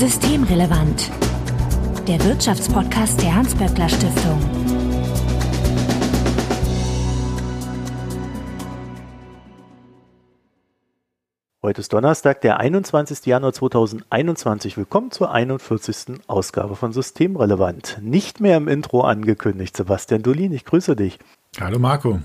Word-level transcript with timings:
Systemrelevant. 0.00 1.10
Der 2.08 2.24
Wirtschaftspodcast 2.24 3.20
der 3.20 3.34
Hans-Böckler 3.34 3.86
Stiftung. 3.86 4.40
Heute 11.62 11.82
ist 11.82 11.92
Donnerstag, 11.92 12.40
der 12.40 12.60
21. 12.60 13.26
Januar 13.26 13.52
2021. 13.52 14.78
Willkommen 14.78 15.10
zur 15.10 15.32
41. 15.32 16.18
Ausgabe 16.28 16.76
von 16.76 16.94
Systemrelevant. 16.94 17.98
Nicht 18.00 18.40
mehr 18.40 18.56
im 18.56 18.68
Intro 18.68 19.02
angekündigt, 19.02 19.76
Sebastian 19.76 20.22
Dolin, 20.22 20.54
ich 20.54 20.64
grüße 20.64 20.96
dich. 20.96 21.18
Hallo 21.60 21.78
Marco. 21.78 22.20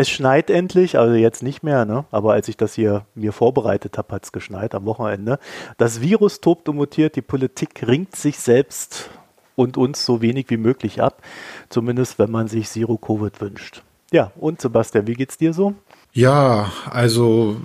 Es 0.00 0.08
schneit 0.08 0.48
endlich, 0.48 0.98
also 0.98 1.14
jetzt 1.14 1.42
nicht 1.42 1.62
mehr, 1.62 1.84
ne? 1.84 2.06
aber 2.10 2.32
als 2.32 2.48
ich 2.48 2.56
das 2.56 2.72
hier 2.72 3.04
mir 3.14 3.34
vorbereitet 3.34 3.98
habe, 3.98 4.14
hat 4.14 4.24
es 4.24 4.32
geschneit 4.32 4.74
am 4.74 4.86
Wochenende. 4.86 5.38
Das 5.76 6.00
Virus 6.00 6.40
tobt 6.40 6.70
und 6.70 6.76
mutiert, 6.76 7.16
die 7.16 7.20
Politik 7.20 7.86
ringt 7.86 8.16
sich 8.16 8.38
selbst 8.38 9.10
und 9.56 9.76
uns 9.76 10.02
so 10.06 10.22
wenig 10.22 10.48
wie 10.48 10.56
möglich 10.56 11.02
ab, 11.02 11.20
zumindest 11.68 12.18
wenn 12.18 12.30
man 12.30 12.48
sich 12.48 12.70
Zero 12.70 12.96
Covid 12.96 13.42
wünscht. 13.42 13.82
Ja, 14.10 14.32
und 14.36 14.62
Sebastian, 14.62 15.06
wie 15.06 15.12
geht's 15.12 15.36
dir 15.36 15.52
so? 15.52 15.74
Ja, 16.14 16.72
also 16.88 17.60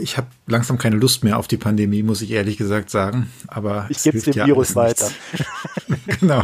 ich 0.00 0.16
habe 0.16 0.28
langsam 0.46 0.78
keine 0.78 0.96
Lust 0.96 1.24
mehr 1.24 1.38
auf 1.38 1.46
die 1.46 1.58
Pandemie, 1.58 2.02
muss 2.02 2.22
ich 2.22 2.30
ehrlich 2.30 2.56
gesagt 2.56 2.88
sagen. 2.88 3.30
Aber 3.48 3.84
ich 3.90 4.02
gebe 4.02 4.18
dem 4.18 4.32
ja 4.32 4.46
Virus 4.46 4.74
weiter. 4.76 5.10
genau. 6.20 6.42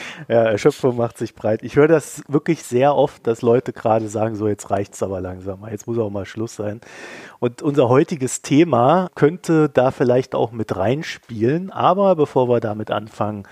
Ja, 0.28 0.44
Erschöpfung 0.44 0.96
macht 0.96 1.18
sich 1.18 1.34
breit. 1.34 1.62
Ich 1.62 1.76
höre 1.76 1.88
das 1.88 2.22
wirklich 2.26 2.62
sehr 2.62 2.94
oft, 2.96 3.26
dass 3.26 3.42
Leute 3.42 3.72
gerade 3.72 4.08
sagen, 4.08 4.34
so 4.34 4.48
jetzt 4.48 4.70
reicht's 4.70 5.02
aber 5.02 5.20
langsam, 5.20 5.66
jetzt 5.70 5.86
muss 5.86 5.98
auch 5.98 6.10
mal 6.10 6.26
Schluss 6.26 6.56
sein. 6.56 6.80
Und 7.38 7.62
unser 7.62 7.88
heutiges 7.88 8.42
Thema 8.42 9.10
könnte 9.14 9.68
da 9.68 9.90
vielleicht 9.90 10.34
auch 10.34 10.52
mit 10.52 10.76
reinspielen, 10.76 11.70
aber 11.70 12.16
bevor 12.16 12.48
wir 12.48 12.60
damit 12.60 12.90
anfangen, 12.90 13.44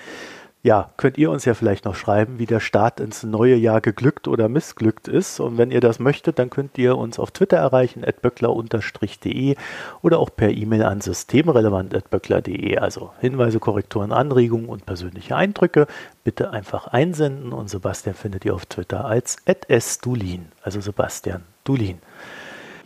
ja, 0.64 0.88
könnt 0.96 1.18
ihr 1.18 1.30
uns 1.30 1.44
ja 1.44 1.52
vielleicht 1.52 1.84
noch 1.84 1.94
schreiben, 1.94 2.38
wie 2.38 2.46
der 2.46 2.58
Start 2.58 2.98
ins 2.98 3.22
neue 3.22 3.54
Jahr 3.54 3.82
geglückt 3.82 4.26
oder 4.26 4.48
missglückt 4.48 5.08
ist. 5.08 5.38
Und 5.38 5.58
wenn 5.58 5.70
ihr 5.70 5.82
das 5.82 5.98
möchtet, 5.98 6.38
dann 6.38 6.48
könnt 6.48 6.78
ihr 6.78 6.96
uns 6.96 7.18
auf 7.18 7.32
Twitter 7.32 7.58
erreichen, 7.58 8.02
at 8.02 8.22
böckler-de 8.22 9.56
oder 10.00 10.18
auch 10.18 10.30
per 10.34 10.50
E-Mail 10.50 10.84
an 10.84 11.02
systemrelevant.böckler.de. 11.02 12.78
Also 12.78 13.10
Hinweise, 13.20 13.60
Korrekturen, 13.60 14.10
Anregungen 14.10 14.70
und 14.70 14.86
persönliche 14.86 15.36
Eindrücke 15.36 15.86
bitte 16.24 16.50
einfach 16.50 16.86
einsenden. 16.86 17.52
Und 17.52 17.68
Sebastian 17.68 18.14
findet 18.14 18.46
ihr 18.46 18.54
auf 18.54 18.64
Twitter 18.64 19.04
als 19.04 19.36
@sdulin, 19.46 20.46
also 20.62 20.80
Sebastian 20.80 21.42
Dulin. 21.64 21.98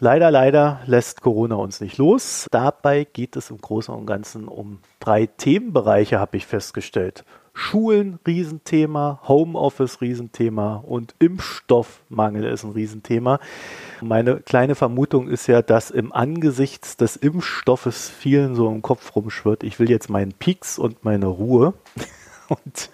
Leider, 0.01 0.33
leider 0.33 0.81
lässt 0.87 1.21
Corona 1.21 1.55
uns 1.55 1.81
nicht 1.81 1.97
los. 1.97 2.49
Dabei 2.51 3.05
geht 3.05 3.37
es 3.37 3.51
im 3.51 3.59
Großen 3.59 3.95
und 3.95 4.07
Ganzen 4.07 4.49
um 4.49 4.81
drei 4.99 5.27
Themenbereiche, 5.27 6.19
habe 6.19 6.37
ich 6.37 6.47
festgestellt. 6.47 7.25
Schulen 7.59 8.21
Riesenthema, 8.25 9.21
Homeoffice 9.27 10.01
Riesenthema 10.01 10.77
und 10.77 11.17
Impfstoffmangel 11.19 12.45
ist 12.45 12.63
ein 12.63 12.71
Riesenthema. 12.71 13.41
Meine 14.01 14.37
kleine 14.37 14.77
Vermutung 14.77 15.29
ist 15.29 15.49
ja, 15.49 15.61
dass 15.61 15.91
im 15.91 16.13
Angesichts 16.13 16.97
des 16.97 17.17
Impfstoffes 17.17 18.09
vielen 18.09 18.55
so 18.55 18.69
im 18.71 18.81
Kopf 18.81 19.17
rumschwirrt, 19.17 19.65
ich 19.65 19.81
will 19.81 19.91
jetzt 19.91 20.09
meinen 20.09 20.33
Peaks 20.35 20.79
und 20.79 21.05
meine 21.05 21.27
Ruhe. 21.27 21.75
Und 22.49 22.89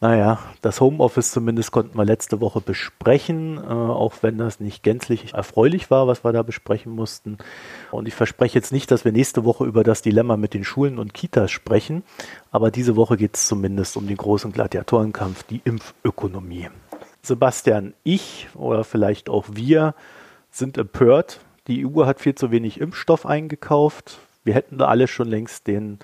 naja, 0.00 0.38
das 0.62 0.80
Homeoffice 0.80 1.30
zumindest 1.30 1.72
konnten 1.72 1.98
wir 1.98 2.06
letzte 2.06 2.40
Woche 2.40 2.62
besprechen, 2.62 3.58
äh, 3.58 3.66
auch 3.66 4.14
wenn 4.22 4.38
das 4.38 4.58
nicht 4.58 4.82
gänzlich 4.82 5.34
erfreulich 5.34 5.90
war, 5.90 6.06
was 6.06 6.24
wir 6.24 6.32
da 6.32 6.42
besprechen 6.42 6.92
mussten. 6.92 7.36
Und 7.90 8.08
ich 8.08 8.14
verspreche 8.14 8.58
jetzt 8.58 8.72
nicht, 8.72 8.90
dass 8.90 9.04
wir 9.04 9.12
nächste 9.12 9.44
Woche 9.44 9.66
über 9.66 9.84
das 9.84 10.00
Dilemma 10.00 10.38
mit 10.38 10.54
den 10.54 10.64
Schulen 10.64 10.98
und 10.98 11.12
Kitas 11.12 11.50
sprechen, 11.50 12.02
aber 12.50 12.70
diese 12.70 12.96
Woche 12.96 13.18
geht 13.18 13.36
es 13.36 13.46
zumindest 13.46 13.96
um 13.98 14.06
den 14.06 14.16
großen 14.16 14.52
Gladiatorenkampf, 14.52 15.42
die 15.42 15.60
Impfökonomie. 15.64 16.68
Sebastian, 17.22 17.92
ich 18.02 18.48
oder 18.54 18.84
vielleicht 18.84 19.28
auch 19.28 19.44
wir 19.52 19.94
sind 20.50 20.78
empört. 20.78 21.40
Die 21.66 21.86
EU 21.86 22.06
hat 22.06 22.20
viel 22.20 22.34
zu 22.34 22.50
wenig 22.50 22.80
Impfstoff 22.80 23.26
eingekauft. 23.26 24.18
Wir 24.44 24.54
hätten 24.54 24.78
da 24.78 24.86
alle 24.86 25.06
schon 25.06 25.28
längst 25.28 25.66
den 25.66 25.98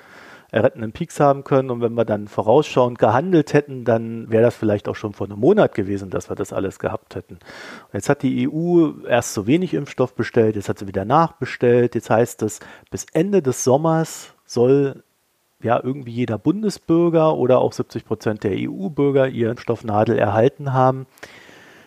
rettenden 0.63 0.93
Peaks 0.93 1.21
haben 1.21 1.45
können. 1.45 1.71
Und 1.71 1.81
wenn 1.81 1.95
wir 1.95 2.05
dann 2.05 2.29
vorausschauend 2.29 2.99
gehandelt 2.99 3.53
hätten, 3.53 3.85
dann 3.85 4.31
wäre 4.31 4.43
das 4.43 4.57
vielleicht 4.57 4.89
auch 4.89 4.97
schon 4.97 5.13
vor 5.13 5.27
einem 5.27 5.39
Monat 5.39 5.75
gewesen, 5.75 6.11
dass 6.11 6.29
wir 6.29 6.37
das 6.37 6.53
alles 6.53 6.79
gehabt 6.79 7.15
hätten. 7.15 7.35
Und 7.35 7.95
jetzt 7.95 8.09
hat 8.09 8.23
die 8.23 8.49
EU 8.49 8.91
erst 9.07 9.35
so 9.35 9.47
wenig 9.47 9.75
Impfstoff 9.75 10.15
bestellt, 10.15 10.57
jetzt 10.57 10.69
hat 10.69 10.79
sie 10.79 10.89
wieder 10.89 11.05
nachbestellt. 11.05 11.95
Jetzt 11.95 12.11
heißt 12.11 12.43
es, 12.43 12.61
bis 12.91 13.07
Ende 13.13 13.43
des 13.43 13.65
Sommers 13.65 14.35
soll 14.45 15.03
ja 15.63 15.81
irgendwie 15.83 16.13
jeder 16.13 16.39
Bundesbürger 16.39 17.35
oder 17.37 17.59
auch 17.59 17.73
70 17.73 18.05
Prozent 18.05 18.45
der 18.45 18.53
EU-Bürger 18.55 19.29
ihren 19.29 19.53
Impfstoffnadel 19.53 20.19
erhalten 20.19 20.73
haben. 20.73 21.07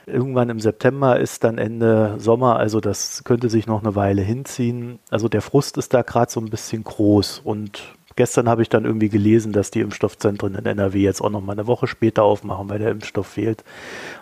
Irgendwann 0.05 0.49
im 0.49 0.59
September 0.59 1.19
ist 1.19 1.43
dann 1.43 1.59
Ende 1.59 2.15
Sommer, 2.17 2.55
also 2.57 2.79
das 2.79 3.23
könnte 3.25 3.47
sich 3.47 3.67
noch 3.67 3.83
eine 3.83 3.95
Weile 3.95 4.23
hinziehen. 4.23 4.97
Also 5.11 5.29
der 5.29 5.41
Frust 5.41 5.77
ist 5.77 5.93
da 5.93 6.01
gerade 6.01 6.31
so 6.31 6.39
ein 6.39 6.49
bisschen 6.49 6.83
groß 6.83 7.41
und 7.43 7.93
Gestern 8.19 8.49
habe 8.49 8.61
ich 8.61 8.67
dann 8.67 8.83
irgendwie 8.83 9.07
gelesen, 9.07 9.53
dass 9.53 9.71
die 9.71 9.79
Impfstoffzentren 9.79 10.53
in 10.53 10.65
NRW 10.65 10.99
jetzt 10.99 11.21
auch 11.21 11.29
noch 11.29 11.39
mal 11.39 11.53
eine 11.53 11.67
Woche 11.67 11.87
später 11.87 12.23
aufmachen, 12.23 12.67
weil 12.67 12.79
der 12.79 12.91
Impfstoff 12.91 13.27
fehlt. 13.27 13.63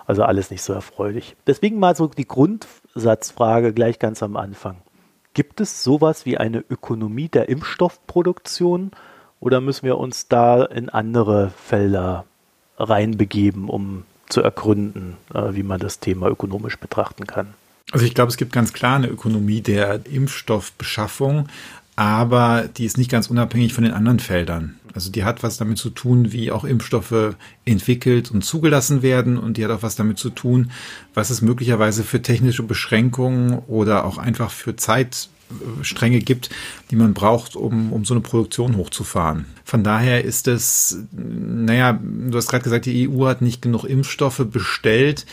Also 0.06 0.22
alles 0.22 0.52
nicht 0.52 0.62
so 0.62 0.72
erfreulich. 0.72 1.36
Deswegen 1.48 1.80
mal 1.80 1.96
so 1.96 2.06
die 2.06 2.28
Grundsatzfrage 2.28 3.74
gleich 3.74 3.98
ganz 3.98 4.22
am 4.22 4.38
Anfang. 4.38 4.78
Gibt 5.34 5.62
es 5.62 5.84
sowas 5.84 6.28
wie 6.28 6.38
eine 6.38 6.64
Ökonomie 6.70 7.28
der 7.28 7.50
Impfstoffproduktion 7.50 8.92
oder 9.40 9.62
müssen 9.62 9.88
wir 9.88 9.98
uns 9.98 10.28
da 10.28 10.64
in 10.64 10.90
andere 10.90 11.50
Felder 11.66 12.26
reinbegeben, 12.78 13.68
um 13.68 14.04
zu 14.30 14.44
ergründen, 14.44 15.18
äh, 15.34 15.56
wie 15.56 15.64
man 15.64 15.80
das 15.80 16.00
Thema 16.00 16.28
ökonomisch 16.28 16.78
betrachten 16.78 17.26
kann? 17.26 17.56
Also 17.94 18.06
ich 18.06 18.14
glaube, 18.14 18.30
es 18.30 18.38
gibt 18.38 18.54
ganz 18.54 18.74
klar 18.74 18.98
eine 18.98 19.08
Ökonomie 19.08 19.62
der 19.62 20.06
Impfstoffbeschaffung 20.06 21.48
aber 21.98 22.70
die 22.78 22.86
ist 22.86 23.00
nicht 23.00 23.10
ganz 23.10 23.28
unabhängig 23.28 23.74
von 23.74 23.84
den 23.84 23.92
anderen 23.92 24.20
Feldern. 24.20 24.76
Also 24.94 25.12
die 25.12 25.24
hat 25.24 25.42
was 25.42 25.58
damit 25.58 25.80
zu 25.80 25.90
tun, 25.90 26.32
wie 26.32 26.52
auch 26.52 26.64
Impfstoffe 26.64 27.36
entwickelt 27.66 28.30
und 28.32 28.46
zugelassen 28.46 29.02
werden 29.02 29.38
und 29.38 29.58
die 29.58 29.66
hat 29.66 29.72
auch 29.72 29.82
was 29.82 29.96
damit 29.96 30.20
zu 30.20 30.30
tun, 30.30 30.72
was 31.16 31.32
es 31.32 31.42
möglicherweise 31.42 32.04
für 32.04 32.22
technische 32.22 32.62
Beschränkungen 32.62 33.58
oder 33.68 34.06
auch 34.06 34.20
einfach 34.20 34.52
für 34.52 34.76
Zeitstränge 34.76 36.20
gibt, 36.20 36.52
die 36.92 36.96
man 36.96 37.16
braucht, 37.16 37.56
um, 37.56 37.92
um 37.92 38.06
so 38.06 38.14
eine 38.14 38.22
Produktion 38.22 38.78
hochzufahren. 38.78 39.46
Von 39.66 39.84
daher 39.84 40.24
ist 40.24 40.48
es, 40.48 41.00
naja, 41.12 42.00
du 42.00 42.38
hast 42.38 42.50
gerade 42.50 42.64
gesagt, 42.64 42.86
die 42.86 43.10
EU 43.10 43.26
hat 43.26 43.42
nicht 43.42 43.64
genug 43.64 43.86
Impfstoffe 43.86 44.46
bestellt 44.52 45.26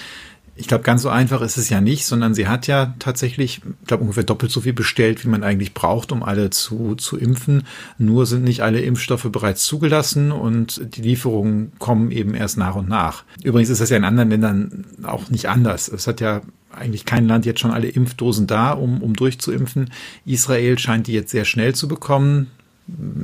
ich 0.56 0.68
glaube, 0.68 0.84
ganz 0.84 1.02
so 1.02 1.08
einfach 1.08 1.42
ist 1.42 1.56
es 1.56 1.68
ja 1.68 1.80
nicht, 1.80 2.06
sondern 2.06 2.34
sie 2.34 2.46
hat 2.46 2.66
ja 2.66 2.94
tatsächlich, 3.00 3.60
ich 3.80 3.86
glaube, 3.86 4.02
ungefähr 4.02 4.22
doppelt 4.22 4.52
so 4.52 4.60
viel 4.60 4.72
bestellt, 4.72 5.24
wie 5.24 5.28
man 5.28 5.42
eigentlich 5.42 5.74
braucht, 5.74 6.12
um 6.12 6.22
alle 6.22 6.50
zu, 6.50 6.94
zu 6.94 7.16
impfen. 7.16 7.64
Nur 7.98 8.26
sind 8.26 8.44
nicht 8.44 8.62
alle 8.62 8.80
Impfstoffe 8.80 9.28
bereits 9.30 9.64
zugelassen 9.64 10.30
und 10.30 10.80
die 10.96 11.02
Lieferungen 11.02 11.72
kommen 11.78 12.12
eben 12.12 12.34
erst 12.34 12.56
nach 12.56 12.76
und 12.76 12.88
nach. 12.88 13.24
Übrigens 13.42 13.70
ist 13.70 13.80
das 13.80 13.90
ja 13.90 13.96
in 13.96 14.04
anderen 14.04 14.30
Ländern 14.30 14.86
auch 15.02 15.28
nicht 15.28 15.48
anders. 15.48 15.88
Es 15.88 16.06
hat 16.06 16.20
ja 16.20 16.42
eigentlich 16.70 17.04
kein 17.04 17.26
Land 17.26 17.46
jetzt 17.46 17.60
schon 17.60 17.70
alle 17.72 17.88
Impfdosen 17.88 18.46
da, 18.46 18.72
um, 18.72 19.02
um 19.02 19.14
durchzuimpfen. 19.14 19.90
Israel 20.24 20.78
scheint 20.78 21.08
die 21.08 21.12
jetzt 21.12 21.30
sehr 21.30 21.44
schnell 21.44 21.74
zu 21.74 21.88
bekommen. 21.88 22.48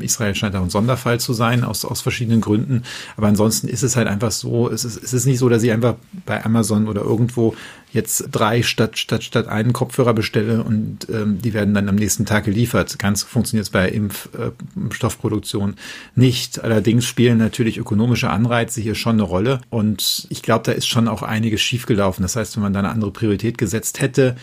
Israel 0.00 0.34
scheint 0.34 0.56
auch 0.56 0.62
ein 0.62 0.70
Sonderfall 0.70 1.20
zu 1.20 1.34
sein, 1.34 1.64
aus, 1.64 1.84
aus 1.84 2.00
verschiedenen 2.00 2.40
Gründen. 2.40 2.82
Aber 3.16 3.26
ansonsten 3.26 3.68
ist 3.68 3.82
es 3.82 3.94
halt 3.94 4.08
einfach 4.08 4.30
so, 4.30 4.70
es 4.70 4.84
ist, 4.84 5.02
es 5.02 5.12
ist 5.12 5.26
nicht 5.26 5.38
so, 5.38 5.48
dass 5.48 5.62
ich 5.62 5.70
einfach 5.70 5.96
bei 6.24 6.42
Amazon 6.44 6.88
oder 6.88 7.02
irgendwo 7.02 7.54
jetzt 7.92 8.28
drei 8.30 8.62
statt, 8.62 8.98
statt, 8.98 9.22
statt 9.22 9.48
einen 9.48 9.72
Kopfhörer 9.72 10.14
bestelle 10.14 10.62
und 10.62 11.08
ähm, 11.10 11.42
die 11.42 11.52
werden 11.52 11.74
dann 11.74 11.88
am 11.88 11.96
nächsten 11.96 12.24
Tag 12.24 12.44
geliefert. 12.44 12.98
Ganz 12.98 13.22
funktioniert 13.22 13.66
es 13.66 13.70
bei 13.70 13.88
Impfstoffproduktion 13.88 15.72
äh, 15.72 15.74
nicht. 16.14 16.62
Allerdings 16.62 17.04
spielen 17.04 17.38
natürlich 17.38 17.76
ökonomische 17.78 18.30
Anreize 18.30 18.80
hier 18.80 18.94
schon 18.94 19.14
eine 19.14 19.22
Rolle. 19.22 19.60
Und 19.68 20.26
ich 20.30 20.42
glaube, 20.42 20.64
da 20.64 20.72
ist 20.72 20.86
schon 20.86 21.08
auch 21.08 21.22
einiges 21.22 21.60
schiefgelaufen. 21.60 22.22
Das 22.22 22.36
heißt, 22.36 22.56
wenn 22.56 22.62
man 22.62 22.72
da 22.72 22.78
eine 22.78 22.90
andere 22.90 23.10
Priorität 23.10 23.58
gesetzt 23.58 24.00
hätte, 24.00 24.36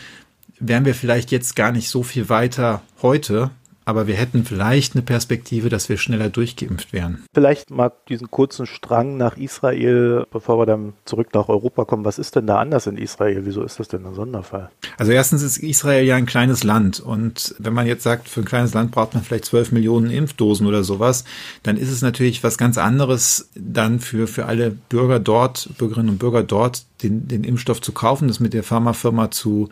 wären 0.60 0.84
wir 0.84 0.94
vielleicht 0.94 1.30
jetzt 1.30 1.56
gar 1.56 1.72
nicht 1.72 1.88
so 1.88 2.02
viel 2.02 2.28
weiter 2.28 2.82
heute, 3.02 3.50
aber 3.88 4.06
wir 4.06 4.16
hätten 4.16 4.44
vielleicht 4.44 4.94
eine 4.94 5.02
Perspektive, 5.02 5.70
dass 5.70 5.88
wir 5.88 5.96
schneller 5.96 6.28
durchgeimpft 6.28 6.92
wären. 6.92 7.24
Vielleicht 7.32 7.70
mal 7.70 7.90
diesen 8.10 8.30
kurzen 8.30 8.66
Strang 8.66 9.16
nach 9.16 9.38
Israel, 9.38 10.26
bevor 10.30 10.58
wir 10.58 10.66
dann 10.66 10.92
zurück 11.06 11.28
nach 11.32 11.48
Europa 11.48 11.86
kommen. 11.86 12.04
Was 12.04 12.18
ist 12.18 12.36
denn 12.36 12.46
da 12.46 12.58
anders 12.58 12.86
in 12.86 12.98
Israel? 12.98 13.46
Wieso 13.46 13.62
ist 13.62 13.80
das 13.80 13.88
denn 13.88 14.04
ein 14.04 14.12
Sonderfall? 14.12 14.70
Also 14.98 15.12
erstens 15.12 15.42
ist 15.42 15.56
Israel 15.56 16.04
ja 16.04 16.16
ein 16.16 16.26
kleines 16.26 16.64
Land 16.64 17.00
und 17.00 17.54
wenn 17.58 17.72
man 17.72 17.86
jetzt 17.86 18.02
sagt, 18.02 18.28
für 18.28 18.40
ein 18.40 18.44
kleines 18.44 18.74
Land 18.74 18.90
braucht 18.90 19.14
man 19.14 19.22
vielleicht 19.22 19.46
12 19.46 19.72
Millionen 19.72 20.10
Impfdosen 20.10 20.66
oder 20.66 20.84
sowas, 20.84 21.24
dann 21.62 21.78
ist 21.78 21.90
es 21.90 22.02
natürlich 22.02 22.44
was 22.44 22.58
ganz 22.58 22.76
anderes 22.76 23.48
dann 23.54 24.00
für, 24.00 24.26
für 24.26 24.44
alle 24.44 24.70
Bürger 24.70 25.18
dort, 25.18 25.70
Bürgerinnen 25.78 26.10
und 26.10 26.18
Bürger 26.18 26.42
dort, 26.42 26.84
den, 27.02 27.28
den 27.28 27.44
Impfstoff 27.44 27.80
zu 27.80 27.92
kaufen, 27.92 28.28
das 28.28 28.40
mit 28.40 28.54
der 28.54 28.62
Pharmafirma 28.62 29.30
zu, 29.30 29.68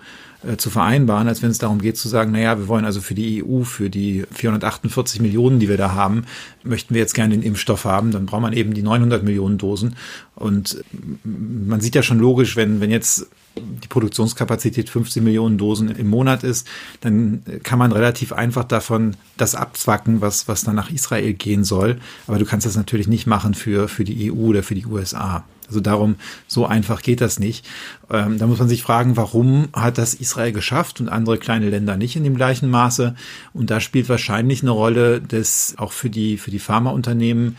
äh, 0.46 0.56
zu 0.56 0.70
vereinbaren, 0.70 1.28
als 1.28 1.42
wenn 1.42 1.50
es 1.50 1.58
darum 1.58 1.80
geht 1.80 1.96
zu 1.96 2.08
sagen, 2.08 2.32
naja, 2.32 2.58
wir 2.58 2.68
wollen 2.68 2.84
also 2.84 3.00
für 3.00 3.14
die 3.14 3.42
EU, 3.44 3.62
für 3.62 3.90
die 3.90 4.24
448 4.32 5.20
Millionen, 5.20 5.58
die 5.58 5.68
wir 5.68 5.76
da 5.76 5.92
haben, 5.92 6.24
möchten 6.62 6.94
wir 6.94 7.00
jetzt 7.00 7.14
gerne 7.14 7.34
den 7.34 7.42
Impfstoff 7.42 7.84
haben, 7.84 8.12
dann 8.12 8.26
braucht 8.26 8.42
man 8.42 8.52
eben 8.52 8.74
die 8.74 8.82
900 8.82 9.24
Millionen 9.24 9.58
Dosen. 9.58 9.96
Und 10.34 10.84
man 11.24 11.80
sieht 11.80 11.94
ja 11.94 12.02
schon 12.02 12.18
logisch, 12.18 12.56
wenn, 12.56 12.80
wenn 12.80 12.90
jetzt 12.90 13.26
die 13.56 13.88
Produktionskapazität 13.88 14.90
15 14.90 15.24
Millionen 15.24 15.58
Dosen 15.58 15.88
im 15.88 16.08
Monat 16.08 16.44
ist, 16.44 16.66
dann 17.00 17.42
kann 17.62 17.78
man 17.78 17.90
relativ 17.90 18.32
einfach 18.32 18.64
davon 18.64 19.16
das 19.36 19.54
abzwacken, 19.54 20.20
was, 20.20 20.46
was 20.46 20.62
dann 20.62 20.76
nach 20.76 20.90
Israel 20.90 21.32
gehen 21.32 21.64
soll. 21.64 21.98
Aber 22.26 22.38
du 22.38 22.44
kannst 22.44 22.66
das 22.66 22.76
natürlich 22.76 23.08
nicht 23.08 23.26
machen 23.26 23.54
für, 23.54 23.88
für 23.88 24.04
die 24.04 24.30
EU 24.30 24.48
oder 24.48 24.62
für 24.62 24.74
die 24.74 24.86
USA. 24.86 25.44
Also 25.68 25.80
darum, 25.80 26.16
so 26.46 26.66
einfach 26.66 27.02
geht 27.02 27.20
das 27.20 27.38
nicht. 27.38 27.66
Ähm, 28.10 28.38
da 28.38 28.46
muss 28.46 28.58
man 28.58 28.68
sich 28.68 28.82
fragen, 28.82 29.16
warum 29.16 29.68
hat 29.72 29.98
das 29.98 30.14
Israel 30.14 30.52
geschafft 30.52 31.00
und 31.00 31.08
andere 31.08 31.38
kleine 31.38 31.70
Länder 31.70 31.96
nicht 31.96 32.16
in 32.16 32.24
dem 32.24 32.36
gleichen 32.36 32.70
Maße? 32.70 33.14
Und 33.52 33.70
da 33.70 33.80
spielt 33.80 34.08
wahrscheinlich 34.08 34.62
eine 34.62 34.70
Rolle, 34.70 35.20
dass 35.20 35.74
auch 35.78 35.92
für 35.92 36.10
die, 36.10 36.38
für 36.38 36.50
die 36.50 36.58
Pharmaunternehmen 36.58 37.56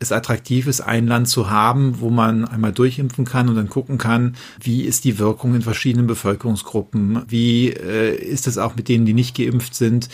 es 0.00 0.12
attraktiv 0.12 0.66
ist, 0.66 0.80
ein 0.80 1.06
Land 1.06 1.28
zu 1.28 1.50
haben, 1.50 2.00
wo 2.00 2.08
man 2.08 2.46
einmal 2.46 2.72
durchimpfen 2.72 3.26
kann 3.26 3.50
und 3.50 3.54
dann 3.56 3.68
gucken 3.68 3.98
kann, 3.98 4.34
wie 4.58 4.82
ist 4.82 5.04
die 5.04 5.18
Wirkung 5.18 5.54
in 5.54 5.60
verschiedenen 5.60 6.06
Bevölkerungsgruppen, 6.06 7.22
wie 7.28 7.68
äh, 7.68 8.16
ist 8.16 8.46
es 8.46 8.56
auch 8.56 8.76
mit 8.76 8.88
denen, 8.88 9.04
die 9.04 9.12
nicht 9.12 9.36
geimpft 9.36 9.74
sind, 9.74 10.08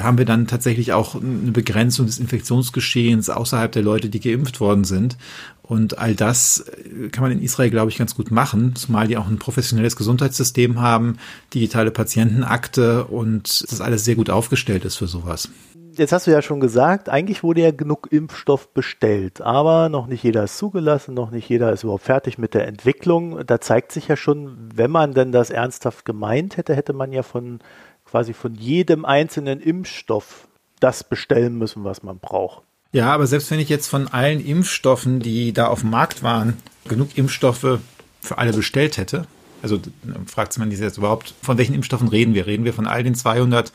haben 0.00 0.18
wir 0.18 0.24
dann 0.24 0.46
tatsächlich 0.46 0.92
auch 0.92 1.14
eine 1.14 1.52
Begrenzung 1.52 2.06
des 2.06 2.18
Infektionsgeschehens 2.18 3.30
außerhalb 3.30 3.70
der 3.72 3.82
Leute, 3.82 4.08
die 4.08 4.20
geimpft 4.20 4.60
worden 4.60 4.84
sind. 4.84 5.16
Und 5.62 5.98
all 5.98 6.14
das 6.14 6.60
äh, 6.60 7.08
kann 7.08 7.22
man 7.22 7.32
in 7.32 7.42
Israel, 7.42 7.70
glaube 7.70 7.90
ich, 7.90 7.98
ganz 7.98 8.14
gut 8.14 8.30
machen, 8.30 8.74
zumal 8.76 9.08
die 9.08 9.16
auch 9.16 9.26
ein 9.26 9.38
professionelles 9.38 9.96
Gesundheitssystem 9.96 10.80
haben, 10.80 11.18
digitale 11.52 11.90
Patientenakte 11.90 13.04
und 13.04 13.70
das 13.70 13.80
alles 13.80 14.04
sehr 14.04 14.14
gut 14.14 14.30
aufgestellt 14.30 14.84
ist 14.84 14.96
für 14.96 15.08
sowas. 15.08 15.50
Jetzt 15.98 16.12
hast 16.12 16.26
du 16.26 16.30
ja 16.30 16.42
schon 16.42 16.60
gesagt, 16.60 17.08
eigentlich 17.08 17.42
wurde 17.42 17.62
ja 17.62 17.70
genug 17.70 18.08
Impfstoff 18.10 18.68
bestellt, 18.74 19.40
aber 19.40 19.88
noch 19.88 20.08
nicht 20.08 20.22
jeder 20.22 20.44
ist 20.44 20.58
zugelassen, 20.58 21.14
noch 21.14 21.30
nicht 21.30 21.48
jeder 21.48 21.72
ist 21.72 21.84
überhaupt 21.84 22.04
fertig 22.04 22.36
mit 22.36 22.52
der 22.52 22.68
Entwicklung. 22.68 23.46
Da 23.46 23.62
zeigt 23.62 23.92
sich 23.92 24.06
ja 24.06 24.16
schon, 24.16 24.68
wenn 24.74 24.90
man 24.90 25.14
denn 25.14 25.32
das 25.32 25.48
ernsthaft 25.48 26.04
gemeint 26.04 26.58
hätte, 26.58 26.76
hätte 26.76 26.92
man 26.92 27.12
ja 27.12 27.22
von 27.22 27.60
quasi 28.08 28.32
von 28.32 28.54
jedem 28.54 29.04
einzelnen 29.04 29.60
Impfstoff 29.60 30.48
das 30.80 31.04
bestellen 31.04 31.58
müssen, 31.58 31.84
was 31.84 32.02
man 32.02 32.18
braucht. 32.18 32.62
Ja, 32.92 33.12
aber 33.12 33.26
selbst 33.26 33.50
wenn 33.50 33.60
ich 33.60 33.68
jetzt 33.68 33.88
von 33.88 34.08
allen 34.08 34.44
Impfstoffen, 34.44 35.20
die 35.20 35.52
da 35.52 35.66
auf 35.66 35.80
dem 35.80 35.90
Markt 35.90 36.22
waren, 36.22 36.56
genug 36.88 37.18
Impfstoffe 37.18 37.80
für 38.20 38.38
alle 38.38 38.52
bestellt 38.52 38.96
hätte, 38.96 39.26
also 39.62 39.80
fragt 40.26 40.56
man 40.58 40.70
sich 40.70 40.80
jetzt 40.80 40.98
überhaupt, 40.98 41.34
von 41.42 41.58
welchen 41.58 41.74
Impfstoffen 41.74 42.08
reden 42.08 42.34
wir? 42.34 42.46
Reden 42.46 42.64
wir 42.64 42.72
von 42.72 42.86
all 42.86 43.02
den 43.02 43.14
200 43.14 43.72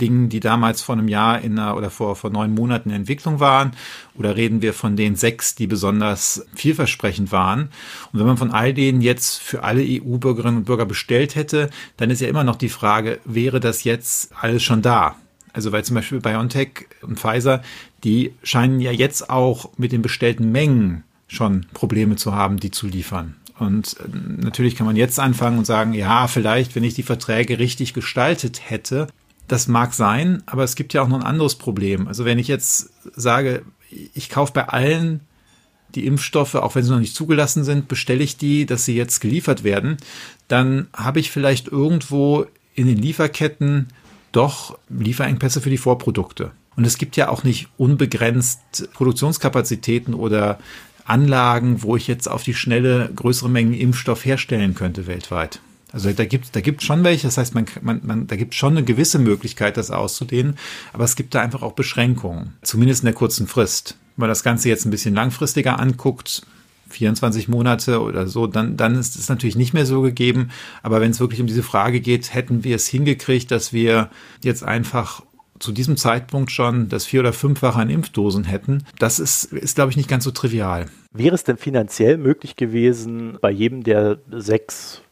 Dingen, 0.00 0.28
die 0.28 0.40
damals 0.40 0.82
vor 0.82 0.94
einem 0.94 1.08
Jahr 1.08 1.40
in 1.40 1.58
einer, 1.58 1.76
oder 1.76 1.90
vor, 1.90 2.16
vor 2.16 2.30
neun 2.30 2.54
Monaten 2.54 2.90
in 2.90 2.96
Entwicklung 2.96 3.40
waren? 3.40 3.72
Oder 4.16 4.36
reden 4.36 4.62
wir 4.62 4.72
von 4.72 4.96
den 4.96 5.16
sechs, 5.16 5.54
die 5.54 5.66
besonders 5.66 6.46
vielversprechend 6.54 7.32
waren? 7.32 7.70
Und 8.12 8.20
wenn 8.20 8.26
man 8.26 8.36
von 8.36 8.52
all 8.52 8.74
denen 8.74 9.00
jetzt 9.00 9.40
für 9.40 9.64
alle 9.64 9.82
EU-Bürgerinnen 9.82 10.58
und 10.58 10.64
Bürger 10.64 10.86
bestellt 10.86 11.34
hätte, 11.34 11.70
dann 11.96 12.10
ist 12.10 12.20
ja 12.20 12.28
immer 12.28 12.44
noch 12.44 12.56
die 12.56 12.68
Frage, 12.68 13.20
wäre 13.24 13.60
das 13.60 13.84
jetzt 13.84 14.32
alles 14.40 14.62
schon 14.62 14.82
da? 14.82 15.16
Also 15.52 15.70
weil 15.70 15.84
zum 15.84 15.94
Beispiel 15.94 16.20
BioNTech 16.20 16.88
und 17.02 17.18
Pfizer, 17.18 17.62
die 18.02 18.34
scheinen 18.42 18.80
ja 18.80 18.90
jetzt 18.90 19.30
auch 19.30 19.70
mit 19.76 19.92
den 19.92 20.02
bestellten 20.02 20.50
Mengen 20.50 21.04
schon 21.28 21.66
Probleme 21.72 22.16
zu 22.16 22.34
haben, 22.34 22.58
die 22.58 22.70
zu 22.70 22.86
liefern. 22.86 23.36
Und 23.58 23.96
äh, 24.00 24.08
natürlich 24.42 24.76
kann 24.76 24.86
man 24.86 24.96
jetzt 24.96 25.20
anfangen 25.20 25.58
und 25.58 25.64
sagen, 25.64 25.94
ja, 25.94 26.26
vielleicht, 26.26 26.74
wenn 26.74 26.84
ich 26.84 26.94
die 26.94 27.02
Verträge 27.02 27.58
richtig 27.58 27.94
gestaltet 27.94 28.68
hätte, 28.68 29.06
das 29.48 29.68
mag 29.68 29.94
sein, 29.94 30.42
aber 30.46 30.64
es 30.64 30.74
gibt 30.74 30.94
ja 30.94 31.02
auch 31.02 31.08
noch 31.08 31.20
ein 31.20 31.26
anderes 31.26 31.56
Problem. 31.56 32.08
Also 32.08 32.24
wenn 32.24 32.38
ich 32.38 32.48
jetzt 32.48 32.90
sage, 33.14 33.62
ich 34.14 34.30
kaufe 34.30 34.52
bei 34.52 34.68
allen 34.68 35.20
die 35.94 36.06
Impfstoffe, 36.06 36.56
auch 36.56 36.74
wenn 36.74 36.82
sie 36.82 36.90
noch 36.90 36.98
nicht 36.98 37.14
zugelassen 37.14 37.62
sind, 37.64 37.88
bestelle 37.88 38.24
ich 38.24 38.36
die, 38.36 38.66
dass 38.66 38.84
sie 38.84 38.96
jetzt 38.96 39.20
geliefert 39.20 39.62
werden, 39.62 39.96
dann 40.48 40.88
habe 40.92 41.20
ich 41.20 41.30
vielleicht 41.30 41.68
irgendwo 41.68 42.46
in 42.74 42.86
den 42.86 42.98
Lieferketten 42.98 43.88
doch 44.32 44.78
Lieferengpässe 44.88 45.60
für 45.60 45.70
die 45.70 45.78
Vorprodukte. 45.78 46.50
Und 46.76 46.84
es 46.84 46.98
gibt 46.98 47.16
ja 47.16 47.28
auch 47.28 47.44
nicht 47.44 47.68
unbegrenzt 47.76 48.92
Produktionskapazitäten 48.94 50.12
oder 50.14 50.58
Anlagen, 51.04 51.82
wo 51.82 51.96
ich 51.96 52.08
jetzt 52.08 52.28
auf 52.28 52.42
die 52.42 52.54
schnelle 52.54 53.10
größere 53.14 53.48
Mengen 53.48 53.74
Impfstoff 53.74 54.24
herstellen 54.24 54.74
könnte 54.74 55.06
weltweit. 55.06 55.60
Also 55.94 56.12
da 56.12 56.24
gibt 56.24 56.56
da 56.56 56.60
gibt 56.60 56.82
schon 56.82 57.04
welche, 57.04 57.28
das 57.28 57.38
heißt, 57.38 57.54
man, 57.54 57.66
man, 57.80 58.00
man, 58.02 58.26
da 58.26 58.34
gibt 58.34 58.54
schon 58.56 58.72
eine 58.72 58.84
gewisse 58.84 59.20
Möglichkeit, 59.20 59.76
das 59.76 59.92
auszudehnen, 59.92 60.56
aber 60.92 61.04
es 61.04 61.14
gibt 61.14 61.36
da 61.36 61.40
einfach 61.40 61.62
auch 61.62 61.74
Beschränkungen, 61.74 62.54
zumindest 62.62 63.02
in 63.02 63.06
der 63.06 63.14
kurzen 63.14 63.46
Frist. 63.46 63.96
Wenn 64.16 64.22
man 64.22 64.28
das 64.28 64.42
Ganze 64.42 64.68
jetzt 64.68 64.84
ein 64.84 64.90
bisschen 64.90 65.14
langfristiger 65.14 65.78
anguckt, 65.78 66.42
24 66.88 67.48
Monate 67.48 68.02
oder 68.02 68.26
so, 68.26 68.48
dann, 68.48 68.76
dann 68.76 68.96
ist 68.96 69.14
es 69.14 69.28
natürlich 69.28 69.54
nicht 69.54 69.72
mehr 69.72 69.86
so 69.86 70.02
gegeben. 70.02 70.50
Aber 70.82 71.00
wenn 71.00 71.12
es 71.12 71.20
wirklich 71.20 71.40
um 71.40 71.46
diese 71.46 71.62
Frage 71.62 72.00
geht, 72.00 72.34
hätten 72.34 72.64
wir 72.64 72.74
es 72.74 72.88
hingekriegt, 72.88 73.52
dass 73.52 73.72
wir 73.72 74.10
jetzt 74.42 74.64
einfach 74.64 75.22
zu 75.60 75.70
diesem 75.70 75.96
Zeitpunkt 75.96 76.50
schon 76.50 76.88
das 76.88 77.06
vier- 77.06 77.20
oder 77.20 77.32
fünffache 77.32 77.78
an 77.78 77.88
Impfdosen 77.88 78.44
hätten, 78.44 78.84
das 78.98 79.20
ist, 79.20 79.44
ist, 79.44 79.76
glaube 79.76 79.92
ich, 79.92 79.96
nicht 79.96 80.08
ganz 80.08 80.24
so 80.24 80.32
trivial. 80.32 80.86
Wäre 81.12 81.36
es 81.36 81.44
denn 81.44 81.56
finanziell 81.56 82.18
möglich 82.18 82.56
gewesen, 82.56 83.38
bei 83.40 83.52
jedem 83.52 83.84
der 83.84 84.18
sechs 84.32 85.02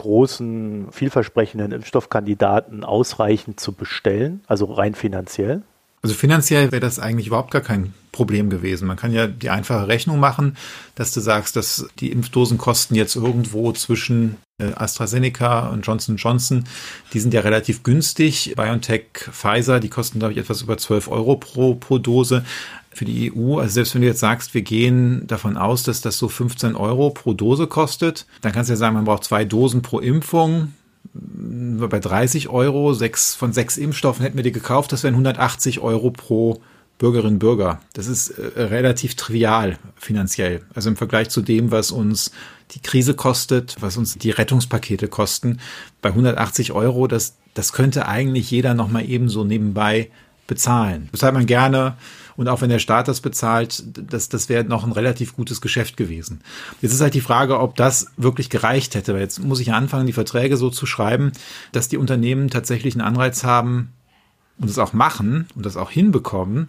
großen, 0.00 0.90
vielversprechenden 0.92 1.72
Impfstoffkandidaten 1.72 2.84
ausreichend 2.84 3.60
zu 3.60 3.74
bestellen, 3.74 4.42
also 4.46 4.64
rein 4.64 4.94
finanziell? 4.94 5.62
Also 6.02 6.14
finanziell 6.14 6.72
wäre 6.72 6.80
das 6.80 6.98
eigentlich 6.98 7.26
überhaupt 7.26 7.50
gar 7.50 7.60
kein 7.60 7.92
Problem 8.10 8.50
gewesen. 8.50 8.88
Man 8.88 8.96
kann 8.96 9.12
ja 9.12 9.26
die 9.26 9.50
einfache 9.50 9.86
Rechnung 9.86 10.18
machen, 10.18 10.56
dass 10.94 11.12
du 11.12 11.20
sagst, 11.20 11.56
dass 11.56 11.86
die 11.98 12.10
Impfdosen 12.10 12.58
kosten 12.58 12.94
jetzt 12.94 13.16
irgendwo 13.16 13.72
zwischen 13.72 14.36
äh, 14.58 14.72
AstraZeneca 14.74 15.68
und 15.68 15.86
Johnson 15.86 16.16
Johnson. 16.16 16.64
Die 17.12 17.20
sind 17.20 17.34
ja 17.34 17.40
relativ 17.40 17.82
günstig. 17.82 18.54
BioNTech, 18.56 19.04
Pfizer, 19.30 19.78
die 19.78 19.90
kosten, 19.90 20.18
glaube 20.18 20.32
ich, 20.32 20.38
etwas 20.38 20.62
über 20.62 20.78
12 20.78 21.08
Euro 21.08 21.36
pro, 21.36 21.74
pro 21.74 21.98
Dose 21.98 22.44
für 22.92 23.04
die 23.04 23.32
EU. 23.32 23.58
Also 23.58 23.74
selbst 23.74 23.94
wenn 23.94 24.02
du 24.02 24.08
jetzt 24.08 24.20
sagst, 24.20 24.54
wir 24.54 24.62
gehen 24.62 25.26
davon 25.26 25.56
aus, 25.56 25.82
dass 25.82 26.00
das 26.00 26.18
so 26.18 26.28
15 26.28 26.76
Euro 26.76 27.10
pro 27.10 27.34
Dose 27.34 27.66
kostet, 27.66 28.26
dann 28.40 28.52
kannst 28.52 28.70
du 28.70 28.72
ja 28.72 28.78
sagen, 28.78 28.94
man 28.94 29.04
braucht 29.04 29.24
zwei 29.24 29.44
Dosen 29.44 29.82
pro 29.82 30.00
Impfung. 30.00 30.74
Bei 31.12 31.98
30 31.98 32.48
Euro, 32.48 32.92
sechs, 32.92 33.34
von 33.34 33.52
sechs 33.52 33.76
Impfstoffen 33.76 34.22
hätten 34.22 34.36
wir 34.36 34.44
die 34.44 34.52
gekauft, 34.52 34.92
das 34.92 35.02
wären 35.02 35.14
180 35.14 35.80
Euro 35.80 36.10
pro 36.10 36.60
Bürgerinnen 36.98 37.34
und 37.34 37.38
Bürger. 37.38 37.80
Das 37.94 38.06
ist 38.06 38.30
äh, 38.30 38.62
relativ 38.62 39.16
trivial 39.16 39.78
finanziell. 39.96 40.60
Also 40.74 40.90
im 40.90 40.96
Vergleich 40.96 41.30
zu 41.30 41.40
dem, 41.40 41.70
was 41.70 41.90
uns 41.90 42.30
die 42.72 42.80
Krise 42.80 43.14
kostet, 43.14 43.76
was 43.80 43.96
uns 43.96 44.16
die 44.18 44.30
Rettungspakete 44.30 45.08
kosten, 45.08 45.60
bei 46.02 46.10
180 46.10 46.72
Euro, 46.72 47.06
das, 47.06 47.36
das 47.54 47.72
könnte 47.72 48.06
eigentlich 48.06 48.50
jeder 48.50 48.74
nochmal 48.74 49.08
ebenso 49.08 49.44
nebenbei 49.44 50.10
bezahlen. 50.46 51.08
Zahlt 51.16 51.34
man 51.34 51.46
gerne 51.46 51.96
und 52.40 52.48
auch 52.48 52.62
wenn 52.62 52.70
der 52.70 52.78
Staat 52.78 53.06
das 53.06 53.20
bezahlt, 53.20 53.84
das, 53.94 54.30
das 54.30 54.48
wäre 54.48 54.64
noch 54.64 54.82
ein 54.82 54.92
relativ 54.92 55.36
gutes 55.36 55.60
Geschäft 55.60 55.98
gewesen. 55.98 56.40
Jetzt 56.80 56.94
ist 56.94 57.02
halt 57.02 57.12
die 57.12 57.20
Frage, 57.20 57.60
ob 57.60 57.76
das 57.76 58.06
wirklich 58.16 58.48
gereicht 58.48 58.94
hätte. 58.94 59.12
Weil 59.12 59.20
jetzt 59.20 59.44
muss 59.44 59.60
ich 59.60 59.66
ja 59.66 59.74
anfangen, 59.74 60.06
die 60.06 60.14
Verträge 60.14 60.56
so 60.56 60.70
zu 60.70 60.86
schreiben, 60.86 61.32
dass 61.72 61.90
die 61.90 61.98
Unternehmen 61.98 62.48
tatsächlich 62.48 62.94
einen 62.94 63.02
Anreiz 63.02 63.44
haben 63.44 63.90
und 64.56 64.70
es 64.70 64.78
auch 64.78 64.94
machen 64.94 65.48
und 65.54 65.66
das 65.66 65.76
auch 65.76 65.90
hinbekommen, 65.90 66.64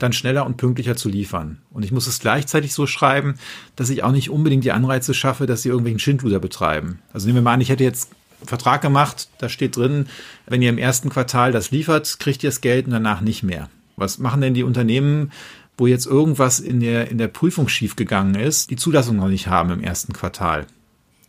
dann 0.00 0.12
schneller 0.12 0.44
und 0.44 0.56
pünktlicher 0.56 0.96
zu 0.96 1.08
liefern. 1.08 1.58
Und 1.70 1.84
ich 1.84 1.92
muss 1.92 2.08
es 2.08 2.18
gleichzeitig 2.18 2.74
so 2.74 2.88
schreiben, 2.88 3.36
dass 3.76 3.90
ich 3.90 4.02
auch 4.02 4.10
nicht 4.10 4.28
unbedingt 4.28 4.64
die 4.64 4.72
Anreize 4.72 5.14
schaffe, 5.14 5.46
dass 5.46 5.62
sie 5.62 5.68
irgendwelchen 5.68 6.00
Schindluder 6.00 6.40
betreiben. 6.40 6.98
Also 7.12 7.28
nehmen 7.28 7.36
wir 7.36 7.42
mal 7.42 7.54
an, 7.54 7.60
ich 7.60 7.68
hätte 7.68 7.84
jetzt 7.84 8.10
einen 8.40 8.48
Vertrag 8.48 8.82
gemacht, 8.82 9.28
da 9.38 9.48
steht 9.48 9.76
drin, 9.76 10.06
wenn 10.46 10.62
ihr 10.62 10.68
im 10.70 10.78
ersten 10.78 11.10
Quartal 11.10 11.52
das 11.52 11.70
liefert, 11.70 12.18
kriegt 12.18 12.42
ihr 12.42 12.50
das 12.50 12.60
Geld 12.60 12.86
und 12.86 12.92
danach 12.92 13.20
nicht 13.20 13.44
mehr. 13.44 13.68
Was 14.02 14.18
machen 14.18 14.40
denn 14.40 14.54
die 14.54 14.64
Unternehmen, 14.64 15.32
wo 15.76 15.86
jetzt 15.86 16.06
irgendwas 16.06 16.60
in 16.60 16.80
der, 16.80 17.10
in 17.10 17.18
der 17.18 17.28
Prüfung 17.28 17.68
schiefgegangen 17.68 18.34
ist, 18.34 18.70
die 18.70 18.76
Zulassung 18.76 19.16
noch 19.16 19.28
nicht 19.28 19.46
haben 19.46 19.70
im 19.70 19.80
ersten 19.80 20.12
Quartal? 20.12 20.66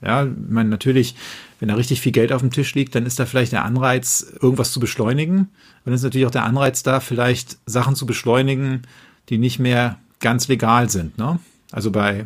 Ja, 0.02 0.26
ich 0.26 0.32
meine, 0.50 0.70
natürlich, 0.70 1.16
wenn 1.60 1.70
da 1.70 1.76
richtig 1.76 2.02
viel 2.02 2.12
Geld 2.12 2.34
auf 2.34 2.42
dem 2.42 2.52
Tisch 2.52 2.76
liegt, 2.76 2.94
dann 2.94 3.06
ist 3.06 3.20
da 3.20 3.26
vielleicht 3.26 3.54
der 3.54 3.64
Anreiz, 3.64 4.26
irgendwas 4.42 4.74
zu 4.74 4.82
beschleunigen. 4.82 5.38
Und 5.38 5.50
dann 5.86 5.94
ist 5.94 6.04
natürlich 6.04 6.28
auch 6.28 6.32
der 6.32 6.44
Anreiz 6.44 6.84
da, 6.84 7.00
vielleicht 7.00 7.58
Sachen 7.66 7.96
zu 7.96 8.06
beschleunigen, 8.06 8.82
die 9.30 9.38
nicht 9.38 9.60
mehr 9.60 9.98
ganz 10.20 10.48
legal 10.50 10.90
sind. 10.90 11.18
Ne? 11.18 11.40
Also 11.74 11.92
bei 11.92 12.26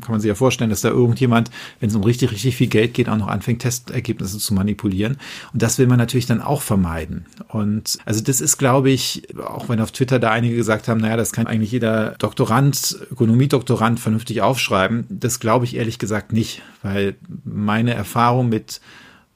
kann 0.00 0.12
man 0.12 0.20
sich 0.20 0.28
ja 0.28 0.34
vorstellen, 0.34 0.70
dass 0.70 0.80
da 0.80 0.88
irgendjemand, 0.88 1.50
wenn 1.78 1.88
es 1.88 1.94
um 1.94 2.02
richtig, 2.02 2.32
richtig 2.32 2.56
viel 2.56 2.66
Geld 2.66 2.94
geht, 2.94 3.08
auch 3.08 3.16
noch 3.16 3.28
anfängt, 3.28 3.62
Testergebnisse 3.62 4.38
zu 4.38 4.54
manipulieren. 4.54 5.18
Und 5.52 5.62
das 5.62 5.78
will 5.78 5.86
man 5.86 5.98
natürlich 5.98 6.26
dann 6.26 6.40
auch 6.40 6.62
vermeiden. 6.62 7.26
Und 7.48 7.98
also 8.04 8.22
das 8.22 8.40
ist, 8.40 8.58
glaube 8.58 8.90
ich, 8.90 9.22
auch 9.38 9.68
wenn 9.68 9.80
auf 9.80 9.92
Twitter 9.92 10.18
da 10.18 10.30
einige 10.30 10.56
gesagt 10.56 10.88
haben, 10.88 11.00
naja, 11.00 11.16
das 11.16 11.32
kann 11.32 11.46
eigentlich 11.46 11.72
jeder 11.72 12.16
Doktorand, 12.18 12.98
Ökonomiedoktorand 13.10 14.00
vernünftig 14.00 14.42
aufschreiben. 14.42 15.04
Das 15.08 15.38
glaube 15.38 15.64
ich 15.64 15.76
ehrlich 15.76 15.98
gesagt 15.98 16.32
nicht, 16.32 16.62
weil 16.82 17.14
meine 17.44 17.94
Erfahrung 17.94 18.48
mit 18.48 18.80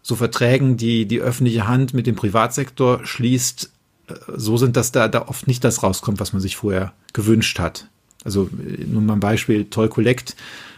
so 0.02 0.16
Verträgen, 0.16 0.76
die 0.76 1.06
die 1.06 1.20
öffentliche 1.20 1.66
Hand 1.66 1.94
mit 1.94 2.06
dem 2.06 2.16
Privatsektor 2.16 3.06
schließt, 3.06 3.70
äh, 4.08 4.14
so 4.36 4.56
sind, 4.56 4.76
dass 4.76 4.92
da, 4.92 5.08
da 5.08 5.28
oft 5.28 5.46
nicht 5.46 5.64
das 5.64 5.82
rauskommt, 5.82 6.20
was 6.20 6.32
man 6.32 6.42
sich 6.42 6.56
vorher 6.56 6.92
gewünscht 7.12 7.58
hat. 7.58 7.88
Also 8.24 8.48
äh, 8.58 8.84
nur 8.84 9.02
mal 9.02 9.14
ein 9.14 9.20
Beispiel, 9.20 9.66
Toll 9.66 9.88
Collect 9.88 10.34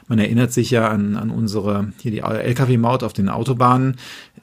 man 0.09 0.19
erinnert 0.19 0.53
sich 0.53 0.71
ja 0.71 0.89
an, 0.89 1.17
an 1.17 1.31
unsere, 1.31 1.93
hier 2.01 2.13
die 2.13 2.21
Lkw-Maut 2.21 3.03
auf 3.03 3.13
den 3.13 3.29
Autobahnen. 3.29 3.97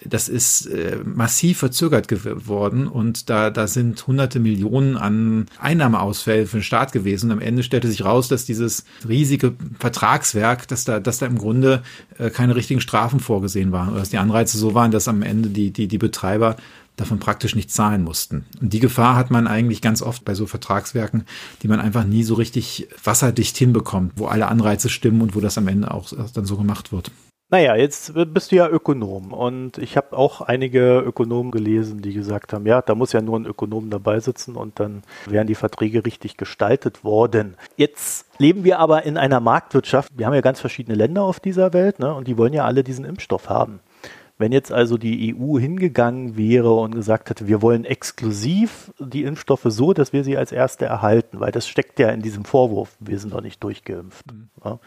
Das 0.03 0.27
ist 0.27 0.65
äh, 0.65 0.97
massiv 1.05 1.59
verzögert 1.59 2.09
geworden 2.09 2.87
und 2.87 3.29
da, 3.29 3.49
da 3.49 3.67
sind 3.67 4.05
hunderte 4.05 4.39
Millionen 4.39 4.97
an 4.97 5.45
Einnahmeausfällen 5.59 6.47
für 6.47 6.57
den 6.57 6.63
Staat 6.63 6.91
gewesen. 6.91 7.27
Und 7.27 7.37
am 7.37 7.41
Ende 7.41 7.63
stellte 7.63 7.87
sich 7.87 8.03
raus, 8.03 8.27
dass 8.27 8.43
dieses 8.43 8.83
riesige 9.07 9.53
Vertragswerk, 9.79 10.67
dass 10.67 10.83
da, 10.83 10.99
dass 10.99 11.19
da 11.19 11.27
im 11.27 11.37
Grunde 11.37 11.83
äh, 12.17 12.29
keine 12.29 12.57
richtigen 12.57 12.81
Strafen 12.81 13.21
vorgesehen 13.21 13.71
waren 13.71 13.89
oder 13.89 13.99
dass 13.99 14.09
die 14.09 14.17
Anreize 14.17 14.57
so 14.57 14.73
waren, 14.73 14.91
dass 14.91 15.07
am 15.07 15.21
Ende 15.21 15.49
die, 15.49 15.71
die, 15.71 15.87
die 15.87 15.97
Betreiber 15.97 16.57
davon 16.95 17.19
praktisch 17.19 17.55
nicht 17.55 17.71
zahlen 17.71 18.03
mussten. 18.03 18.45
Und 18.61 18.73
die 18.73 18.79
Gefahr 18.79 19.15
hat 19.15 19.31
man 19.31 19.47
eigentlich 19.47 19.81
ganz 19.81 20.01
oft 20.01 20.25
bei 20.25 20.35
so 20.35 20.45
Vertragswerken, 20.45 21.25
die 21.61 21.67
man 21.67 21.79
einfach 21.79 22.03
nie 22.03 22.23
so 22.23 22.35
richtig 22.35 22.87
wasserdicht 23.03 23.57
hinbekommt, 23.57 24.13
wo 24.15 24.27
alle 24.27 24.47
Anreize 24.47 24.89
stimmen 24.89 25.21
und 25.21 25.35
wo 25.35 25.39
das 25.39 25.57
am 25.57 25.67
Ende 25.67 25.91
auch 25.91 26.11
dann 26.33 26.45
so 26.45 26.57
gemacht 26.57 26.91
wird. 26.91 27.11
Naja, 27.53 27.75
jetzt 27.75 28.13
bist 28.33 28.51
du 28.51 28.55
ja 28.55 28.67
Ökonom 28.67 29.31
und 29.31 29.77
ich 29.77 29.95
habe 29.95 30.17
auch 30.17 30.41
einige 30.41 31.01
Ökonomen 31.01 31.51
gelesen, 31.51 32.01
die 32.01 32.11
gesagt 32.11 32.51
haben, 32.51 32.65
ja, 32.65 32.81
da 32.81 32.95
muss 32.95 33.13
ja 33.13 33.21
nur 33.21 33.37
ein 33.37 33.45
Ökonom 33.45 33.91
dabei 33.91 34.19
sitzen 34.21 34.55
und 34.55 34.79
dann 34.79 35.03
wären 35.27 35.45
die 35.45 35.53
Verträge 35.53 36.03
richtig 36.03 36.37
gestaltet 36.37 37.03
worden. 37.03 37.55
Jetzt 37.75 38.25
leben 38.39 38.63
wir 38.63 38.79
aber 38.79 39.03
in 39.03 39.17
einer 39.17 39.39
Marktwirtschaft. 39.39 40.11
Wir 40.15 40.25
haben 40.25 40.33
ja 40.33 40.41
ganz 40.41 40.61
verschiedene 40.61 40.97
Länder 40.97 41.21
auf 41.21 41.39
dieser 41.39 41.73
Welt 41.73 41.99
ne, 41.99 42.15
und 42.15 42.27
die 42.27 42.39
wollen 42.39 42.53
ja 42.53 42.65
alle 42.65 42.83
diesen 42.83 43.05
Impfstoff 43.05 43.49
haben. 43.49 43.81
Wenn 44.37 44.51
jetzt 44.51 44.71
also 44.71 44.97
die 44.97 45.35
EU 45.35 45.59
hingegangen 45.59 46.35
wäre 46.35 46.73
und 46.73 46.95
gesagt 46.95 47.29
hätte, 47.29 47.47
wir 47.47 47.61
wollen 47.61 47.85
exklusiv 47.85 48.91
die 48.99 49.23
Impfstoffe 49.23 49.65
so, 49.65 49.93
dass 49.93 50.11
wir 50.11 50.23
sie 50.23 50.37
als 50.37 50.51
erste 50.51 50.85
erhalten, 50.85 51.39
weil 51.39 51.51
das 51.51 51.67
steckt 51.67 51.99
ja 51.99 52.09
in 52.09 52.21
diesem 52.21 52.43
Vorwurf, 52.43 52.95
wir 52.99 53.19
sind 53.19 53.33
doch 53.33 53.41
nicht 53.41 53.63
durchgeimpft. 53.63 54.31
Mhm. 54.31 54.49
Ja. 54.63 54.79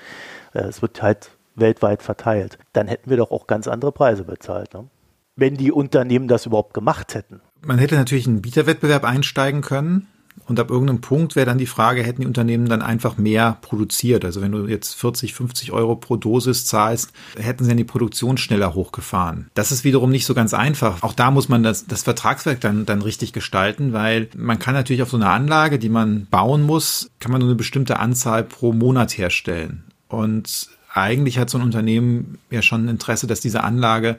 Äh, 0.53 0.65
es 0.65 0.83
wird 0.83 1.01
halt 1.01 1.31
weltweit 1.55 2.03
verteilt. 2.03 2.59
Dann 2.73 2.89
hätten 2.89 3.09
wir 3.09 3.17
doch 3.17 3.31
auch 3.31 3.47
ganz 3.47 3.69
andere 3.69 3.93
Preise 3.93 4.25
bezahlt. 4.25 4.75
Ne? 4.75 4.89
Wenn 5.37 5.57
die 5.57 5.73
Unternehmen 5.73 6.29
das 6.29 6.47
überhaupt 6.47 6.75
gemacht 6.75 7.15
hätten. 7.15 7.41
Man 7.65 7.79
hätte 7.79 7.95
natürlich 7.95 8.27
einen 8.27 8.43
Bieterwettbewerb 8.43 9.05
einsteigen 9.05 9.63
können. 9.63 10.09
Und 10.47 10.61
ab 10.61 10.71
irgendeinem 10.71 11.01
Punkt 11.01 11.35
wäre 11.35 11.47
dann 11.47 11.59
die 11.59 11.67
Frage, 11.67 12.03
hätten 12.03 12.21
die 12.21 12.27
Unternehmen 12.27 12.69
dann 12.69 12.83
einfach 12.83 13.19
mehr 13.19 13.59
produziert? 13.63 14.25
Also 14.25 14.41
wenn 14.41 14.53
du 14.53 14.67
jetzt 14.67 14.95
40, 14.95 15.35
50 15.35 15.73
Euro 15.73 15.97
pro 15.97 16.17
Dosis 16.17 16.65
zahlst, 16.67 17.13
hätten 17.37 17.65
sie 17.65 17.71
dann 17.71 17.77
die 17.77 17.85
Produktion 17.85 18.39
schneller 18.39 18.75
hochgefahren. 18.75 19.51
Das 19.55 19.73
ist 19.73 19.85
wiederum 19.85 20.11
nicht 20.11 20.25
so 20.25 20.35
ganz 20.35 20.55
einfach. 20.55 21.03
Auch 21.03 21.15
da 21.15 21.31
muss 21.31 21.49
man 21.49 21.63
das, 21.63 21.87
das 21.87 22.05
Vertragswerk 22.05 22.61
dann, 22.61 22.87
dann 22.87 23.03
richtig 23.03 23.33
gestalten, 23.33 23.93
weil 23.93 24.29
man 24.37 24.59
kann 24.59 24.75
natürlich 24.75 25.03
auf 25.03 25.11
so 25.11 25.17
eine 25.17 25.31
Anlage, 25.31 25.79
die 25.79 25.89
man 25.89 26.27
bauen 26.31 26.63
muss, 26.63 27.11
kann 27.19 27.33
man 27.33 27.41
nur 27.41 27.51
eine 27.51 27.57
bestimmte 27.57 27.99
Anzahl 27.99 28.45
pro 28.45 28.73
Monat 28.73 29.19
herstellen. 29.19 29.85
Und 30.09 30.69
eigentlich 30.93 31.39
hat 31.39 31.51
so 31.51 31.59
ein 31.59 31.65
Unternehmen 31.65 32.39
ja 32.51 32.63
schon 32.63 32.87
ein 32.87 32.89
Interesse, 32.89 33.27
dass 33.27 33.41
diese 33.41 33.65
Anlage 33.65 34.17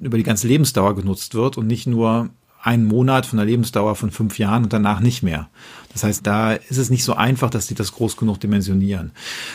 über 0.00 0.16
die 0.16 0.22
ganze 0.22 0.46
Lebensdauer 0.46 0.94
genutzt 0.94 1.34
wird 1.34 1.56
und 1.58 1.66
nicht 1.66 1.86
nur 1.86 2.30
einen 2.62 2.86
Monat 2.86 3.26
von 3.26 3.38
der 3.38 3.46
Lebensdauer 3.46 3.96
von 3.96 4.10
fünf 4.10 4.38
Jahren 4.38 4.62
und 4.62 4.72
danach 4.72 5.00
nicht 5.00 5.22
mehr. 5.22 5.50
Das 5.92 6.04
heißt, 6.04 6.26
da 6.26 6.52
ist 6.52 6.78
es 6.78 6.90
nicht 6.90 7.04
so 7.04 7.14
einfach, 7.14 7.50
dass 7.50 7.66
die 7.66 7.74
das 7.74 7.92
groß 7.92 8.16
genug 8.16 8.38
dimensionieren. 8.38 9.10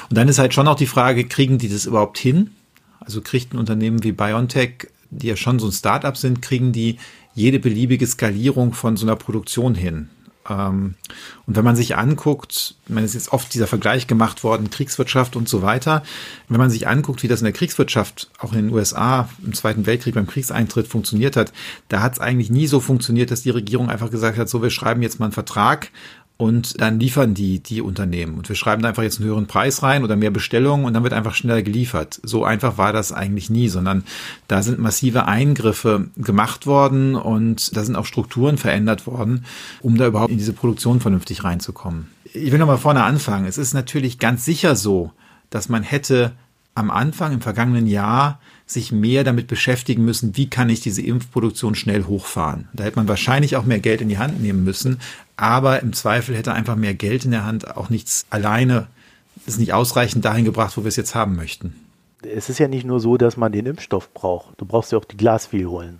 Und 0.10 0.18
dann 0.18 0.28
ist 0.28 0.40
halt 0.40 0.54
schon 0.54 0.68
auch 0.68 0.76
die 0.76 0.86
Frage, 0.86 1.24
kriegen 1.24 1.58
die 1.58 1.70
das 1.70 1.86
überhaupt 1.86 2.18
hin? 2.18 2.52
Also 3.00 3.22
kriegt 3.22 3.54
ein 3.54 3.60
Unternehmen 3.60 4.04
wie 4.04 4.12
BioNTech, 4.12 4.90
die 5.10 5.28
ja 5.28 5.38
schon 5.38 5.58
so 5.58 5.68
ein 5.68 5.72
Startup 5.72 6.16
sind, 6.18 6.42
kriegen 6.42 6.74
die 6.74 6.98
jede 7.34 7.60
beliebige 7.60 8.06
Skalierung 8.06 8.74
von 8.74 8.98
so 8.98 9.06
einer 9.06 9.16
Produktion 9.16 9.74
hin? 9.74 10.10
Ähm, 10.50 10.96
und 11.46 11.56
wenn 11.56 11.64
man 11.64 11.76
sich 11.76 11.96
anguckt, 11.96 12.76
man 12.88 13.04
ist 13.04 13.14
jetzt 13.14 13.32
oft 13.32 13.54
dieser 13.54 13.68
Vergleich 13.68 14.08
gemacht 14.08 14.44
worden, 14.44 14.70
Kriegswirtschaft 14.70 15.36
und 15.36 15.50
so 15.50 15.62
weiter. 15.62 16.04
Wenn 16.48 16.60
man 16.60 16.70
sich 16.70 16.88
anguckt, 16.88 17.24
wie 17.24 17.28
das 17.28 17.42
in 17.42 17.46
der 17.46 17.54
Kriegswirtschaft 17.54 18.30
auch 18.40 18.54
in 18.54 18.68
den 18.68 18.74
USA 18.74 19.30
im 19.44 19.54
Zweiten 19.54 19.86
Weltkrieg 19.86 20.16
beim 20.16 20.28
Kriegseintritt 20.28 20.88
funktioniert 20.88 21.36
hat, 21.36 21.54
da 21.90 22.02
hat 22.02 22.14
es 22.14 22.20
eigentlich 22.20 22.50
nie 22.50 22.68
so 22.68 22.80
funktioniert, 22.80 23.32
dass 23.32 23.44
die 23.44 23.50
Regierung 23.50 23.90
einfach 23.90 24.12
gesagt 24.12 24.38
hat, 24.38 24.50
so 24.50 24.62
wir 24.62 24.70
schreiben 24.70 25.02
jetzt 25.02 25.20
mal 25.20 25.26
einen 25.26 25.34
Vertrag 25.34 25.90
und 26.38 26.80
dann 26.80 27.00
liefern 27.00 27.34
die 27.34 27.60
die 27.60 27.82
Unternehmen 27.82 28.36
und 28.38 28.48
wir 28.48 28.56
schreiben 28.56 28.84
da 28.84 28.90
einfach 28.90 29.04
jetzt 29.04 29.20
einen 29.20 29.28
höheren 29.28 29.48
Preis 29.48 29.82
rein 29.82 30.04
oder 30.04 30.16
mehr 30.16 30.30
Bestellungen 30.30 30.86
und 30.86 30.94
dann 30.94 31.04
wird 31.04 31.14
einfach 31.14 31.34
schneller 31.34 31.64
geliefert. 31.64 32.20
So 32.24 32.46
einfach 32.46 32.78
war 32.78 32.94
das 32.94 33.12
eigentlich 33.12 33.50
nie, 33.50 33.70
sondern 33.70 34.04
da 34.48 34.62
sind 34.62 34.78
massive 34.80 35.26
Eingriffe 35.26 36.10
gemacht 36.16 36.68
worden 36.68 37.16
und 37.16 37.76
da 37.76 37.84
sind 37.84 37.96
auch 37.96 38.06
Strukturen 38.06 38.58
verändert 38.58 39.08
worden, 39.08 39.46
um 39.82 39.98
da 39.98 40.08
überhaupt 40.08 40.32
in 40.32 40.38
diese 40.38 40.54
Produktion 40.54 41.00
vernünftig 41.00 41.44
reinzukommen. 41.44 42.08
Ich 42.34 42.52
will 42.52 42.60
nochmal 42.60 42.78
vorne 42.78 43.04
anfangen. 43.04 43.48
Es 43.48 43.58
ist 43.58 43.74
natürlich 43.74 44.20
ganz 44.20 44.46
sicher 44.46 44.76
so, 44.76 45.12
dass 45.50 45.70
man 45.70 45.82
hätte 45.82 46.34
am 46.76 46.92
Anfang 46.92 47.34
im 47.34 47.42
vergangenen 47.42 47.88
Jahr 47.88 48.40
sich 48.68 48.92
mehr 48.92 49.24
damit 49.24 49.48
beschäftigen 49.48 50.04
müssen, 50.04 50.36
wie 50.36 50.50
kann 50.50 50.70
ich 50.70 50.82
diese 50.82 51.02
Impfproduktion 51.02 51.74
schnell 51.74 52.04
hochfahren. 52.04 52.68
Da 52.74 52.84
hätte 52.84 52.98
man 52.98 53.08
wahrscheinlich 53.08 53.56
auch 53.56 53.64
mehr 53.64 53.80
Geld 53.80 54.02
in 54.02 54.10
die 54.10 54.18
Hand 54.18 54.42
nehmen 54.42 54.64
müssen, 54.64 55.00
aber 55.38 55.82
im 55.82 55.94
Zweifel 55.94 56.36
hätte 56.36 56.54
einfach 56.54 56.76
mehr 56.76 56.94
Geld 56.94 57.26
in 57.26 57.32
der 57.32 57.46
Hand 57.46 57.78
auch 57.78 57.90
nichts 57.90 58.26
alleine, 58.30 58.88
ist 59.46 59.60
nicht 59.60 59.74
ausreichend 59.74 60.26
dahin 60.26 60.46
gebracht, 60.46 60.76
wo 60.76 60.84
wir 60.84 60.90
es 60.90 60.98
jetzt 60.98 61.16
haben 61.16 61.38
möchten. 61.38 61.76
Es 62.22 62.50
ist 62.50 62.60
ja 62.60 62.68
nicht 62.68 62.86
nur 62.86 63.00
so, 63.00 63.16
dass 63.16 63.38
man 63.38 63.52
den 63.52 63.66
Impfstoff 63.66 64.14
braucht. 64.14 64.60
Du 64.60 64.66
brauchst 64.66 64.92
ja 64.92 64.98
auch 64.98 65.06
die 65.06 65.18
Glasviel 65.18 65.68
holen. 65.68 66.00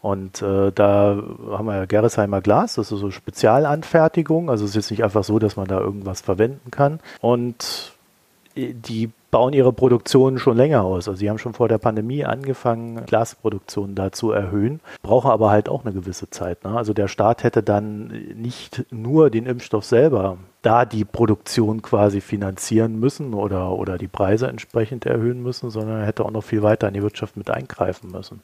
Und 0.00 0.42
äh, 0.42 0.72
da 0.72 1.22
haben 1.50 1.66
wir 1.66 1.76
ja 1.76 1.84
Gerresheimer 1.84 2.40
Glas, 2.40 2.74
das 2.74 2.90
ist 2.90 2.98
so 2.98 3.10
Spezialanfertigung. 3.10 4.50
Also 4.50 4.64
es 4.64 4.70
ist 4.70 4.76
jetzt 4.76 4.90
nicht 4.90 5.04
einfach 5.04 5.22
so, 5.22 5.38
dass 5.38 5.56
man 5.56 5.68
da 5.68 5.78
irgendwas 5.78 6.20
verwenden 6.20 6.70
kann. 6.70 6.98
Und 7.20 7.92
die 8.56 9.10
bauen 9.30 9.54
ihre 9.54 9.72
Produktion 9.72 10.38
schon 10.38 10.56
länger 10.58 10.82
aus. 10.82 11.08
Also 11.08 11.18
sie 11.18 11.30
haben 11.30 11.38
schon 11.38 11.54
vor 11.54 11.68
der 11.68 11.78
Pandemie 11.78 12.24
angefangen, 12.24 13.06
Glasproduktion 13.06 13.94
da 13.94 14.12
zu 14.12 14.30
erhöhen, 14.30 14.80
brauchen 15.02 15.30
aber 15.30 15.50
halt 15.50 15.70
auch 15.70 15.84
eine 15.84 15.94
gewisse 15.94 16.28
Zeit. 16.28 16.64
Ne? 16.64 16.76
Also 16.76 16.92
der 16.92 17.08
Staat 17.08 17.42
hätte 17.42 17.62
dann 17.62 18.08
nicht 18.36 18.84
nur 18.90 19.30
den 19.30 19.46
Impfstoff 19.46 19.84
selber 19.84 20.36
da 20.60 20.84
die 20.84 21.04
Produktion 21.04 21.82
quasi 21.82 22.20
finanzieren 22.20 23.00
müssen 23.00 23.34
oder, 23.34 23.72
oder 23.72 23.98
die 23.98 24.06
Preise 24.06 24.46
entsprechend 24.48 25.06
erhöhen 25.06 25.42
müssen, 25.42 25.70
sondern 25.70 26.00
er 26.00 26.06
hätte 26.06 26.24
auch 26.24 26.30
noch 26.30 26.44
viel 26.44 26.62
weiter 26.62 26.86
in 26.88 26.94
die 26.94 27.02
Wirtschaft 27.02 27.36
mit 27.36 27.50
eingreifen 27.50 28.10
müssen. 28.12 28.40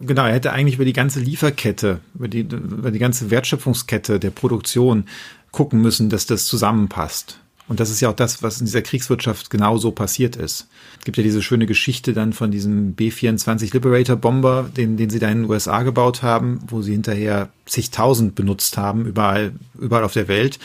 Genau, 0.00 0.24
er 0.24 0.32
hätte 0.32 0.52
eigentlich 0.52 0.76
über 0.76 0.84
die 0.84 0.92
ganze 0.92 1.18
Lieferkette, 1.18 1.98
über 2.14 2.28
die, 2.28 2.40
über 2.40 2.92
die 2.92 3.00
ganze 3.00 3.30
Wertschöpfungskette 3.30 4.20
der 4.20 4.30
Produktion 4.30 5.06
gucken 5.50 5.82
müssen, 5.82 6.08
dass 6.08 6.26
das 6.26 6.46
zusammenpasst. 6.46 7.40
Und 7.68 7.80
das 7.80 7.90
ist 7.90 8.00
ja 8.00 8.08
auch 8.08 8.16
das, 8.16 8.42
was 8.42 8.60
in 8.60 8.66
dieser 8.66 8.80
Kriegswirtschaft 8.80 9.50
genauso 9.50 9.90
passiert 9.90 10.36
ist. 10.36 10.68
Es 10.98 11.04
gibt 11.04 11.18
ja 11.18 11.22
diese 11.22 11.42
schöne 11.42 11.66
Geschichte 11.66 12.14
dann 12.14 12.32
von 12.32 12.50
diesem 12.50 12.94
B-24 12.94 13.74
Liberator 13.74 14.16
Bomber, 14.16 14.70
den, 14.74 14.96
den 14.96 15.10
sie 15.10 15.18
da 15.18 15.28
in 15.28 15.42
den 15.42 15.50
USA 15.50 15.82
gebaut 15.82 16.22
haben, 16.22 16.60
wo 16.66 16.80
sie 16.80 16.92
hinterher 16.92 17.50
zigtausend 17.66 18.34
benutzt 18.34 18.78
haben, 18.78 19.04
überall, 19.04 19.52
überall 19.78 20.04
auf 20.04 20.14
der 20.14 20.28
Welt. 20.28 20.58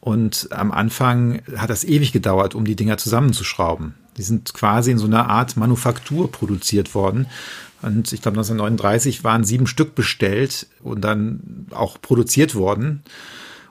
Und 0.00 0.48
am 0.50 0.72
Anfang 0.72 1.42
hat 1.56 1.68
das 1.68 1.84
ewig 1.84 2.12
gedauert, 2.12 2.54
um 2.54 2.64
die 2.64 2.76
Dinger 2.76 2.96
zusammenzuschrauben. 2.96 3.94
Die 4.16 4.22
sind 4.22 4.54
quasi 4.54 4.92
in 4.92 4.98
so 4.98 5.06
einer 5.06 5.28
Art 5.28 5.56
Manufaktur 5.56 6.30
produziert 6.30 6.94
worden. 6.94 7.26
Und 7.82 8.12
ich 8.12 8.22
glaube, 8.22 8.38
1939 8.38 9.24
waren 9.24 9.44
sieben 9.44 9.66
Stück 9.66 9.94
bestellt 9.94 10.68
und 10.82 11.02
dann 11.02 11.66
auch 11.70 12.00
produziert 12.00 12.54
worden. 12.54 13.02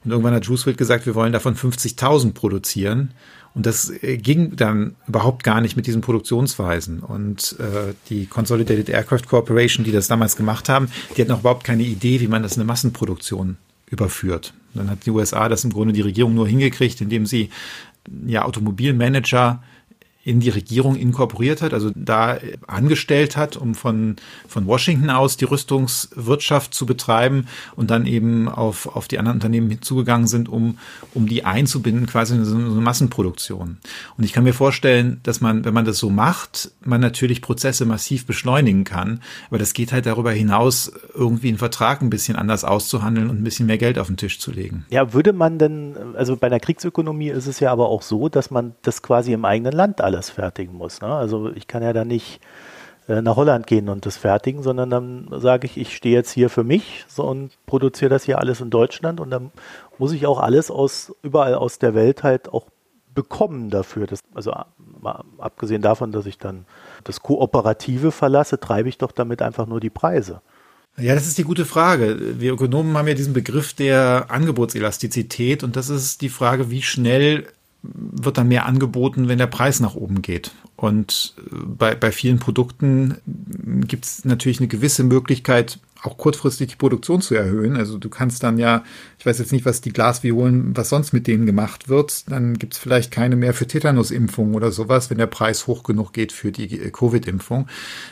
Und 0.06 0.12
irgendwann 0.12 0.34
hat 0.34 0.48
Roosevelt 0.48 0.78
gesagt, 0.78 1.06
wir 1.06 1.16
wollen 1.16 1.34
davon 1.34 1.56
50.000 1.56 2.34
produzieren. 2.34 3.12
Und 3.56 3.66
das 3.66 3.90
äh, 3.90 4.18
ging 4.18 4.56
dann 4.56 4.96
überhaupt 5.08 5.44
gar 5.44 5.62
nicht 5.62 5.76
mit 5.76 5.88
diesen 5.88 6.02
Produktionsweisen. 6.02 7.00
Und 7.00 7.56
äh, 7.60 7.94
die 8.10 8.28
Consolidated 8.28 8.90
Aircraft 8.90 9.24
Corporation, 9.28 9.84
die 9.84 9.92
das 9.92 10.08
damals 10.08 10.36
gemacht 10.36 10.70
haben, 10.70 10.90
die 11.16 11.22
hatten 11.22 11.32
auch 11.32 11.40
überhaupt 11.40 11.64
keine 11.64 11.84
Idee, 11.84 12.20
wie 12.20 12.28
man 12.28 12.44
das 12.44 12.56
in 12.56 12.62
eine 12.62 12.68
Massenproduktion 12.68 13.58
überführt. 13.90 14.54
Und 14.74 14.82
dann 14.82 14.90
hat 14.90 15.06
die 15.06 15.12
USA 15.12 15.50
das 15.50 15.64
im 15.64 15.72
Grunde 15.72 15.94
die 15.94 16.02
Regierung 16.02 16.36
nur 16.36 16.48
hingekriegt, 16.48 17.02
indem 17.02 17.26
sie 17.26 17.50
ja 18.26 18.44
Automobilmanager 18.44 19.64
in 20.26 20.40
die 20.40 20.50
Regierung 20.50 20.96
inkorporiert 20.96 21.62
hat, 21.62 21.72
also 21.72 21.92
da 21.96 22.40
angestellt 22.66 23.38
hat, 23.38 23.56
um 23.56 23.76
von, 23.76 24.16
von 24.48 24.66
Washington 24.66 25.12
aus 25.12 25.38
die 25.38 25.46
Rüstungswirtschaft 25.46 26.74
zu 26.74 26.88
betreiben 26.88 27.46
und 27.76 27.92
dann 27.92 28.08
eben 28.08 28.50
auf, 28.50 28.88
auf 28.96 29.08
die 29.08 29.20
anderen 29.20 29.38
Unternehmen 29.38 29.70
hinzugegangen 29.70 30.26
sind, 30.26 30.50
um, 30.50 30.80
um 31.14 31.30
die 31.30 31.46
einzubinden, 31.46 32.08
quasi 32.08 32.34
in 32.34 32.44
so 32.44 32.56
eine 32.56 32.66
Massenproduktion. 32.70 33.78
Und 34.18 34.24
ich 34.24 34.34
kann 34.34 34.44
mir 34.44 34.54
vorstellen, 34.54 35.20
dass 35.22 35.42
man, 35.42 35.64
wenn 35.64 35.76
man 35.76 35.86
das 35.86 36.00
so 36.00 36.10
macht, 36.10 36.72
man 36.84 37.02
natürlich 37.02 37.44
Prozesse 37.44 37.86
massiv 37.86 38.26
beschleunigen 38.26 38.84
kann, 38.84 39.22
aber 39.50 39.60
das 39.60 39.74
geht 39.74 39.94
halt 39.94 40.08
darüber 40.08 40.32
hinaus, 40.32 40.92
irgendwie 41.14 41.50
einen 41.50 41.60
Vertrag 41.60 42.02
ein 42.02 42.10
bisschen 42.10 42.36
anders 42.36 42.64
auszuhandeln 42.64 43.30
und 43.30 43.42
ein 43.42 43.44
bisschen 43.44 43.68
mehr 43.68 43.78
Geld 43.78 44.00
auf 44.00 44.08
den 44.08 44.18
Tisch 44.18 44.40
zu 44.40 44.52
legen. 44.52 44.88
Ja, 44.90 45.14
würde 45.14 45.34
man 45.34 45.60
denn, 45.60 45.96
also 46.16 46.36
bei 46.36 46.48
einer 46.48 46.60
Kriegsökonomie 46.60 47.30
ist 47.30 47.46
es 47.46 47.60
ja 47.60 47.72
aber 47.72 47.90
auch 47.90 48.02
so, 48.02 48.28
dass 48.28 48.50
man 48.50 48.74
das 48.82 49.04
quasi 49.04 49.32
im 49.32 49.46
eigenen 49.46 49.74
Land 49.74 50.02
alles 50.02 50.15
alles 50.16 50.30
fertigen 50.30 50.76
muss. 50.76 51.02
Ne? 51.02 51.08
Also 51.08 51.52
ich 51.54 51.68
kann 51.68 51.84
ja 51.84 51.94
da 51.94 52.06
nicht 52.06 52.42
äh, 53.08 53.22
nach 53.22 53.36
Holland 53.36 53.68
gehen 53.68 53.90
und 53.90 54.06
das 54.06 54.18
fertigen, 54.18 54.64
sondern 54.64 54.90
dann 54.90 55.28
sage 55.32 55.68
ich, 55.68 55.78
ich 55.78 55.96
stehe 55.96 56.16
jetzt 56.16 56.32
hier 56.32 56.50
für 56.50 56.64
mich 56.64 57.06
so 57.08 57.24
und 57.24 57.52
produziere 57.66 58.10
das 58.10 58.24
hier 58.24 58.40
alles 58.40 58.62
in 58.62 58.70
Deutschland 58.70 59.20
und 59.20 59.30
dann 59.30 59.52
muss 59.98 60.12
ich 60.12 60.26
auch 60.26 60.40
alles 60.40 60.72
aus 60.72 61.14
überall 61.22 61.56
aus 61.56 61.80
der 61.80 61.94
Welt 61.94 62.24
halt 62.24 62.52
auch 62.52 62.66
bekommen 63.14 63.70
dafür. 63.70 64.08
Das, 64.08 64.20
also 64.34 64.54
mal 64.78 65.24
abgesehen 65.38 65.82
davon, 65.82 66.12
dass 66.12 66.26
ich 66.26 66.38
dann 66.38 66.66
das 67.04 67.22
Kooperative 67.22 68.12
verlasse, 68.12 68.60
treibe 68.60 68.90
ich 68.90 68.98
doch 68.98 69.12
damit 69.12 69.42
einfach 69.42 69.68
nur 69.68 69.80
die 69.80 69.90
Preise. 69.90 70.42
Ja, 70.98 71.14
das 71.14 71.28
ist 71.28 71.38
die 71.38 71.44
gute 71.44 71.66
Frage. 71.66 72.40
Wir 72.40 72.54
Ökonomen 72.54 72.98
haben 72.98 73.08
ja 73.08 73.14
diesen 73.14 73.34
Begriff 73.34 73.74
der 73.74 74.28
Angebotselastizität 74.30 75.64
und 75.64 75.76
das 75.76 75.90
ist 75.90 76.22
die 76.22 76.30
Frage, 76.30 76.72
wie 76.72 76.82
schnell 76.82 77.48
wird 77.94 78.38
dann 78.38 78.48
mehr 78.48 78.66
angeboten, 78.66 79.28
wenn 79.28 79.38
der 79.38 79.48
Preis 79.48 79.80
nach 79.80 79.96
oben 79.96 80.22
geht. 80.22 80.52
Und 80.76 81.36
äh, 81.38 81.56
bei, 81.66 81.96
bei 81.96 82.12
vielen 82.12 82.40
Produkten 82.40 83.16
gibt 83.88 84.06
es 84.06 84.26
natürlich 84.26 84.60
eine 84.60 84.68
gewisse 84.68 85.04
Möglichkeit, 85.04 85.80
auch 86.06 86.18
kurzfristig 86.18 86.70
die 86.70 86.76
Produktion 86.76 87.22
zu 87.22 87.36
erhöhen. 87.36 87.78
Also 87.78 87.98
du 87.98 88.10
kannst 88.10 88.44
dann 88.44 88.58
ja, 88.58 88.84
ich 89.18 89.26
weiß 89.26 89.40
jetzt 89.40 89.52
nicht, 89.52 89.66
was 89.66 89.82
die 89.82 89.92
Glasviolen, 89.92 90.76
was 90.78 90.90
sonst 90.90 91.14
mit 91.14 91.28
denen 91.28 91.46
gemacht 91.46 91.90
wird, 91.90 92.30
dann 92.30 92.58
gibt 92.58 92.74
es 92.74 92.80
vielleicht 92.80 93.12
keine 93.12 93.36
mehr 93.36 93.54
für 93.54 93.68
Tetanusimpfung 93.68 94.54
oder 94.54 94.72
sowas, 94.72 95.10
wenn 95.10 95.18
der 95.18 95.28
Preis 95.28 95.68
hoch 95.68 95.84
genug 95.84 96.14
geht 96.14 96.32
für 96.32 96.52
die 96.52 96.80
äh, 96.80 96.92
Covid-Impfung. 96.92 97.68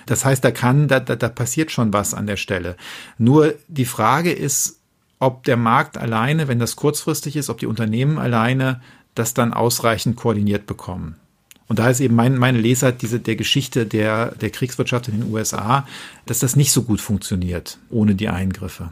Das 0.05 0.25
heißt, 0.25 0.43
da 0.43 0.51
kann, 0.51 0.87
da, 0.87 0.99
da, 0.99 1.15
da 1.15 1.29
passiert 1.29 1.71
schon 1.71 1.93
was 1.93 2.13
an 2.13 2.27
der 2.27 2.37
Stelle. 2.37 2.75
Nur 3.17 3.53
die 3.67 3.85
Frage 3.85 4.31
ist, 4.31 4.79
ob 5.19 5.43
der 5.43 5.57
Markt 5.57 5.97
alleine, 5.97 6.47
wenn 6.47 6.59
das 6.59 6.75
kurzfristig 6.75 7.37
ist, 7.37 7.49
ob 7.49 7.57
die 7.57 7.65
Unternehmen 7.65 8.17
alleine 8.17 8.81
das 9.15 9.33
dann 9.33 9.53
ausreichend 9.53 10.15
koordiniert 10.15 10.65
bekommen. 10.65 11.15
Und 11.67 11.79
da 11.79 11.89
ist 11.89 12.01
eben 12.01 12.15
mein, 12.15 12.37
meine 12.37 12.59
Lesart 12.59 13.01
diese, 13.01 13.19
der 13.19 13.35
Geschichte 13.35 13.85
der, 13.85 14.35
der 14.35 14.49
Kriegswirtschaft 14.49 15.07
in 15.07 15.19
den 15.21 15.33
USA, 15.33 15.87
dass 16.25 16.39
das 16.39 16.55
nicht 16.55 16.71
so 16.71 16.83
gut 16.83 17.01
funktioniert 17.01 17.79
ohne 17.89 18.15
die 18.15 18.29
Eingriffe. 18.29 18.91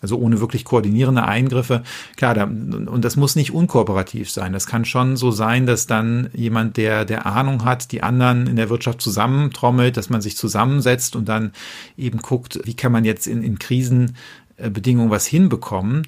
Also 0.00 0.18
ohne 0.18 0.40
wirklich 0.40 0.64
koordinierende 0.64 1.24
Eingriffe. 1.24 1.82
Klar, 2.16 2.34
da, 2.34 2.44
und 2.44 3.04
das 3.04 3.16
muss 3.16 3.36
nicht 3.36 3.52
unkooperativ 3.52 4.30
sein. 4.30 4.52
Das 4.52 4.66
kann 4.66 4.84
schon 4.84 5.16
so 5.16 5.30
sein, 5.30 5.66
dass 5.66 5.86
dann 5.86 6.28
jemand, 6.34 6.76
der, 6.76 7.04
der 7.04 7.24
Ahnung 7.24 7.64
hat, 7.64 7.90
die 7.90 8.02
anderen 8.02 8.46
in 8.46 8.56
der 8.56 8.68
Wirtschaft 8.68 9.00
zusammentrommelt, 9.00 9.96
dass 9.96 10.10
man 10.10 10.20
sich 10.20 10.36
zusammensetzt 10.36 11.16
und 11.16 11.28
dann 11.28 11.52
eben 11.96 12.18
guckt, 12.18 12.60
wie 12.64 12.74
kann 12.74 12.92
man 12.92 13.04
jetzt 13.04 13.26
in, 13.26 13.42
in 13.42 13.58
Krisenbedingungen 13.58 15.10
was 15.10 15.26
hinbekommen. 15.26 16.06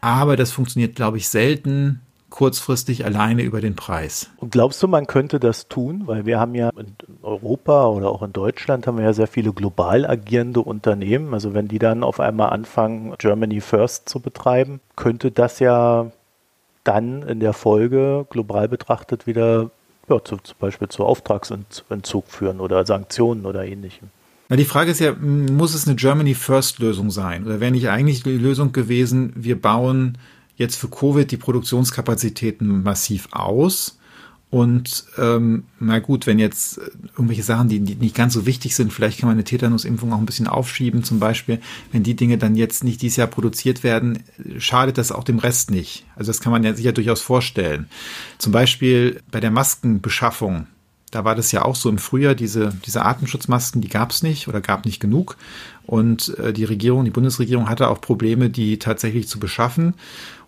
Aber 0.00 0.36
das 0.36 0.52
funktioniert, 0.52 0.94
glaube 0.94 1.16
ich, 1.16 1.28
selten 1.28 2.00
kurzfristig 2.34 3.04
alleine 3.04 3.42
über 3.42 3.60
den 3.60 3.76
Preis. 3.76 4.28
Und 4.38 4.50
glaubst 4.50 4.82
du, 4.82 4.88
man 4.88 5.06
könnte 5.06 5.38
das 5.38 5.68
tun? 5.68 6.02
Weil 6.06 6.26
wir 6.26 6.40
haben 6.40 6.56
ja 6.56 6.70
in 6.76 6.96
Europa 7.22 7.86
oder 7.86 8.10
auch 8.10 8.22
in 8.22 8.32
Deutschland 8.32 8.88
haben 8.88 8.98
wir 8.98 9.04
ja 9.04 9.12
sehr 9.12 9.28
viele 9.28 9.52
global 9.52 10.04
agierende 10.04 10.58
Unternehmen. 10.58 11.32
Also 11.32 11.54
wenn 11.54 11.68
die 11.68 11.78
dann 11.78 12.02
auf 12.02 12.18
einmal 12.18 12.50
anfangen, 12.50 13.14
Germany 13.18 13.60
First 13.60 14.08
zu 14.08 14.18
betreiben, 14.18 14.80
könnte 14.96 15.30
das 15.30 15.60
ja 15.60 16.10
dann 16.82 17.22
in 17.22 17.38
der 17.38 17.52
Folge 17.52 18.26
global 18.30 18.66
betrachtet 18.66 19.28
wieder 19.28 19.70
ja, 20.08 20.24
zu, 20.24 20.36
zum 20.38 20.56
Beispiel 20.58 20.88
zu 20.88 21.04
Auftragsentzug 21.04 22.26
führen 22.26 22.58
oder 22.58 22.84
Sanktionen 22.84 23.46
oder 23.46 23.64
ähnlichem. 23.64 24.08
Na, 24.48 24.56
die 24.56 24.64
Frage 24.64 24.90
ist 24.90 24.98
ja, 24.98 25.12
muss 25.12 25.72
es 25.72 25.86
eine 25.86 25.94
Germany 25.94 26.34
First 26.34 26.80
Lösung 26.80 27.12
sein? 27.12 27.46
Oder 27.46 27.60
wäre 27.60 27.70
nicht 27.70 27.90
eigentlich 27.90 28.24
die 28.24 28.36
Lösung 28.36 28.72
gewesen, 28.72 29.32
wir 29.36 29.62
bauen 29.62 30.18
jetzt 30.56 30.76
für 30.76 30.88
Covid 30.88 31.30
die 31.30 31.36
Produktionskapazitäten 31.36 32.82
massiv 32.82 33.28
aus. 33.32 33.98
Und 34.50 35.06
ähm, 35.18 35.64
na 35.80 35.98
gut, 35.98 36.28
wenn 36.28 36.38
jetzt 36.38 36.78
irgendwelche 37.14 37.42
Sachen, 37.42 37.68
die, 37.68 37.80
die 37.80 37.96
nicht 37.96 38.14
ganz 38.14 38.34
so 38.34 38.46
wichtig 38.46 38.76
sind, 38.76 38.92
vielleicht 38.92 39.18
kann 39.18 39.28
man 39.28 39.34
eine 39.34 39.42
Tetanusimpfung 39.42 40.12
auch 40.12 40.18
ein 40.18 40.26
bisschen 40.26 40.46
aufschieben, 40.46 41.02
zum 41.02 41.18
Beispiel, 41.18 41.60
wenn 41.90 42.04
die 42.04 42.14
Dinge 42.14 42.38
dann 42.38 42.54
jetzt 42.54 42.84
nicht 42.84 43.02
dieses 43.02 43.16
Jahr 43.16 43.26
produziert 43.26 43.82
werden, 43.82 44.22
schadet 44.58 44.96
das 44.96 45.10
auch 45.10 45.24
dem 45.24 45.40
Rest 45.40 45.72
nicht. 45.72 46.06
Also 46.14 46.30
das 46.30 46.40
kann 46.40 46.52
man 46.52 46.62
ja 46.62 46.72
sich 46.72 46.84
ja 46.84 46.92
durchaus 46.92 47.20
vorstellen. 47.20 47.88
Zum 48.38 48.52
Beispiel 48.52 49.22
bei 49.32 49.40
der 49.40 49.50
Maskenbeschaffung 49.50 50.68
da 51.14 51.24
war 51.24 51.36
das 51.36 51.52
ja 51.52 51.64
auch 51.64 51.76
so 51.76 51.88
im 51.88 51.98
Frühjahr, 51.98 52.34
diese, 52.34 52.72
diese 52.84 53.04
Atemschutzmasken, 53.04 53.80
die 53.80 53.88
gab 53.88 54.10
es 54.10 54.24
nicht 54.24 54.48
oder 54.48 54.60
gab 54.60 54.84
nicht 54.84 54.98
genug. 54.98 55.36
Und 55.86 56.36
äh, 56.40 56.52
die 56.52 56.64
Regierung, 56.64 57.04
die 57.04 57.12
Bundesregierung 57.12 57.68
hatte 57.68 57.88
auch 57.88 58.00
Probleme, 58.00 58.50
die 58.50 58.80
tatsächlich 58.80 59.28
zu 59.28 59.38
beschaffen. 59.38 59.94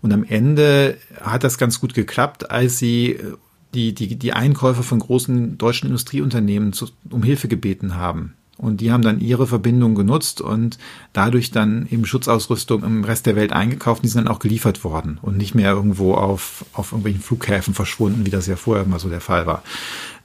Und 0.06 0.12
am 0.12 0.22
Ende 0.22 0.98
hat 1.20 1.42
das 1.42 1.58
ganz 1.58 1.80
gut 1.80 1.92
geklappt, 1.92 2.48
als 2.48 2.78
sie 2.78 3.14
äh, 3.14 3.34
die, 3.74 3.92
die, 3.92 4.14
die 4.14 4.32
Einkäufer 4.32 4.84
von 4.84 5.00
großen 5.00 5.58
deutschen 5.58 5.86
Industrieunternehmen 5.86 6.72
zu, 6.72 6.86
um 7.10 7.24
Hilfe 7.24 7.48
gebeten 7.48 7.96
haben. 7.96 8.34
Und 8.56 8.80
die 8.80 8.92
haben 8.92 9.02
dann 9.02 9.18
ihre 9.18 9.48
Verbindung 9.48 9.96
genutzt 9.96 10.40
und 10.40 10.78
dadurch 11.12 11.50
dann 11.50 11.88
eben 11.90 12.06
Schutzausrüstung 12.06 12.84
im 12.84 13.02
Rest 13.02 13.26
der 13.26 13.34
Welt 13.34 13.52
eingekauft. 13.52 14.04
Die 14.04 14.08
sind 14.08 14.26
dann 14.26 14.32
auch 14.32 14.38
geliefert 14.38 14.84
worden 14.84 15.18
und 15.22 15.38
nicht 15.38 15.56
mehr 15.56 15.72
irgendwo 15.72 16.14
auf, 16.14 16.64
auf 16.72 16.92
irgendwelchen 16.92 17.20
Flughäfen 17.20 17.74
verschwunden, 17.74 18.24
wie 18.24 18.30
das 18.30 18.46
ja 18.46 18.54
vorher 18.54 18.84
immer 18.84 19.00
so 19.00 19.08
der 19.08 19.20
Fall 19.20 19.44
war. 19.48 19.64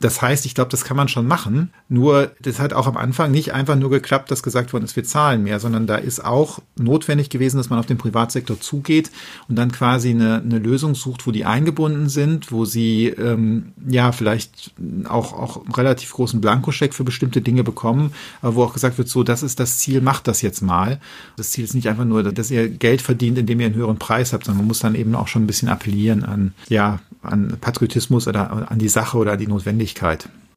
Das 0.02 0.22
heißt, 0.22 0.46
ich 0.46 0.56
glaube, 0.56 0.72
das 0.72 0.84
kann 0.84 0.98
man 0.98 1.08
schon 1.08 1.28
machen. 1.28 1.72
Nur, 1.88 2.32
das 2.42 2.60
hat 2.60 2.74
auch 2.74 2.88
am 2.88 2.98
Anfang 2.98 3.32
nicht 3.32 3.54
einfach 3.54 3.76
nur 3.76 3.90
geklappt, 3.90 4.32
dass 4.32 4.42
gesagt 4.44 4.74
worden 4.74 4.84
ist, 4.84 4.96
wir 4.96 5.04
zahlen 5.04 5.44
mehr, 5.44 5.60
sondern 5.60 5.86
da 5.86 5.96
ist 5.96 6.24
auch 6.26 6.60
notwendig 6.78 7.30
gewesen, 7.30 7.58
dass 7.58 7.70
man 7.70 7.80
auf 7.80 7.86
den 7.86 7.98
Privatsektor 7.98 8.60
zugeht 8.60 9.12
und 9.48 9.56
dann 9.56 9.72
quasi 9.72 10.10
eine, 10.10 10.42
eine 10.42 10.58
Lösung 10.58 10.96
sucht, 10.96 11.28
wo 11.28 11.32
die 11.32 11.46
eingebunden 11.46 12.10
sind, 12.10 12.52
wo 12.52 12.66
sie 12.66 13.08
ähm, 13.08 13.74
ja 13.88 14.12
vielleicht 14.12 14.74
auch, 15.08 15.34
auch 15.34 15.78
relativ 15.78 16.12
großen 16.14 16.42
Blankoscheck 16.42 16.94
für 16.94 17.04
bestimmte 17.04 17.42
Dinge 17.42 17.64
bekommen, 17.64 18.14
aber 18.42 18.56
wo 18.56 18.64
auch 18.64 18.74
gesagt 18.74 18.98
wird, 18.98 19.08
so, 19.08 19.24
das 19.24 19.44
ist 19.44 19.60
das 19.60 19.78
Ziel, 19.78 20.02
macht 20.02 20.28
das 20.28 20.42
jetzt 20.42 20.62
mal. 20.62 21.00
Das 21.38 21.52
Ziel 21.52 21.64
ist 21.64 21.76
nicht 21.76 21.88
einfach 21.88 22.06
nur, 22.06 22.24
dass 22.24 22.50
ihr 22.50 22.70
Geld 22.70 23.02
verdient, 23.02 23.38
indem 23.38 23.60
ihr 23.60 23.68
einen 23.68 23.76
höheren 23.76 24.00
Preis 24.00 24.34
habt, 24.34 24.46
sondern 24.46 24.60
man 24.62 24.68
muss 24.68 24.80
dann 24.80 24.96
eben 24.96 25.14
auch 25.16 25.28
schon 25.28 25.44
ein 25.44 25.48
bisschen 25.48 25.70
appellieren 25.70 26.24
an, 26.24 26.54
ja, 26.70 27.00
an 27.22 27.58
Patriotismus 27.62 28.28
oder 28.28 28.72
an 28.72 28.80
die 28.80 28.90
Sache 28.90 29.18
oder 29.18 29.34
an 29.34 29.40
die 29.40 29.48
Notwendigkeit. 29.48 29.91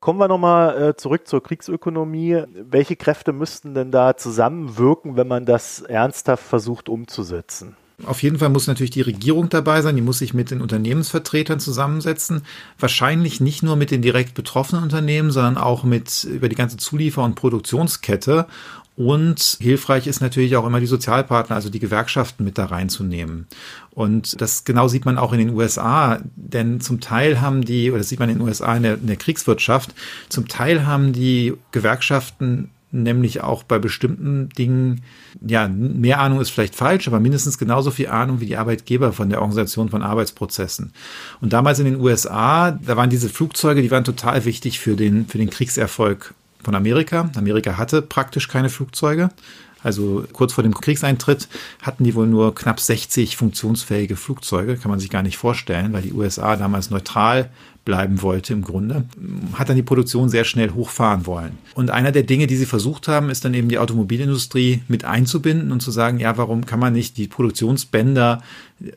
Kommen 0.01 0.19
wir 0.19 0.29
nochmal 0.29 0.91
äh, 0.91 0.97
zurück 0.97 1.27
zur 1.27 1.43
Kriegsökonomie. 1.43 2.43
Welche 2.53 2.95
Kräfte 2.95 3.33
müssten 3.33 3.75
denn 3.75 3.91
da 3.91 4.17
zusammenwirken, 4.17 5.17
wenn 5.17 5.29
man 5.29 5.47
das 5.47 5.81
ernsthaft 5.81 6.45
versucht 6.45 6.91
umzusetzen? 6.91 7.75
Auf 8.05 8.23
jeden 8.23 8.39
Fall 8.39 8.49
muss 8.49 8.67
natürlich 8.67 8.91
die 8.91 9.03
Regierung 9.03 9.49
dabei 9.49 9.81
sein, 9.81 9.95
die 9.95 10.03
muss 10.03 10.19
sich 10.19 10.35
mit 10.35 10.51
den 10.51 10.61
Unternehmensvertretern 10.61 11.61
zusammensetzen. 11.61 12.43
Wahrscheinlich 12.79 13.41
nicht 13.41 13.63
nur 13.63 13.77
mit 13.77 13.93
den 13.93 14.03
direkt 14.03 14.35
betroffenen 14.35 14.83
Unternehmen, 14.83 15.31
sondern 15.31 15.57
auch 15.57 15.85
mit 15.85 16.25
über 16.25 16.49
die 16.49 16.57
ganze 16.57 16.77
Zuliefer- 16.77 17.25
und 17.25 17.37
Produktionskette. 17.37 18.47
Und 18.97 19.59
hilfreich 19.61 20.07
ist 20.07 20.21
natürlich 20.21 20.57
auch 20.57 20.67
immer 20.67 20.79
die 20.79 20.87
Sozialpartner, 20.87 21.57
also 21.57 21.69
die 21.69 21.81
Gewerkschaften 21.81 22.45
mit 22.45 22.59
da 22.59 22.67
reinzunehmen. 22.67 23.49
Und 23.91 24.41
das 24.41 24.65
genau 24.65 24.87
sieht 24.87 25.05
man 25.05 25.19
auch 25.19 25.33
in 25.33 25.41
den 25.41 25.51
USA, 25.51 26.21
denn 26.37 26.81
zum 26.81 27.01
Teil 27.01 27.41
haben 27.41 27.65
die, 27.65 27.91
oder 27.91 27.99
das 27.99 28.09
sieht 28.09 28.21
man 28.21 28.29
in 28.29 28.39
den 28.39 28.47
USA 28.47 28.77
in 28.77 28.85
der, 28.85 28.95
in 28.95 29.09
der 29.09 29.17
Kriegswirtschaft, 29.17 29.95
zum 30.29 30.47
Teil 30.47 30.87
haben 30.87 31.13
die 31.13 31.55
Gewerkschaften 31.73 32.71
nämlich 32.95 33.43
auch 33.43 33.65
bei 33.65 33.81
bestimmten 33.81 34.49
Dingen, 34.51 35.03
ja, 35.45 35.67
mehr 35.67 36.21
Ahnung 36.21 36.41
ist 36.41 36.51
vielleicht 36.51 36.77
falsch, 36.77 37.09
aber 37.09 37.19
mindestens 37.19 37.59
genauso 37.59 37.91
viel 37.91 38.07
Ahnung 38.07 38.41
wie 38.41 38.47
die 38.47 38.57
Arbeitgeber 38.57 39.13
von 39.13 39.29
der 39.29 39.41
Organisation 39.41 39.89
von 39.89 40.03
Arbeitsprozessen. 40.03 40.93
Und 41.41 41.53
damals 41.53 41.81
in 41.81 41.87
den 41.87 42.01
USA, 42.01 42.71
da 42.71 42.97
waren 42.97 43.11
diese 43.11 43.29
Flugzeuge, 43.29 43.83
die 43.83 43.91
waren 43.91 44.05
total 44.05 44.45
wichtig 44.45 44.79
für 44.79 44.95
den, 44.95 45.27
für 45.27 45.39
den 45.39 45.51
Kriegserfolg 45.51 46.35
von 46.65 46.75
Amerika. 46.75 47.31
Amerika 47.37 47.77
hatte 47.77 48.03
praktisch 48.03 48.49
keine 48.49 48.69
Flugzeuge. 48.69 49.31
Also 49.83 50.25
kurz 50.33 50.55
vor 50.55 50.65
dem 50.65 50.75
Kriegseintritt 50.75 51.47
hatten 51.83 52.05
die 52.05 52.15
wohl 52.15 52.27
nur 52.27 52.55
knapp 52.55 52.81
60 52.81 53.37
funktionsfähige 53.37 54.17
Flugzeuge. 54.17 54.77
Kann 54.79 54.91
man 54.91 54.99
sich 54.99 55.11
gar 55.11 55.23
nicht 55.23 55.37
vorstellen, 55.37 55.93
weil 55.93 56.03
die 56.03 56.15
USA 56.15 56.57
damals 56.57 56.91
neutral 56.91 57.51
bleiben 57.85 58.23
wollte 58.23 58.53
im 58.53 58.63
Grunde, 58.63 59.05
hat 59.55 59.69
dann 59.69 59.77
die 59.77 59.83
Produktion 59.83 60.29
sehr 60.29 60.45
schnell 60.45 60.71
hochfahren 60.71 61.27
wollen. 61.27 61.59
Und 61.75 61.91
einer 61.91 62.13
der 62.13 62.23
Dinge, 62.23 62.47
die 62.47 62.57
sie 62.57 62.67
versucht 62.67 63.09
haben, 63.09 63.29
ist 63.29 63.45
dann 63.45 63.53
eben 63.53 63.69
die 63.69 63.79
Automobilindustrie 63.79 64.83
mit 64.89 65.05
einzubinden 65.05 65.71
und 65.71 65.81
zu 65.81 65.91
sagen, 65.91 66.19
ja, 66.19 66.37
warum 66.39 66.65
kann 66.65 66.81
man 66.81 66.95
nicht 66.95 67.19
die 67.19 67.29
Produktionsbänder, 67.29 68.43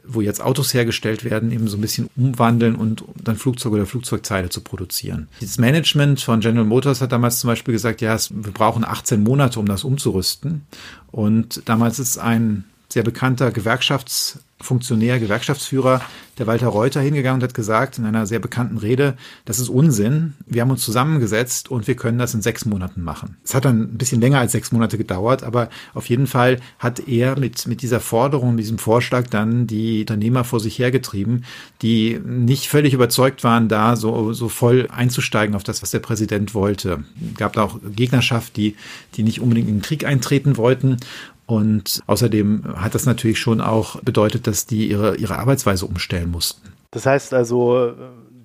wo 0.05 0.21
jetzt 0.21 0.41
Autos 0.41 0.73
hergestellt 0.73 1.23
werden, 1.23 1.51
eben 1.51 1.67
so 1.67 1.77
ein 1.77 1.81
bisschen 1.81 2.09
umwandeln 2.15 2.75
und 2.75 3.03
dann 3.21 3.35
Flugzeuge 3.35 3.75
oder 3.75 3.85
Flugzeugteile 3.85 4.49
zu 4.49 4.61
produzieren. 4.61 5.27
Das 5.41 5.57
Management 5.57 6.21
von 6.21 6.39
General 6.39 6.65
Motors 6.65 7.01
hat 7.01 7.11
damals 7.11 7.39
zum 7.39 7.49
Beispiel 7.49 7.73
gesagt, 7.73 8.01
ja, 8.01 8.17
wir 8.29 8.53
brauchen 8.53 8.85
18 8.85 9.21
Monate, 9.21 9.59
um 9.59 9.65
das 9.65 9.83
umzurüsten. 9.83 10.63
Und 11.11 11.61
damals 11.65 11.99
ist 11.99 12.17
ein 12.17 12.63
sehr 12.89 13.03
bekannter 13.03 13.51
Gewerkschafts 13.51 14.39
Funktionär, 14.59 15.19
Gewerkschaftsführer, 15.19 16.01
der 16.39 16.47
Walter 16.47 16.67
Reuter, 16.67 16.99
hingegangen 16.99 17.41
und 17.41 17.43
hat 17.43 17.53
gesagt 17.53 17.97
in 17.97 18.05
einer 18.05 18.25
sehr 18.25 18.39
bekannten 18.39 18.77
Rede, 18.77 19.15
das 19.45 19.59
ist 19.59 19.69
Unsinn. 19.69 20.33
Wir 20.45 20.61
haben 20.61 20.71
uns 20.71 20.83
zusammengesetzt 20.83 21.69
und 21.69 21.87
wir 21.87 21.95
können 21.95 22.17
das 22.17 22.33
in 22.33 22.41
sechs 22.41 22.65
Monaten 22.65 23.03
machen. 23.03 23.37
Es 23.43 23.53
hat 23.53 23.65
dann 23.65 23.81
ein 23.81 23.97
bisschen 23.97 24.19
länger 24.19 24.39
als 24.39 24.51
sechs 24.51 24.71
Monate 24.71 24.97
gedauert, 24.97 25.43
aber 25.43 25.69
auf 25.93 26.09
jeden 26.09 26.25
Fall 26.25 26.59
hat 26.79 27.07
er 27.07 27.37
mit, 27.39 27.67
mit 27.67 27.81
dieser 27.81 27.99
Forderung, 27.99 28.55
mit 28.55 28.63
diesem 28.63 28.79
Vorschlag 28.79 29.27
dann 29.27 29.67
die 29.67 30.01
Unternehmer 30.01 30.43
vor 30.43 30.59
sich 30.59 30.79
hergetrieben, 30.79 31.45
die 31.81 32.19
nicht 32.23 32.67
völlig 32.67 32.93
überzeugt 32.93 33.43
waren, 33.43 33.67
da 33.67 33.95
so, 33.95 34.33
so 34.33 34.49
voll 34.49 34.87
einzusteigen 34.91 35.55
auf 35.55 35.63
das, 35.63 35.81
was 35.83 35.91
der 35.91 35.99
Präsident 35.99 36.55
wollte. 36.55 37.03
Es 37.31 37.37
gab 37.37 37.53
da 37.53 37.63
auch 37.63 37.79
Gegnerschaft, 37.95 38.57
die, 38.57 38.75
die 39.15 39.23
nicht 39.23 39.39
unbedingt 39.39 39.69
in 39.69 39.77
den 39.77 39.81
Krieg 39.83 40.03
eintreten 40.03 40.57
wollten. 40.57 40.97
Und 41.47 42.03
außerdem 42.07 42.75
hat 42.75 42.93
das 42.93 43.05
natürlich 43.05 43.39
schon 43.39 43.61
auch 43.61 44.01
bedeutet, 44.01 44.45
dass 44.47 44.65
die 44.65 44.89
ihre, 44.89 45.15
ihre 45.15 45.39
Arbeitsweise 45.39 45.85
umstellen 45.85 46.29
mussten. 46.29 46.73
Das 46.91 47.05
heißt 47.05 47.33
also, 47.33 47.93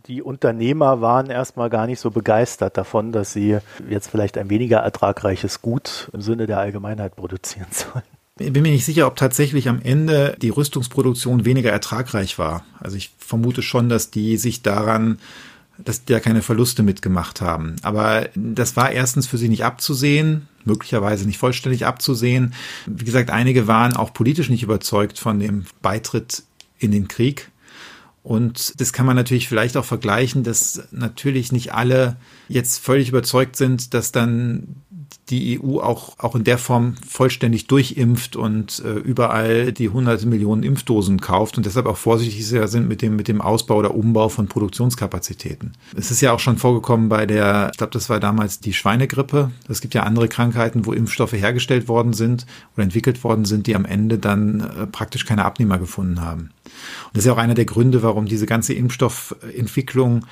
die 0.06 0.22
Unternehmer 0.22 1.00
waren 1.00 1.28
erstmal 1.28 1.68
gar 1.68 1.86
nicht 1.86 2.00
so 2.00 2.10
begeistert 2.10 2.76
davon, 2.76 3.12
dass 3.12 3.32
sie 3.32 3.58
jetzt 3.90 4.08
vielleicht 4.08 4.38
ein 4.38 4.50
weniger 4.50 4.78
ertragreiches 4.78 5.62
Gut 5.62 6.10
im 6.12 6.22
Sinne 6.22 6.46
der 6.46 6.58
Allgemeinheit 6.58 7.16
produzieren 7.16 7.68
sollen. 7.72 8.04
Ich 8.38 8.52
bin 8.52 8.62
mir 8.62 8.72
nicht 8.72 8.86
sicher, 8.86 9.06
ob 9.08 9.16
tatsächlich 9.16 9.68
am 9.68 9.80
Ende 9.82 10.36
die 10.40 10.48
Rüstungsproduktion 10.48 11.44
weniger 11.44 11.70
ertragreich 11.70 12.38
war. 12.38 12.64
Also 12.80 12.96
ich 12.96 13.10
vermute 13.18 13.62
schon, 13.62 13.88
dass 13.88 14.10
die 14.10 14.36
sich 14.36 14.62
daran 14.62 15.18
dass 15.78 16.04
die 16.04 16.12
ja 16.12 16.20
keine 16.20 16.42
Verluste 16.42 16.82
mitgemacht 16.82 17.40
haben. 17.40 17.76
Aber 17.82 18.28
das 18.34 18.76
war 18.76 18.90
erstens 18.90 19.26
für 19.26 19.38
sie 19.38 19.48
nicht 19.48 19.64
abzusehen, 19.64 20.48
möglicherweise 20.66 21.26
nicht 21.26 21.38
vollständig 21.38 21.86
abzusehen. 21.86 22.54
Wie 22.86 23.04
gesagt, 23.04 23.30
einige 23.30 23.66
waren 23.66 23.96
auch 23.96 24.12
politisch 24.12 24.48
nicht 24.48 24.62
überzeugt 24.62 25.18
von 25.18 25.38
dem 25.38 25.64
Beitritt 25.80 26.42
in 26.78 26.90
den 26.90 27.08
Krieg. 27.08 27.50
Und 28.22 28.80
das 28.80 28.92
kann 28.92 29.06
man 29.06 29.16
natürlich 29.16 29.48
vielleicht 29.48 29.76
auch 29.76 29.84
vergleichen, 29.84 30.44
dass 30.44 30.88
natürlich 30.92 31.50
nicht 31.50 31.74
alle 31.74 32.16
jetzt 32.48 32.78
völlig 32.78 33.08
überzeugt 33.08 33.56
sind, 33.56 33.94
dass 33.94 34.12
dann 34.12 34.76
die 35.28 35.60
EU 35.60 35.80
auch, 35.80 36.18
auch 36.18 36.34
in 36.34 36.44
der 36.44 36.58
Form 36.58 36.94
vollständig 37.08 37.66
durchimpft 37.66 38.36
und 38.36 38.82
äh, 38.84 38.92
überall 38.92 39.72
die 39.72 39.88
hunderte 39.88 40.26
Millionen 40.26 40.62
Impfdosen 40.62 41.20
kauft 41.20 41.56
und 41.56 41.66
deshalb 41.66 41.86
auch 41.86 41.96
vorsichtig 41.96 42.46
sind 42.46 42.88
mit 42.88 43.02
dem, 43.02 43.16
mit 43.16 43.28
dem 43.28 43.40
Ausbau 43.40 43.76
oder 43.76 43.94
Umbau 43.94 44.28
von 44.28 44.46
Produktionskapazitäten. 44.46 45.72
Es 45.96 46.10
ist 46.10 46.20
ja 46.20 46.32
auch 46.32 46.40
schon 46.40 46.58
vorgekommen 46.58 47.08
bei 47.08 47.26
der, 47.26 47.70
ich 47.72 47.78
glaube, 47.78 47.92
das 47.92 48.10
war 48.10 48.20
damals 48.20 48.60
die 48.60 48.72
Schweinegrippe. 48.72 49.50
Es 49.68 49.80
gibt 49.80 49.94
ja 49.94 50.02
andere 50.02 50.28
Krankheiten, 50.28 50.86
wo 50.86 50.92
Impfstoffe 50.92 51.32
hergestellt 51.32 51.88
worden 51.88 52.12
sind 52.12 52.46
oder 52.74 52.84
entwickelt 52.84 53.22
worden 53.24 53.44
sind, 53.44 53.66
die 53.66 53.76
am 53.76 53.84
Ende 53.84 54.18
dann 54.18 54.60
äh, 54.60 54.86
praktisch 54.86 55.24
keine 55.24 55.44
Abnehmer 55.44 55.78
gefunden 55.78 56.20
haben. 56.20 56.50
Und 57.06 57.16
das 57.16 57.20
ist 57.20 57.26
ja 57.26 57.32
auch 57.32 57.38
einer 57.38 57.54
der 57.54 57.64
Gründe, 57.64 58.02
warum 58.02 58.26
diese 58.26 58.46
ganze 58.46 58.74
Impfstoffentwicklung 58.74 60.26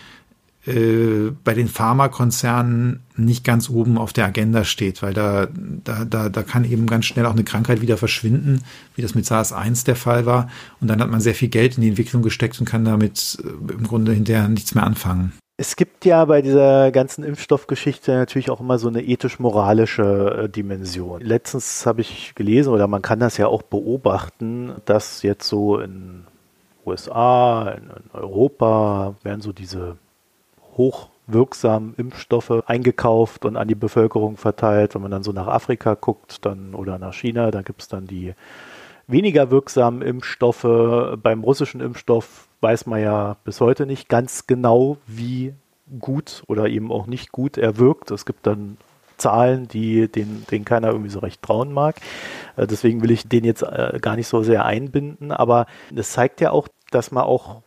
äh, 0.66 1.30
bei 1.42 1.54
den 1.54 1.68
Pharmakonzernen 1.68 3.00
nicht 3.16 3.44
ganz 3.44 3.70
oben 3.70 3.96
auf 3.96 4.12
der 4.12 4.26
Agenda 4.26 4.64
steht, 4.64 5.02
weil 5.02 5.14
da, 5.14 5.48
da, 5.84 6.04
da, 6.04 6.28
da 6.28 6.42
kann 6.42 6.64
eben 6.64 6.86
ganz 6.86 7.06
schnell 7.06 7.26
auch 7.26 7.32
eine 7.32 7.44
Krankheit 7.44 7.80
wieder 7.80 7.96
verschwinden, 7.96 8.62
wie 8.94 9.02
das 9.02 9.14
mit 9.14 9.24
SARS-1 9.24 9.86
der 9.86 9.96
Fall 9.96 10.26
war. 10.26 10.50
Und 10.80 10.88
dann 10.88 11.00
hat 11.00 11.10
man 11.10 11.20
sehr 11.20 11.34
viel 11.34 11.48
Geld 11.48 11.76
in 11.76 11.82
die 11.82 11.88
Entwicklung 11.88 12.22
gesteckt 12.22 12.60
und 12.60 12.66
kann 12.66 12.84
damit 12.84 13.38
äh, 13.42 13.72
im 13.72 13.86
Grunde 13.86 14.12
hinterher 14.12 14.48
nichts 14.48 14.74
mehr 14.74 14.84
anfangen. 14.84 15.32
Es 15.56 15.76
gibt 15.76 16.06
ja 16.06 16.24
bei 16.24 16.40
dieser 16.40 16.90
ganzen 16.90 17.22
Impfstoffgeschichte 17.22 18.12
natürlich 18.12 18.50
auch 18.50 18.60
immer 18.60 18.78
so 18.78 18.88
eine 18.88 19.02
ethisch-moralische 19.02 20.44
äh, 20.44 20.48
Dimension. 20.48 21.20
Letztens 21.20 21.84
habe 21.84 22.00
ich 22.00 22.34
gelesen, 22.34 22.72
oder 22.72 22.86
man 22.86 23.02
kann 23.02 23.20
das 23.20 23.36
ja 23.36 23.46
auch 23.46 23.62
beobachten, 23.62 24.72
dass 24.86 25.22
jetzt 25.22 25.46
so 25.46 25.78
in 25.78 26.24
USA, 26.86 27.70
in, 27.70 27.84
in 27.84 28.10
Europa 28.12 29.14
werden 29.22 29.42
so 29.42 29.52
diese 29.52 29.96
hochwirksamen 30.80 31.94
Impfstoffe 31.96 32.62
eingekauft 32.66 33.44
und 33.44 33.56
an 33.56 33.68
die 33.68 33.74
Bevölkerung 33.74 34.36
verteilt. 34.36 34.94
Wenn 34.94 35.02
man 35.02 35.10
dann 35.10 35.22
so 35.22 35.32
nach 35.32 35.46
Afrika 35.46 35.94
guckt 35.94 36.44
dann, 36.46 36.74
oder 36.74 36.98
nach 36.98 37.12
China, 37.12 37.50
da 37.50 37.62
gibt 37.62 37.82
es 37.82 37.88
dann 37.88 38.06
die 38.06 38.34
weniger 39.06 39.50
wirksamen 39.50 40.02
Impfstoffe. 40.02 40.66
Beim 41.22 41.44
russischen 41.44 41.80
Impfstoff 41.80 42.48
weiß 42.60 42.86
man 42.86 43.00
ja 43.00 43.36
bis 43.44 43.60
heute 43.60 43.84
nicht 43.86 44.08
ganz 44.08 44.46
genau, 44.46 44.96
wie 45.06 45.54
gut 45.98 46.44
oder 46.46 46.68
eben 46.68 46.90
auch 46.90 47.06
nicht 47.06 47.32
gut 47.32 47.58
er 47.58 47.78
wirkt. 47.78 48.10
Es 48.10 48.24
gibt 48.24 48.46
dann 48.46 48.76
Zahlen, 49.16 49.68
die 49.68 50.08
den, 50.08 50.46
denen 50.50 50.64
keiner 50.64 50.88
irgendwie 50.88 51.10
so 51.10 51.18
recht 51.18 51.42
trauen 51.42 51.72
mag. 51.72 51.96
Äh, 52.56 52.66
deswegen 52.66 53.02
will 53.02 53.10
ich 53.10 53.28
den 53.28 53.44
jetzt 53.44 53.62
äh, 53.62 53.98
gar 54.00 54.16
nicht 54.16 54.28
so 54.28 54.42
sehr 54.42 54.64
einbinden. 54.64 55.30
Aber 55.30 55.66
das 55.90 56.12
zeigt 56.12 56.40
ja 56.40 56.52
auch, 56.52 56.68
dass 56.90 57.10
man 57.10 57.24
auch 57.24 57.62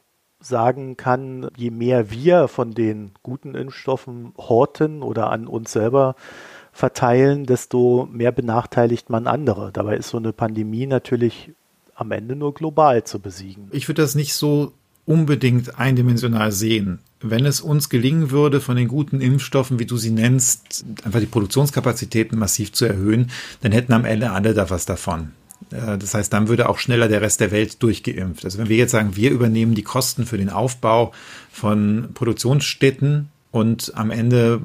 sagen 0.45 0.97
kann, 0.97 1.47
je 1.56 1.71
mehr 1.71 2.12
wir 2.12 2.47
von 2.47 2.73
den 2.73 3.12
guten 3.23 3.56
Impfstoffen 3.56 4.34
horten 4.38 5.01
oder 5.01 5.32
an 5.32 5.47
uns 5.47 5.71
selber 5.71 6.15
verteilen, 6.71 7.45
desto 7.45 8.08
mehr 8.12 8.32
benachteiligt 8.32 9.10
man 9.10 9.27
andere. 9.27 9.71
Dabei 9.71 9.97
ist 9.97 10.10
so 10.10 10.17
eine 10.17 10.34
Pandemie 10.34 10.88
natürlich 10.88 11.51
am 11.95 12.12
Ende 12.12 12.36
nur 12.36 12.53
global 12.53 13.03
zu 13.03 13.19
besiegen. 13.19 13.69
Ich 13.71 13.88
würde 13.88 14.01
das 14.01 14.15
nicht 14.15 14.34
so 14.34 14.73
unbedingt 15.06 15.79
eindimensional 15.79 16.51
sehen. 16.51 16.99
Wenn 17.21 17.45
es 17.45 17.62
uns 17.62 17.89
gelingen 17.89 18.32
würde, 18.32 18.60
von 18.60 18.75
den 18.75 18.88
guten 18.88 19.21
Impfstoffen, 19.21 19.79
wie 19.79 19.86
du 19.86 19.97
sie 19.97 20.12
nennst, 20.12 20.86
einfach 21.03 21.19
die 21.19 21.25
Produktionskapazitäten 21.25 22.38
massiv 22.38 22.73
zu 22.73 22.86
erhöhen, 22.86 23.32
dann 23.62 23.71
hätten 23.71 23.93
am 23.93 24.06
Ende 24.06 24.32
alle 24.32 24.53
da 24.53 24.69
was 24.69 24.86
davon. 24.86 25.32
Äh, 25.71 25.97
das 25.97 26.13
heißt, 26.13 26.32
dann 26.32 26.47
würde 26.47 26.69
auch 26.69 26.78
schneller 26.78 27.08
der 27.08 27.21
Rest 27.21 27.39
der 27.39 27.52
Welt 27.52 27.82
durchgeimpft. 27.82 28.45
Also 28.45 28.58
wenn 28.58 28.69
wir 28.69 28.78
jetzt 28.78 28.91
sagen, 28.91 29.15
wir 29.15 29.32
übernehmen 29.32 29.76
die 29.76 29.84
Kosten 29.84 30.26
für 30.26 30.38
den 30.38 30.49
Aufbau 30.49 31.12
von 31.52 32.10
Produktionsstätten 32.13 33.30
und 33.53 33.91
am 33.95 34.09
Ende 34.09 34.59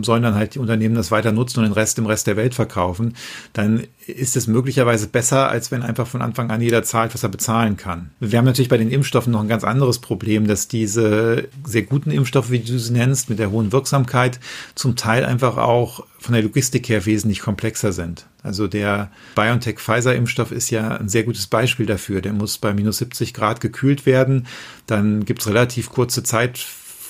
sollen 0.00 0.22
dann 0.22 0.36
halt 0.36 0.54
die 0.54 0.58
Unternehmen 0.58 0.94
das 0.94 1.10
weiter 1.10 1.32
nutzen 1.32 1.60
und 1.60 1.66
den 1.66 1.74
Rest 1.74 1.98
im 1.98 2.06
Rest 2.06 2.26
der 2.26 2.38
Welt 2.38 2.54
verkaufen, 2.54 3.14
dann 3.52 3.82
ist 4.06 4.36
es 4.36 4.46
möglicherweise 4.46 5.06
besser, 5.06 5.50
als 5.50 5.70
wenn 5.70 5.82
einfach 5.82 6.06
von 6.06 6.22
Anfang 6.22 6.50
an 6.50 6.62
jeder 6.62 6.82
zahlt, 6.82 7.12
was 7.12 7.22
er 7.22 7.28
bezahlen 7.28 7.76
kann. 7.76 8.12
Wir 8.18 8.38
haben 8.38 8.46
natürlich 8.46 8.70
bei 8.70 8.78
den 8.78 8.90
Impfstoffen 8.90 9.34
noch 9.34 9.42
ein 9.42 9.48
ganz 9.48 9.64
anderes 9.64 9.98
Problem, 9.98 10.46
dass 10.46 10.66
diese 10.66 11.48
sehr 11.66 11.82
guten 11.82 12.10
Impfstoffe, 12.10 12.50
wie 12.50 12.60
du 12.60 12.78
sie 12.78 12.94
nennst, 12.94 13.28
mit 13.28 13.38
der 13.38 13.50
hohen 13.50 13.70
Wirksamkeit 13.70 14.40
zum 14.74 14.96
Teil 14.96 15.22
einfach 15.22 15.58
auch 15.58 16.06
von 16.18 16.32
der 16.32 16.42
Logistik 16.42 16.88
her 16.88 17.04
wesentlich 17.04 17.40
komplexer 17.40 17.92
sind. 17.92 18.24
Also 18.42 18.66
der 18.66 19.10
BioNTech-Pfizer-Impfstoff 19.34 20.52
ist 20.52 20.70
ja 20.70 20.96
ein 20.96 21.10
sehr 21.10 21.24
gutes 21.24 21.48
Beispiel 21.48 21.84
dafür. 21.84 22.22
Der 22.22 22.32
muss 22.32 22.56
bei 22.56 22.72
minus 22.72 22.96
70 22.96 23.34
Grad 23.34 23.60
gekühlt 23.60 24.06
werden. 24.06 24.46
Dann 24.86 25.26
gibt 25.26 25.42
es 25.42 25.48
relativ 25.48 25.90
kurze 25.90 26.22
Zeit 26.22 26.64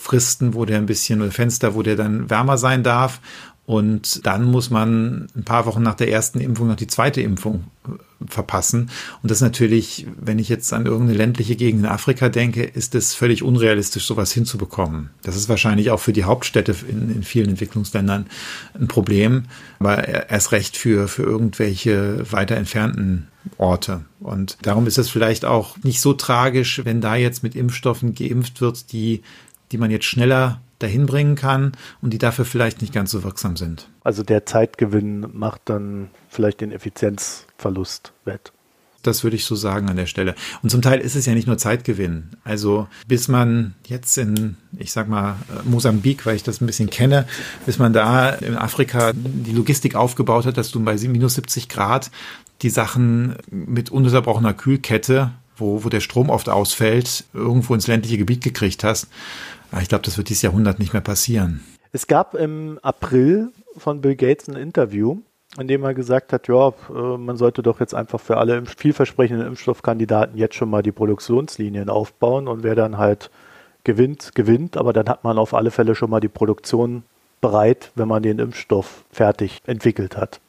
Fristen, 0.06 0.54
wo 0.54 0.64
der 0.64 0.78
ein 0.78 0.86
bisschen 0.86 1.20
oder 1.20 1.32
Fenster, 1.32 1.74
wo 1.74 1.82
der 1.82 1.96
dann 1.96 2.30
wärmer 2.30 2.58
sein 2.58 2.84
darf. 2.84 3.20
Und 3.66 4.24
dann 4.24 4.44
muss 4.44 4.70
man 4.70 5.26
ein 5.34 5.42
paar 5.42 5.66
Wochen 5.66 5.82
nach 5.82 5.96
der 5.96 6.08
ersten 6.12 6.38
Impfung 6.38 6.68
noch 6.68 6.76
die 6.76 6.86
zweite 6.86 7.20
Impfung 7.20 7.64
äh, 7.84 7.90
verpassen. 8.28 8.90
Und 9.22 9.32
das 9.32 9.40
natürlich, 9.40 10.06
wenn 10.20 10.38
ich 10.38 10.48
jetzt 10.48 10.72
an 10.72 10.86
irgendeine 10.86 11.18
ländliche 11.18 11.56
Gegend 11.56 11.80
in 11.80 11.90
Afrika 11.90 12.28
denke, 12.28 12.62
ist 12.62 12.94
es 12.94 13.14
völlig 13.14 13.42
unrealistisch, 13.42 14.06
sowas 14.06 14.30
hinzubekommen. 14.30 15.10
Das 15.24 15.34
ist 15.34 15.48
wahrscheinlich 15.48 15.90
auch 15.90 15.98
für 15.98 16.12
die 16.12 16.22
Hauptstädte 16.22 16.76
in, 16.88 17.10
in 17.12 17.22
vielen 17.24 17.50
Entwicklungsländern 17.50 18.26
ein 18.74 18.86
Problem, 18.86 19.46
aber 19.80 20.06
erst 20.30 20.52
recht 20.52 20.76
für, 20.76 21.08
für 21.08 21.24
irgendwelche 21.24 22.30
weiter 22.30 22.54
entfernten 22.54 23.26
Orte. 23.58 24.04
Und 24.20 24.58
darum 24.62 24.86
ist 24.86 24.98
es 24.98 25.08
vielleicht 25.08 25.44
auch 25.44 25.76
nicht 25.82 26.00
so 26.00 26.12
tragisch, 26.12 26.82
wenn 26.84 27.00
da 27.00 27.16
jetzt 27.16 27.42
mit 27.42 27.56
Impfstoffen 27.56 28.14
geimpft 28.14 28.60
wird, 28.60 28.92
die 28.92 29.22
die 29.72 29.78
man 29.78 29.90
jetzt 29.90 30.04
schneller 30.04 30.60
dahin 30.78 31.06
bringen 31.06 31.36
kann 31.36 31.72
und 32.02 32.12
die 32.12 32.18
dafür 32.18 32.44
vielleicht 32.44 32.80
nicht 32.82 32.92
ganz 32.92 33.10
so 33.10 33.24
wirksam 33.24 33.56
sind. 33.56 33.88
Also 34.04 34.22
der 34.22 34.46
Zeitgewinn 34.46 35.26
macht 35.32 35.62
dann 35.66 36.10
vielleicht 36.28 36.60
den 36.60 36.72
Effizienzverlust 36.72 38.12
wett. 38.24 38.52
Das 39.02 39.22
würde 39.22 39.36
ich 39.36 39.44
so 39.44 39.54
sagen 39.54 39.88
an 39.88 39.96
der 39.96 40.06
Stelle. 40.06 40.34
Und 40.62 40.70
zum 40.70 40.82
Teil 40.82 41.00
ist 41.00 41.14
es 41.14 41.26
ja 41.26 41.34
nicht 41.34 41.46
nur 41.46 41.58
Zeitgewinn. 41.58 42.30
Also 42.42 42.88
bis 43.06 43.28
man 43.28 43.74
jetzt 43.86 44.18
in, 44.18 44.56
ich 44.76 44.92
sag 44.92 45.08
mal, 45.08 45.36
Mosambik, 45.64 46.26
weil 46.26 46.36
ich 46.36 46.42
das 46.42 46.60
ein 46.60 46.66
bisschen 46.66 46.90
kenne, 46.90 47.26
bis 47.64 47.78
man 47.78 47.92
da 47.92 48.30
in 48.30 48.56
Afrika 48.56 49.12
die 49.14 49.52
Logistik 49.52 49.94
aufgebaut 49.94 50.44
hat, 50.44 50.56
dass 50.56 50.72
du 50.72 50.82
bei 50.82 50.96
minus 50.96 51.36
70 51.36 51.68
Grad 51.68 52.10
die 52.62 52.70
Sachen 52.70 53.36
mit 53.48 53.90
ununterbrochener 53.90 54.54
Kühlkette 54.54 55.30
wo, 55.56 55.84
wo 55.84 55.88
der 55.88 56.00
Strom 56.00 56.30
oft 56.30 56.48
ausfällt, 56.48 57.24
irgendwo 57.32 57.74
ins 57.74 57.86
ländliche 57.86 58.18
Gebiet 58.18 58.42
gekriegt 58.42 58.84
hast. 58.84 59.08
Ich 59.80 59.88
glaube, 59.88 60.02
das 60.04 60.16
wird 60.16 60.28
dieses 60.28 60.42
Jahrhundert 60.42 60.78
nicht 60.78 60.92
mehr 60.92 61.02
passieren. 61.02 61.64
Es 61.92 62.06
gab 62.06 62.34
im 62.34 62.78
April 62.82 63.52
von 63.76 64.00
Bill 64.00 64.16
Gates 64.16 64.48
ein 64.48 64.56
Interview, 64.56 65.18
in 65.58 65.68
dem 65.68 65.84
er 65.84 65.94
gesagt 65.94 66.32
hat, 66.32 66.48
ja, 66.48 66.68
äh, 66.68 67.16
man 67.16 67.36
sollte 67.36 67.62
doch 67.62 67.80
jetzt 67.80 67.94
einfach 67.94 68.20
für 68.20 68.36
alle 68.36 68.64
vielversprechenden 68.66 69.46
Impfstoffkandidaten 69.46 70.36
jetzt 70.36 70.54
schon 70.54 70.70
mal 70.70 70.82
die 70.82 70.92
Produktionslinien 70.92 71.88
aufbauen 71.88 72.48
und 72.48 72.62
wer 72.62 72.74
dann 72.74 72.98
halt 72.98 73.30
gewinnt, 73.84 74.34
gewinnt, 74.34 74.76
aber 74.76 74.92
dann 74.92 75.08
hat 75.08 75.24
man 75.24 75.38
auf 75.38 75.54
alle 75.54 75.70
Fälle 75.70 75.94
schon 75.94 76.10
mal 76.10 76.20
die 76.20 76.28
Produktion 76.28 77.04
bereit, 77.40 77.92
wenn 77.94 78.08
man 78.08 78.22
den 78.22 78.38
Impfstoff 78.38 79.04
fertig 79.10 79.62
entwickelt 79.66 80.16
hat. 80.16 80.40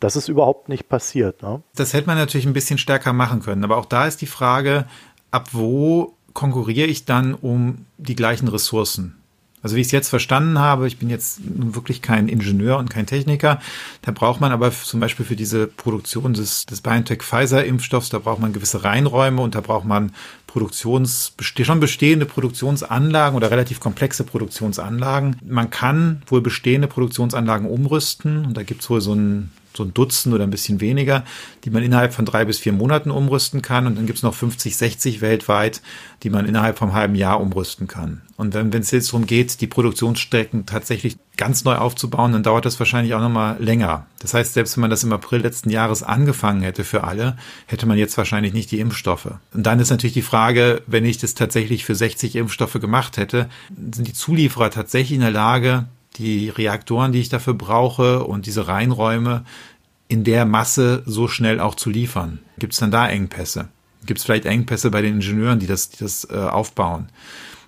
Das 0.00 0.16
ist 0.16 0.28
überhaupt 0.28 0.68
nicht 0.68 0.88
passiert. 0.88 1.42
Ne? 1.42 1.62
Das 1.76 1.92
hätte 1.92 2.06
man 2.06 2.16
natürlich 2.16 2.46
ein 2.46 2.52
bisschen 2.52 2.78
stärker 2.78 3.12
machen 3.12 3.40
können, 3.40 3.64
aber 3.64 3.76
auch 3.76 3.84
da 3.84 4.06
ist 4.06 4.20
die 4.20 4.26
Frage, 4.26 4.86
ab 5.30 5.50
wo 5.52 6.14
konkurriere 6.38 6.86
ich 6.86 7.04
dann 7.04 7.34
um 7.34 7.86
die 7.96 8.14
gleichen 8.14 8.46
Ressourcen? 8.46 9.16
Also 9.60 9.74
wie 9.74 9.80
ich 9.80 9.88
es 9.88 9.92
jetzt 9.92 10.08
verstanden 10.08 10.60
habe, 10.60 10.86
ich 10.86 10.96
bin 10.96 11.10
jetzt 11.10 11.40
wirklich 11.42 12.00
kein 12.00 12.28
Ingenieur 12.28 12.78
und 12.78 12.90
kein 12.90 13.06
Techniker, 13.06 13.58
da 14.02 14.12
braucht 14.12 14.40
man 14.40 14.52
aber 14.52 14.70
zum 14.70 15.00
Beispiel 15.00 15.26
für 15.26 15.34
diese 15.34 15.66
Produktion 15.66 16.34
des, 16.34 16.64
des 16.64 16.80
BioNTech-Pfizer-Impfstoffs, 16.80 18.10
da 18.10 18.20
braucht 18.20 18.38
man 18.38 18.52
gewisse 18.52 18.84
Reinräume 18.84 19.42
und 19.42 19.56
da 19.56 19.60
braucht 19.60 19.84
man 19.84 20.12
Produktions, 20.46 21.34
schon 21.40 21.80
bestehende 21.80 22.24
Produktionsanlagen 22.24 23.36
oder 23.36 23.50
relativ 23.50 23.80
komplexe 23.80 24.22
Produktionsanlagen. 24.22 25.40
Man 25.44 25.70
kann 25.70 26.22
wohl 26.28 26.40
bestehende 26.40 26.86
Produktionsanlagen 26.86 27.68
umrüsten 27.68 28.46
und 28.46 28.56
da 28.56 28.62
gibt 28.62 28.82
es 28.82 28.90
wohl 28.90 29.00
so 29.00 29.12
ein 29.12 29.50
so 29.78 29.84
ein 29.84 29.94
Dutzend 29.94 30.34
oder 30.34 30.44
ein 30.44 30.50
bisschen 30.50 30.80
weniger, 30.80 31.24
die 31.64 31.70
man 31.70 31.82
innerhalb 31.82 32.12
von 32.12 32.26
drei 32.26 32.44
bis 32.44 32.58
vier 32.58 32.72
Monaten 32.72 33.10
umrüsten 33.10 33.62
kann. 33.62 33.86
Und 33.86 33.96
dann 33.96 34.06
gibt 34.06 34.18
es 34.18 34.22
noch 34.22 34.34
50, 34.34 34.76
60 34.76 35.20
weltweit, 35.22 35.80
die 36.22 36.30
man 36.30 36.46
innerhalb 36.46 36.76
vom 36.76 36.92
halben 36.92 37.14
Jahr 37.14 37.40
umrüsten 37.40 37.86
kann. 37.86 38.22
Und 38.36 38.54
wenn 38.54 38.70
es 38.72 38.90
jetzt 38.90 39.08
darum 39.08 39.26
geht, 39.26 39.60
die 39.60 39.66
Produktionsstrecken 39.66 40.66
tatsächlich 40.66 41.16
ganz 41.36 41.64
neu 41.64 41.76
aufzubauen, 41.76 42.32
dann 42.32 42.42
dauert 42.42 42.66
das 42.66 42.78
wahrscheinlich 42.78 43.14
auch 43.14 43.20
nochmal 43.20 43.56
länger. 43.58 44.06
Das 44.20 44.34
heißt, 44.34 44.54
selbst 44.54 44.76
wenn 44.76 44.82
man 44.82 44.90
das 44.90 45.02
im 45.04 45.12
April 45.12 45.40
letzten 45.40 45.70
Jahres 45.70 46.02
angefangen 46.02 46.62
hätte 46.62 46.84
für 46.84 47.04
alle, 47.04 47.36
hätte 47.66 47.86
man 47.86 47.98
jetzt 47.98 48.16
wahrscheinlich 48.18 48.52
nicht 48.52 48.70
die 48.70 48.80
Impfstoffe. 48.80 49.32
Und 49.54 49.64
dann 49.64 49.80
ist 49.80 49.90
natürlich 49.90 50.14
die 50.14 50.22
Frage, 50.22 50.82
wenn 50.86 51.04
ich 51.04 51.18
das 51.18 51.34
tatsächlich 51.34 51.84
für 51.84 51.94
60 51.94 52.36
Impfstoffe 52.36 52.80
gemacht 52.80 53.16
hätte, 53.16 53.48
sind 53.70 54.06
die 54.06 54.12
Zulieferer 54.12 54.70
tatsächlich 54.70 55.16
in 55.16 55.20
der 55.20 55.30
Lage, 55.30 55.86
die 56.16 56.48
Reaktoren, 56.48 57.12
die 57.12 57.20
ich 57.20 57.28
dafür 57.28 57.54
brauche 57.54 58.24
und 58.24 58.46
diese 58.46 58.68
Reinräume 58.68 59.44
in 60.08 60.24
der 60.24 60.44
Masse 60.44 61.02
so 61.06 61.28
schnell 61.28 61.60
auch 61.60 61.74
zu 61.74 61.90
liefern? 61.90 62.40
Gibt 62.58 62.72
es 62.72 62.80
dann 62.80 62.90
da 62.90 63.08
Engpässe? 63.08 63.68
Gibt 64.06 64.18
es 64.18 64.24
vielleicht 64.24 64.46
Engpässe 64.46 64.90
bei 64.90 65.02
den 65.02 65.16
Ingenieuren, 65.16 65.58
die 65.58 65.66
das, 65.66 65.90
die 65.90 65.98
das 65.98 66.26
äh, 66.30 66.36
aufbauen? 66.36 67.08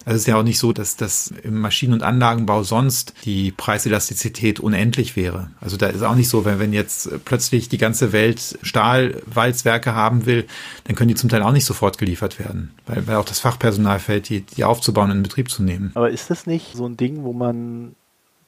Also 0.07 0.17
es 0.17 0.23
ist 0.23 0.29
ja 0.29 0.37
auch 0.37 0.43
nicht 0.43 0.59
so, 0.59 0.73
dass 0.73 0.97
das 0.97 1.33
im 1.43 1.61
Maschinen- 1.61 1.93
und 1.93 2.03
Anlagenbau 2.03 2.63
sonst 2.63 3.13
die 3.25 3.53
Preiselastizität 3.53 4.59
unendlich 4.59 5.15
wäre. 5.15 5.51
Also 5.61 5.77
da 5.77 5.89
ist 5.89 6.03
auch 6.03 6.15
nicht 6.15 6.29
so, 6.29 6.47
wenn, 6.47 6.59
wenn 6.59 6.73
jetzt 6.73 7.25
plötzlich 7.27 7.69
die 7.69 7.77
ganze 7.77 8.13
Welt 8.13 8.59
Stahlwalzwerke 8.63 9.95
haben 9.95 10.25
will, 10.25 10.47
dann 10.85 10.97
können 10.97 11.09
die 11.09 11.17
zum 11.17 11.29
Teil 11.29 11.43
auch 11.43 11.53
nicht 11.53 11.67
sofort 11.67 11.99
geliefert 11.99 12.39
werden, 12.39 12.73
weil, 12.87 13.07
weil 13.07 13.17
auch 13.17 13.27
das 13.27 13.41
Fachpersonal 13.41 13.99
fällt, 13.99 14.31
die, 14.31 14.41
die 14.41 14.65
aufzubauen 14.65 15.11
und 15.11 15.19
in 15.19 15.23
Betrieb 15.23 15.51
zu 15.51 15.63
nehmen. 15.63 15.91
Aber 15.95 16.11
ist 16.11 16.31
das 16.31 16.47
nicht 16.47 16.75
so 16.75 16.87
ein 16.87 16.97
Ding, 16.97 17.23
wo 17.23 17.35
man 17.35 17.95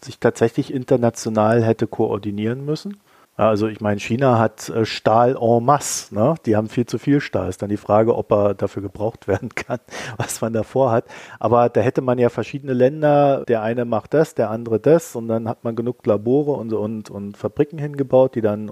sich 0.04 0.18
tatsächlich 0.18 0.72
international 0.72 1.64
hätte 1.64 1.86
koordinieren 1.86 2.64
müssen. 2.64 3.00
Also 3.34 3.66
ich 3.66 3.80
meine, 3.80 3.98
China 3.98 4.38
hat 4.38 4.68
äh, 4.68 4.84
Stahl 4.84 5.36
en 5.40 5.64
masse, 5.64 6.14
ne? 6.14 6.34
die 6.44 6.54
haben 6.54 6.68
viel 6.68 6.84
zu 6.84 6.98
viel 6.98 7.20
Stahl. 7.20 7.48
Ist 7.48 7.62
dann 7.62 7.70
die 7.70 7.78
Frage, 7.78 8.14
ob 8.14 8.30
er 8.30 8.54
dafür 8.54 8.82
gebraucht 8.82 9.26
werden 9.28 9.48
kann, 9.54 9.78
was 10.18 10.42
man 10.42 10.52
davor 10.52 10.92
hat. 10.92 11.06
Aber 11.40 11.70
da 11.70 11.80
hätte 11.80 12.02
man 12.02 12.18
ja 12.18 12.28
verschiedene 12.28 12.74
Länder, 12.74 13.44
der 13.48 13.62
eine 13.62 13.86
macht 13.86 14.12
das, 14.12 14.34
der 14.34 14.50
andere 14.50 14.80
das 14.80 15.16
und 15.16 15.28
dann 15.28 15.48
hat 15.48 15.64
man 15.64 15.76
genug 15.76 16.04
Labore 16.04 16.52
und, 16.52 16.74
und, 16.74 17.10
und 17.10 17.36
Fabriken 17.38 17.78
hingebaut, 17.78 18.34
die 18.34 18.42
dann 18.42 18.70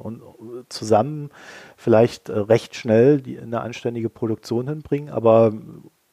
zusammen 0.69 1.31
vielleicht 1.77 2.29
äh, 2.29 2.39
recht 2.39 2.75
schnell 2.75 3.23
eine 3.41 3.63
anständige 3.63 4.11
Produktion 4.11 4.69
hinbringen. 4.69 5.09
Aber 5.09 5.53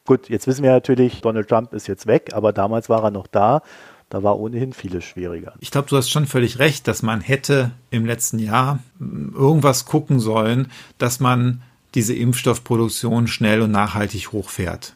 gut, 0.06 0.30
jetzt 0.30 0.48
wissen 0.48 0.64
wir 0.64 0.72
natürlich, 0.72 1.22
Donald 1.22 1.50
Trump 1.50 1.74
ist 1.74 1.88
jetzt 1.88 2.08
weg, 2.08 2.32
aber 2.34 2.54
damals 2.54 2.88
war 2.88 3.04
er 3.04 3.12
noch 3.12 3.28
da 3.28 3.62
da 4.10 4.24
war 4.24 4.40
ohnehin 4.40 4.74
vieles 4.74 5.04
schwieriger. 5.04 5.54
Ich 5.60 5.72
glaube, 5.72 5.90
du 5.90 5.98
hast 5.98 6.10
schon 6.10 6.28
völlig 6.28 6.60
recht, 6.60 6.88
dass 6.88 7.04
man 7.04 7.22
hätte 7.22 7.72
im 7.90 8.06
letzten 8.06 8.40
Jahr 8.40 8.80
irgendwas 9.00 9.86
gucken 9.86 10.20
sollen, 10.20 10.68
dass 10.98 11.20
man 11.20 11.62
diese 11.94 12.14
Impfstoffproduktion 12.14 13.28
schnell 13.28 13.62
und 13.62 13.72
nachhaltig 13.72 14.32
hochfährt. 14.32 14.96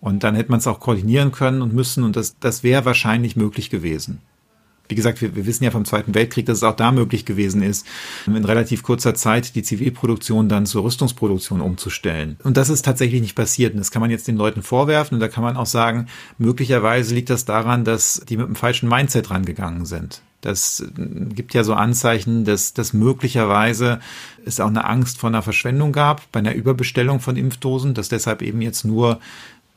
Und 0.00 0.24
dann 0.24 0.34
hätte 0.34 0.50
man 0.50 0.60
es 0.60 0.66
auch 0.66 0.80
koordinieren 0.80 1.32
können 1.32 1.62
und 1.62 1.72
müssen 1.72 2.04
und 2.04 2.16
das, 2.16 2.36
das 2.38 2.62
wäre 2.62 2.84
wahrscheinlich 2.84 3.36
möglich 3.36 3.70
gewesen 3.70 4.20
wie 4.88 4.94
gesagt, 4.94 5.20
wir, 5.20 5.34
wir 5.34 5.46
wissen 5.46 5.64
ja 5.64 5.70
vom 5.70 5.84
Zweiten 5.84 6.14
Weltkrieg, 6.14 6.46
dass 6.46 6.58
es 6.58 6.62
auch 6.62 6.76
da 6.76 6.92
möglich 6.92 7.24
gewesen 7.24 7.62
ist, 7.62 7.86
in 8.26 8.44
relativ 8.44 8.82
kurzer 8.82 9.14
Zeit 9.14 9.54
die 9.54 9.62
Zivilproduktion 9.62 10.48
dann 10.48 10.66
zur 10.66 10.84
Rüstungsproduktion 10.84 11.60
umzustellen. 11.60 12.36
Und 12.44 12.56
das 12.56 12.68
ist 12.68 12.84
tatsächlich 12.84 13.20
nicht 13.20 13.34
passiert. 13.34 13.72
Und 13.74 13.78
das 13.78 13.90
kann 13.90 14.00
man 14.00 14.10
jetzt 14.10 14.28
den 14.28 14.36
Leuten 14.36 14.62
vorwerfen. 14.62 15.14
Und 15.16 15.20
da 15.20 15.28
kann 15.28 15.44
man 15.44 15.56
auch 15.56 15.66
sagen, 15.66 16.06
möglicherweise 16.38 17.14
liegt 17.14 17.30
das 17.30 17.44
daran, 17.44 17.84
dass 17.84 18.22
die 18.28 18.36
mit 18.36 18.46
dem 18.46 18.54
falschen 18.56 18.88
Mindset 18.88 19.30
rangegangen 19.30 19.86
sind. 19.86 20.22
Das 20.40 20.80
äh, 20.80 20.86
gibt 21.34 21.54
ja 21.54 21.64
so 21.64 21.74
Anzeichen, 21.74 22.44
dass, 22.44 22.72
dass 22.72 22.92
möglicherweise 22.92 24.00
es 24.44 24.60
auch 24.60 24.68
eine 24.68 24.84
Angst 24.84 25.18
vor 25.18 25.28
einer 25.28 25.42
Verschwendung 25.42 25.92
gab 25.92 26.30
bei 26.32 26.40
einer 26.40 26.54
Überbestellung 26.54 27.20
von 27.20 27.36
Impfdosen, 27.36 27.94
dass 27.94 28.08
deshalb 28.08 28.42
eben 28.42 28.62
jetzt 28.62 28.84
nur, 28.84 29.18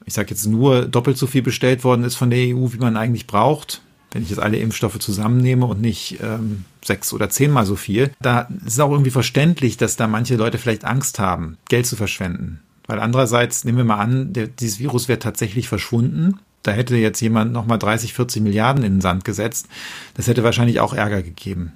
ich 0.05 0.13
sage 0.13 0.29
jetzt 0.29 0.45
nur 0.45 0.85
doppelt 0.85 1.17
so 1.17 1.27
viel 1.27 1.41
bestellt 1.41 1.83
worden 1.83 2.03
ist 2.03 2.15
von 2.15 2.29
der 2.29 2.55
EU, 2.55 2.67
wie 2.71 2.77
man 2.77 2.97
eigentlich 2.97 3.25
braucht 3.25 3.81
wenn 4.11 4.23
ich 4.23 4.29
jetzt 4.29 4.39
alle 4.39 4.57
Impfstoffe 4.57 4.99
zusammennehme 4.99 5.65
und 5.65 5.81
nicht 5.81 6.19
ähm, 6.21 6.65
sechs 6.83 7.13
oder 7.13 7.29
zehnmal 7.29 7.65
so 7.65 7.75
viel, 7.75 8.11
da 8.21 8.41
ist 8.65 8.73
es 8.73 8.79
auch 8.79 8.91
irgendwie 8.91 9.11
verständlich, 9.11 9.77
dass 9.77 9.95
da 9.95 10.07
manche 10.07 10.35
Leute 10.35 10.57
vielleicht 10.57 10.85
Angst 10.85 11.19
haben, 11.19 11.57
Geld 11.67 11.85
zu 11.85 11.95
verschwenden. 11.95 12.59
Weil 12.87 12.99
andererseits 12.99 13.65
nehmen 13.65 13.77
wir 13.77 13.85
mal 13.85 13.99
an, 13.99 14.33
der, 14.33 14.47
dieses 14.47 14.79
Virus 14.79 15.07
wäre 15.07 15.19
tatsächlich 15.19 15.69
verschwunden. 15.69 16.39
Da 16.63 16.71
hätte 16.71 16.95
jetzt 16.97 17.21
jemand 17.21 17.53
nochmal 17.53 17.79
30, 17.79 18.13
40 18.13 18.41
Milliarden 18.41 18.83
in 18.83 18.95
den 18.95 19.01
Sand 19.01 19.23
gesetzt. 19.23 19.67
Das 20.15 20.27
hätte 20.27 20.43
wahrscheinlich 20.43 20.79
auch 20.79 20.93
Ärger 20.93 21.21
gegeben. 21.21 21.73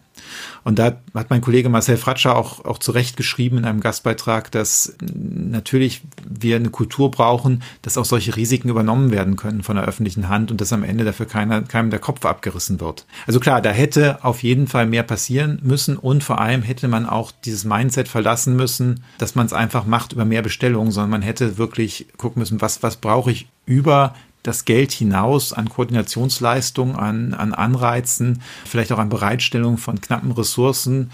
Und 0.63 0.79
da 0.79 0.97
hat 1.13 1.29
mein 1.29 1.41
Kollege 1.41 1.69
Marcel 1.69 1.97
Fratscher 1.97 2.35
auch, 2.35 2.63
auch 2.65 2.77
zu 2.77 2.91
Recht 2.91 3.17
geschrieben 3.17 3.57
in 3.57 3.65
einem 3.65 3.81
Gastbeitrag, 3.81 4.51
dass 4.51 4.95
natürlich 5.01 6.01
wir 6.27 6.55
eine 6.55 6.69
Kultur 6.69 7.11
brauchen, 7.11 7.63
dass 7.81 7.97
auch 7.97 8.05
solche 8.05 8.35
Risiken 8.35 8.69
übernommen 8.69 9.11
werden 9.11 9.35
können 9.35 9.63
von 9.63 9.75
der 9.75 9.85
öffentlichen 9.85 10.29
Hand 10.29 10.51
und 10.51 10.61
dass 10.61 10.73
am 10.73 10.83
Ende 10.83 11.03
dafür 11.03 11.25
keiner, 11.25 11.61
keinem 11.63 11.89
der 11.89 11.99
Kopf 11.99 12.25
abgerissen 12.25 12.79
wird. 12.79 13.05
Also 13.27 13.39
klar, 13.39 13.61
da 13.61 13.71
hätte 13.71 14.23
auf 14.23 14.43
jeden 14.43 14.67
Fall 14.67 14.85
mehr 14.85 15.03
passieren 15.03 15.59
müssen 15.63 15.97
und 15.97 16.23
vor 16.23 16.39
allem 16.39 16.61
hätte 16.61 16.87
man 16.87 17.05
auch 17.05 17.31
dieses 17.31 17.65
Mindset 17.65 18.07
verlassen 18.07 18.55
müssen, 18.55 19.03
dass 19.17 19.35
man 19.35 19.45
es 19.45 19.53
einfach 19.53 19.85
macht 19.85 20.13
über 20.13 20.25
mehr 20.25 20.41
Bestellungen, 20.41 20.91
sondern 20.91 21.11
man 21.11 21.21
hätte 21.21 21.57
wirklich 21.57 22.07
gucken 22.17 22.39
müssen, 22.39 22.61
was, 22.61 22.83
was 22.83 22.97
brauche 22.97 23.31
ich 23.31 23.47
über 23.65 24.13
das 24.43 24.65
Geld 24.65 24.91
hinaus 24.91 25.53
an 25.53 25.69
Koordinationsleistung, 25.69 26.95
an, 26.95 27.33
an 27.33 27.53
Anreizen, 27.53 28.41
vielleicht 28.65 28.91
auch 28.91 28.99
an 28.99 29.09
Bereitstellung 29.09 29.77
von 29.77 29.99
knappen 29.99 30.31
Ressourcen 30.31 31.11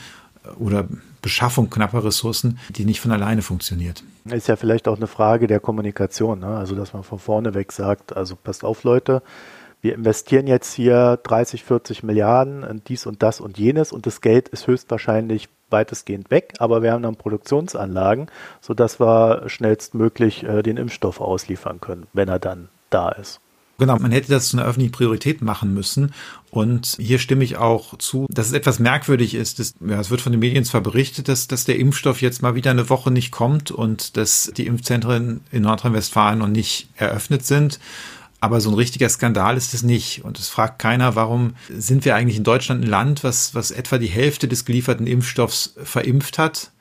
oder 0.58 0.88
Beschaffung 1.22 1.70
knapper 1.70 2.04
Ressourcen, 2.04 2.60
die 2.70 2.86
nicht 2.86 3.02
von 3.02 3.12
alleine 3.12 3.42
funktioniert. 3.42 4.04
Ist 4.26 4.48
ja 4.48 4.56
vielleicht 4.56 4.88
auch 4.88 4.98
eine 4.98 5.08
Frage 5.08 5.48
der 5.48 5.60
Kommunikation, 5.60 6.40
ne? 6.40 6.58
also 6.58 6.76
dass 6.76 6.94
man 6.94 7.04
von 7.04 7.20
vorne 7.20 7.54
weg 7.54 7.72
sagt, 7.72 8.16
also 8.16 8.36
passt 8.36 8.64
auf 8.64 8.84
Leute, 8.84 9.22
wir 9.82 9.96
investieren 9.96 10.48
jetzt 10.48 10.74
hier 10.74 11.18
30, 11.24 11.64
40 11.64 12.04
Milliarden 12.04 12.64
in 12.64 12.82
dies 12.86 13.06
und 13.06 13.24
das 13.24 13.40
und 13.40 13.58
jenes 13.58 13.94
und 13.94 14.06
das 14.06 14.22
Geld 14.22 14.50
ist 14.50 14.68
höchstwahrscheinlich 14.68 15.48
weitestgehend 15.70 16.32
weg, 16.32 16.54
aber 16.60 16.82
wir 16.84 16.92
haben 16.92 17.04
dann 17.04 17.16
Produktionsanlagen, 17.16 18.28
sodass 18.60 19.00
wir 19.00 19.44
schnellstmöglich 19.48 20.44
äh, 20.44 20.64
den 20.64 20.78
Impfstoff 20.78 21.22
ausliefern 21.22 21.80
können, 21.80 22.08
wenn 22.14 22.28
er 22.28 22.40
dann 22.40 22.70
da 22.90 23.10
ist. 23.10 23.40
Genau, 23.80 23.98
man 23.98 24.12
hätte 24.12 24.30
das 24.30 24.50
zu 24.50 24.58
einer 24.58 24.68
öffentlichen 24.68 24.92
Priorität 24.92 25.42
machen 25.42 25.74
müssen. 25.74 26.14
Und 26.52 26.98
hier 27.00 27.18
stimme 27.18 27.46
ich 27.46 27.56
auch 27.56 27.98
zu, 27.98 28.28
dass 28.30 28.48
es 28.48 28.54
etwas 28.54 28.80
merkwürdig 28.80 29.36
ist. 29.36 29.60
Dass, 29.60 29.74
ja, 29.80 30.00
es 30.00 30.10
wird 30.10 30.20
von 30.20 30.34
den 30.34 30.40
Medien 30.40 30.66
zwar 30.66 30.82
berichtet, 30.82 31.30
dass, 31.30 31.48
dass 31.48 31.64
der 31.64 31.80
Impfstoff 31.80 32.22
jetzt 32.22 32.42
mal 32.42 32.56
wieder 32.56 32.72
eine 32.72 32.90
Woche 32.90 33.10
nicht 33.10 33.32
kommt 33.32 33.72
und 33.72 34.18
dass 34.18 34.52
die 34.56 34.68
Impfzentren 34.68 35.42
in 35.52 35.62
Nordrhein-Westfalen 35.62 36.40
noch 36.40 36.50
nicht 36.50 36.90
eröffnet 36.98 37.46
sind. 37.46 37.80
Aber 38.42 38.60
so 38.60 38.70
ein 38.70 38.76
richtiger 38.76 39.08
Skandal 39.08 39.56
ist 39.56 39.74
es 39.74 39.84
nicht. 39.84 40.26
Und 40.26 40.40
es 40.40 40.50
fragt 40.50 40.80
keiner, 40.80 41.16
warum 41.16 41.56
sind 41.70 42.04
wir 42.04 42.16
eigentlich 42.16 42.38
in 42.38 42.44
Deutschland 42.44 42.84
ein 42.84 42.90
Land, 42.90 43.24
was, 43.24 43.56
was 43.56 43.72
etwa 43.72 43.98
die 43.98 44.08
Hälfte 44.08 44.50
des 44.50 44.66
gelieferten 44.66 45.08
Impfstoffs 45.08 45.76
verimpft 45.84 46.38
hat? 46.38 46.72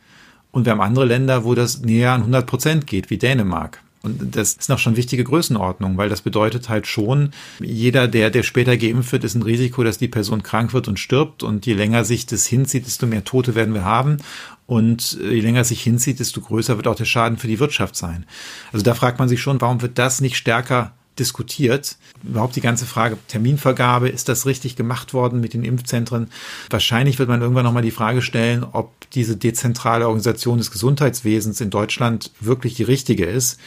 Und 0.50 0.64
wir 0.64 0.72
haben 0.72 0.80
andere 0.80 1.04
Länder, 1.04 1.44
wo 1.44 1.54
das 1.54 1.80
näher 1.80 2.12
an 2.12 2.22
100 2.22 2.46
Prozent 2.46 2.86
geht, 2.88 3.10
wie 3.10 3.18
Dänemark. 3.18 3.82
Und 4.02 4.36
das 4.36 4.54
ist 4.54 4.68
noch 4.68 4.78
schon 4.78 4.96
wichtige 4.96 5.24
Größenordnung, 5.24 5.96
weil 5.96 6.08
das 6.08 6.22
bedeutet 6.22 6.68
halt 6.68 6.86
schon, 6.86 7.30
jeder, 7.60 8.06
der, 8.06 8.30
der 8.30 8.42
später 8.42 8.76
geimpft 8.76 9.12
wird, 9.12 9.24
ist 9.24 9.34
ein 9.34 9.42
Risiko, 9.42 9.82
dass 9.82 9.98
die 9.98 10.08
Person 10.08 10.42
krank 10.42 10.72
wird 10.72 10.88
und 10.88 10.98
stirbt. 10.98 11.42
Und 11.42 11.66
je 11.66 11.74
länger 11.74 12.04
sich 12.04 12.26
das 12.26 12.46
hinzieht, 12.46 12.86
desto 12.86 13.06
mehr 13.06 13.24
Tote 13.24 13.54
werden 13.54 13.74
wir 13.74 13.84
haben. 13.84 14.18
Und 14.66 15.18
je 15.20 15.40
länger 15.40 15.64
sich 15.64 15.82
hinzieht, 15.82 16.20
desto 16.20 16.40
größer 16.40 16.76
wird 16.76 16.86
auch 16.86 16.94
der 16.94 17.06
Schaden 17.06 17.38
für 17.38 17.48
die 17.48 17.58
Wirtschaft 17.58 17.96
sein. 17.96 18.26
Also 18.72 18.84
da 18.84 18.94
fragt 18.94 19.18
man 19.18 19.28
sich 19.28 19.40
schon, 19.40 19.60
warum 19.60 19.82
wird 19.82 19.98
das 19.98 20.20
nicht 20.20 20.36
stärker 20.36 20.92
diskutiert. 21.18 21.96
Überhaupt 22.22 22.56
die 22.56 22.60
ganze 22.60 22.86
Frage 22.86 23.18
Terminvergabe, 23.28 24.08
ist 24.08 24.28
das 24.28 24.46
richtig 24.46 24.76
gemacht 24.76 25.14
worden 25.14 25.40
mit 25.40 25.54
den 25.54 25.64
Impfzentren? 25.64 26.28
Wahrscheinlich 26.70 27.18
wird 27.18 27.28
man 27.28 27.40
irgendwann 27.40 27.64
nochmal 27.64 27.82
die 27.82 27.90
Frage 27.90 28.22
stellen, 28.22 28.64
ob 28.64 28.92
diese 29.10 29.36
dezentrale 29.36 30.06
Organisation 30.06 30.58
des 30.58 30.70
Gesundheitswesens 30.70 31.60
in 31.60 31.70
Deutschland 31.70 32.30
wirklich 32.40 32.74
die 32.74 32.82
richtige 32.82 33.24
ist. 33.24 33.58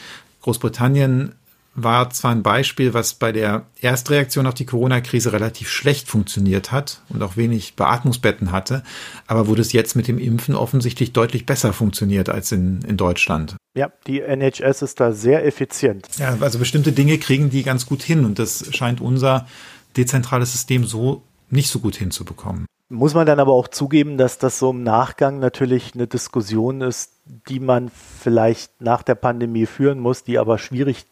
Großbritannien 0.42 1.34
war 1.74 2.10
zwar 2.10 2.32
ein 2.32 2.44
Beispiel, 2.44 2.94
was 2.94 3.14
bei 3.14 3.32
der 3.32 3.66
Erstreaktion 3.80 4.46
auf 4.46 4.54
die 4.54 4.66
Corona-Krise 4.66 5.32
relativ 5.32 5.70
schlecht 5.70 6.10
funktioniert 6.10 6.72
hat 6.72 7.02
und 7.10 7.24
auch 7.24 7.38
wenig 7.38 7.76
Beatmungsbetten 7.76 8.52
hatte, 8.52 8.84
aber 9.26 9.48
wo 9.48 9.56
das 9.56 9.72
jetzt 9.72 9.96
mit 9.96 10.08
dem 10.08 10.18
Impfen 10.18 10.56
offensichtlich 10.56 11.14
deutlich 11.14 11.46
besser 11.46 11.72
funktioniert 11.72 12.28
als 12.28 12.52
in, 12.52 12.82
in 12.82 12.98
Deutschland. 12.98 13.56
Ja, 13.74 13.92
die 14.06 14.22
NHS 14.22 14.82
ist 14.82 15.00
da 15.00 15.14
sehr 15.14 15.46
effizient. 15.46 16.08
Ja, 16.18 16.38
also 16.42 16.60
bestimmte 16.60 16.92
Dinge 16.92 17.18
kriegen 17.18 17.50
die 17.50 17.64
ganz 17.64 17.86
gut 17.86 18.02
hin 18.02 18.26
und 18.26 18.38
das 18.38 18.74
scheint 18.76 19.00
unser 19.00 19.48
dezentrales 19.96 20.52
System 20.52 20.84
so 20.84 21.24
nicht 21.50 21.70
so 21.70 21.80
gut 21.80 21.96
hinzubekommen. 21.96 22.66
Muss 22.90 23.14
man 23.14 23.26
dann 23.26 23.40
aber 23.40 23.54
auch 23.54 23.70
zugeben, 23.70 24.18
dass 24.18 24.38
das 24.38 24.60
so 24.60 24.72
im 24.72 24.84
Nachgang 24.84 25.40
natürlich 25.40 25.96
eine 25.96 26.08
Diskussion 26.08 26.82
ist, 26.82 27.14
die 27.48 27.62
man 27.62 27.90
vielleicht 27.90 28.82
nach 28.82 29.04
der 29.04 29.16
Pandemie 29.16 29.66
führen 29.66 30.00
muss, 30.00 30.26
die 30.26 30.38
aber 30.38 30.58
schwierig 30.58 31.06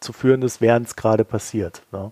zu 0.00 0.12
führen 0.12 0.42
ist, 0.42 0.60
während 0.60 0.88
es 0.88 0.96
gerade 0.96 1.24
passiert. 1.24 1.82
Ne? 1.92 2.10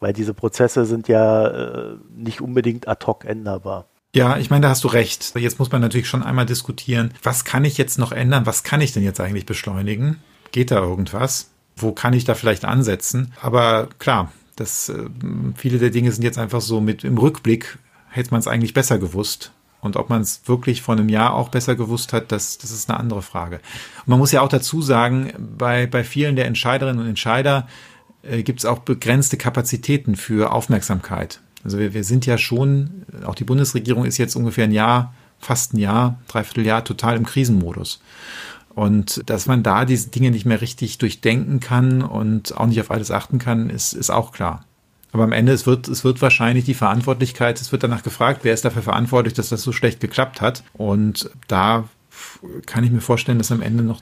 Weil 0.00 0.12
diese 0.12 0.34
Prozesse 0.34 0.84
sind 0.86 1.06
ja 1.06 1.46
äh, 1.46 1.96
nicht 2.16 2.40
unbedingt 2.40 2.88
ad 2.88 3.06
hoc 3.06 3.24
änderbar. 3.24 3.86
Ja, 4.14 4.38
ich 4.38 4.50
meine, 4.50 4.62
da 4.62 4.68
hast 4.70 4.84
du 4.84 4.88
recht. 4.88 5.34
Jetzt 5.36 5.58
muss 5.58 5.70
man 5.70 5.80
natürlich 5.80 6.08
schon 6.08 6.22
einmal 6.22 6.46
diskutieren, 6.46 7.12
was 7.22 7.44
kann 7.44 7.64
ich 7.64 7.76
jetzt 7.76 7.98
noch 7.98 8.12
ändern? 8.12 8.46
Was 8.46 8.62
kann 8.62 8.80
ich 8.80 8.92
denn 8.92 9.02
jetzt 9.02 9.20
eigentlich 9.20 9.46
beschleunigen? 9.46 10.18
Geht 10.50 10.70
da 10.70 10.80
irgendwas? 10.80 11.50
Wo 11.76 11.92
kann 11.92 12.14
ich 12.14 12.24
da 12.24 12.34
vielleicht 12.34 12.64
ansetzen? 12.64 13.32
Aber 13.42 13.88
klar, 13.98 14.32
das, 14.56 14.88
äh, 14.88 15.08
viele 15.56 15.78
der 15.78 15.90
Dinge 15.90 16.10
sind 16.12 16.24
jetzt 16.24 16.38
einfach 16.38 16.60
so 16.60 16.80
mit 16.80 17.04
im 17.04 17.18
Rückblick 17.18 17.78
hätte 18.10 18.30
man 18.30 18.40
es 18.40 18.48
eigentlich 18.48 18.74
besser 18.74 18.98
gewusst. 18.98 19.52
Und 19.80 19.96
ob 19.96 20.10
man 20.10 20.22
es 20.22 20.42
wirklich 20.46 20.82
vor 20.82 20.96
einem 20.96 21.08
Jahr 21.08 21.34
auch 21.34 21.50
besser 21.50 21.76
gewusst 21.76 22.12
hat, 22.12 22.32
das, 22.32 22.58
das 22.58 22.72
ist 22.72 22.90
eine 22.90 22.98
andere 22.98 23.22
Frage. 23.22 23.56
Und 24.00 24.08
man 24.08 24.18
muss 24.18 24.32
ja 24.32 24.40
auch 24.40 24.48
dazu 24.48 24.82
sagen, 24.82 25.32
bei, 25.56 25.86
bei 25.86 26.02
vielen 26.02 26.34
der 26.34 26.46
Entscheiderinnen 26.46 27.00
und 27.00 27.08
Entscheider 27.08 27.68
äh, 28.22 28.42
gibt 28.42 28.58
es 28.58 28.64
auch 28.64 28.80
begrenzte 28.80 29.36
Kapazitäten 29.36 30.16
für 30.16 30.52
Aufmerksamkeit. 30.52 31.40
Also 31.68 31.78
wir, 31.78 31.92
wir 31.92 32.02
sind 32.02 32.24
ja 32.24 32.38
schon, 32.38 33.04
auch 33.26 33.34
die 33.34 33.44
Bundesregierung 33.44 34.06
ist 34.06 34.16
jetzt 34.16 34.36
ungefähr 34.36 34.64
ein 34.64 34.72
Jahr, 34.72 35.12
fast 35.38 35.74
ein 35.74 35.76
Jahr, 35.76 36.18
dreiviertel 36.26 36.64
Jahr 36.64 36.82
total 36.82 37.14
im 37.14 37.26
Krisenmodus. 37.26 38.00
Und 38.74 39.28
dass 39.28 39.44
man 39.44 39.62
da 39.62 39.84
diese 39.84 40.08
Dinge 40.08 40.30
nicht 40.30 40.46
mehr 40.46 40.62
richtig 40.62 40.96
durchdenken 40.96 41.60
kann 41.60 42.00
und 42.00 42.56
auch 42.56 42.64
nicht 42.64 42.80
auf 42.80 42.90
alles 42.90 43.10
achten 43.10 43.38
kann, 43.38 43.68
ist, 43.68 43.92
ist 43.92 44.08
auch 44.08 44.32
klar. 44.32 44.64
Aber 45.12 45.24
am 45.24 45.32
Ende, 45.32 45.52
es 45.52 45.66
wird, 45.66 45.88
es 45.88 46.04
wird 46.04 46.22
wahrscheinlich 46.22 46.64
die 46.64 46.72
Verantwortlichkeit, 46.72 47.60
es 47.60 47.70
wird 47.70 47.82
danach 47.82 48.02
gefragt, 48.02 48.40
wer 48.44 48.54
ist 48.54 48.64
dafür 48.64 48.80
verantwortlich, 48.80 49.34
dass 49.34 49.50
das 49.50 49.60
so 49.60 49.72
schlecht 49.72 50.00
geklappt 50.00 50.40
hat. 50.40 50.64
Und 50.72 51.28
da 51.48 51.84
kann 52.64 52.82
ich 52.82 52.90
mir 52.90 53.02
vorstellen, 53.02 53.36
dass 53.36 53.52
am 53.52 53.60
Ende 53.60 53.82
noch 53.82 54.00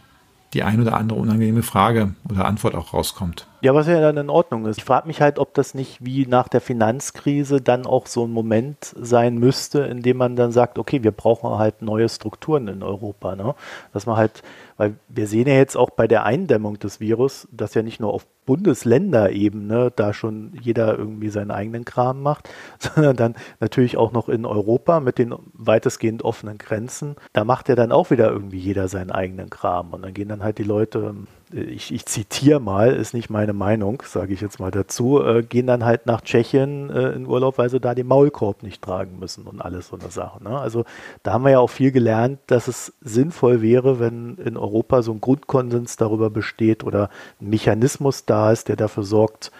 die 0.54 0.62
ein 0.62 0.80
oder 0.80 0.96
andere 0.96 1.18
unangenehme 1.18 1.64
Frage 1.64 2.14
oder 2.30 2.44
Antwort 2.44 2.76
auch 2.76 2.94
rauskommt. 2.94 3.48
Ja, 3.62 3.74
was 3.74 3.86
ja 3.86 4.00
dann 4.00 4.18
in 4.18 4.28
Ordnung 4.28 4.66
ist. 4.66 4.76
Ich 4.78 4.84
frage 4.84 5.06
mich 5.06 5.22
halt, 5.22 5.38
ob 5.38 5.54
das 5.54 5.72
nicht 5.72 6.04
wie 6.04 6.26
nach 6.26 6.48
der 6.48 6.60
Finanzkrise 6.60 7.62
dann 7.62 7.86
auch 7.86 8.06
so 8.06 8.26
ein 8.26 8.30
Moment 8.30 8.94
sein 9.00 9.38
müsste, 9.38 9.80
in 9.80 10.02
dem 10.02 10.18
man 10.18 10.36
dann 10.36 10.52
sagt, 10.52 10.78
okay, 10.78 11.02
wir 11.02 11.10
brauchen 11.10 11.58
halt 11.58 11.80
neue 11.80 12.08
Strukturen 12.08 12.68
in 12.68 12.82
Europa. 12.82 13.34
Ne? 13.34 13.54
Dass 13.94 14.04
man 14.04 14.16
halt, 14.16 14.42
weil 14.76 14.96
wir 15.08 15.26
sehen 15.26 15.48
ja 15.48 15.54
jetzt 15.54 15.76
auch 15.76 15.88
bei 15.88 16.06
der 16.06 16.24
Eindämmung 16.24 16.78
des 16.78 17.00
Virus, 17.00 17.48
dass 17.50 17.72
ja 17.72 17.82
nicht 17.82 17.98
nur 17.98 18.12
auf 18.12 18.26
Bundesländerebene 18.44 19.90
da 19.96 20.12
schon 20.12 20.52
jeder 20.60 20.96
irgendwie 20.96 21.30
seinen 21.30 21.50
eigenen 21.50 21.86
Kram 21.86 22.22
macht, 22.22 22.50
sondern 22.78 23.16
dann 23.16 23.34
natürlich 23.58 23.96
auch 23.96 24.12
noch 24.12 24.28
in 24.28 24.44
Europa 24.44 25.00
mit 25.00 25.16
den 25.18 25.34
weitestgehend 25.54 26.22
offenen 26.22 26.58
Grenzen. 26.58 27.16
Da 27.32 27.44
macht 27.44 27.70
ja 27.70 27.74
dann 27.74 27.90
auch 27.90 28.10
wieder 28.10 28.30
irgendwie 28.30 28.58
jeder 28.58 28.88
seinen 28.88 29.10
eigenen 29.10 29.48
Kram. 29.48 29.94
Und 29.94 30.02
dann 30.02 30.12
gehen 30.12 30.28
dann 30.28 30.42
halt 30.42 30.58
die 30.58 30.62
Leute 30.62 31.14
ich, 31.52 31.92
ich 31.92 32.06
zitiere 32.06 32.58
mal, 32.58 32.92
ist 32.92 33.14
nicht 33.14 33.30
meine 33.30 33.52
Meinung, 33.52 34.02
sage 34.04 34.34
ich 34.34 34.40
jetzt 34.40 34.58
mal 34.58 34.72
dazu, 34.72 35.22
äh, 35.22 35.42
gehen 35.42 35.66
dann 35.66 35.84
halt 35.84 36.06
nach 36.06 36.20
Tschechien 36.20 36.90
äh, 36.90 37.10
in 37.12 37.26
Urlaub, 37.26 37.58
weil 37.58 37.70
sie 37.70 37.78
da 37.78 37.94
den 37.94 38.08
Maulkorb 38.08 38.62
nicht 38.62 38.82
tragen 38.82 39.18
müssen 39.20 39.46
und 39.46 39.60
alles 39.60 39.88
so 39.88 39.98
eine 39.98 40.10
Sache. 40.10 40.42
Ne? 40.42 40.58
Also 40.58 40.84
da 41.22 41.32
haben 41.32 41.44
wir 41.44 41.52
ja 41.52 41.58
auch 41.60 41.70
viel 41.70 41.92
gelernt, 41.92 42.40
dass 42.48 42.66
es 42.66 42.92
sinnvoll 43.00 43.62
wäre, 43.62 44.00
wenn 44.00 44.36
in 44.38 44.56
Europa 44.56 45.02
so 45.02 45.12
ein 45.12 45.20
Grundkonsens 45.20 45.96
darüber 45.96 46.30
besteht 46.30 46.82
oder 46.82 47.10
ein 47.40 47.50
Mechanismus 47.50 48.24
da 48.24 48.50
ist, 48.50 48.68
der 48.68 48.76
dafür 48.76 49.04
sorgt, 49.04 49.52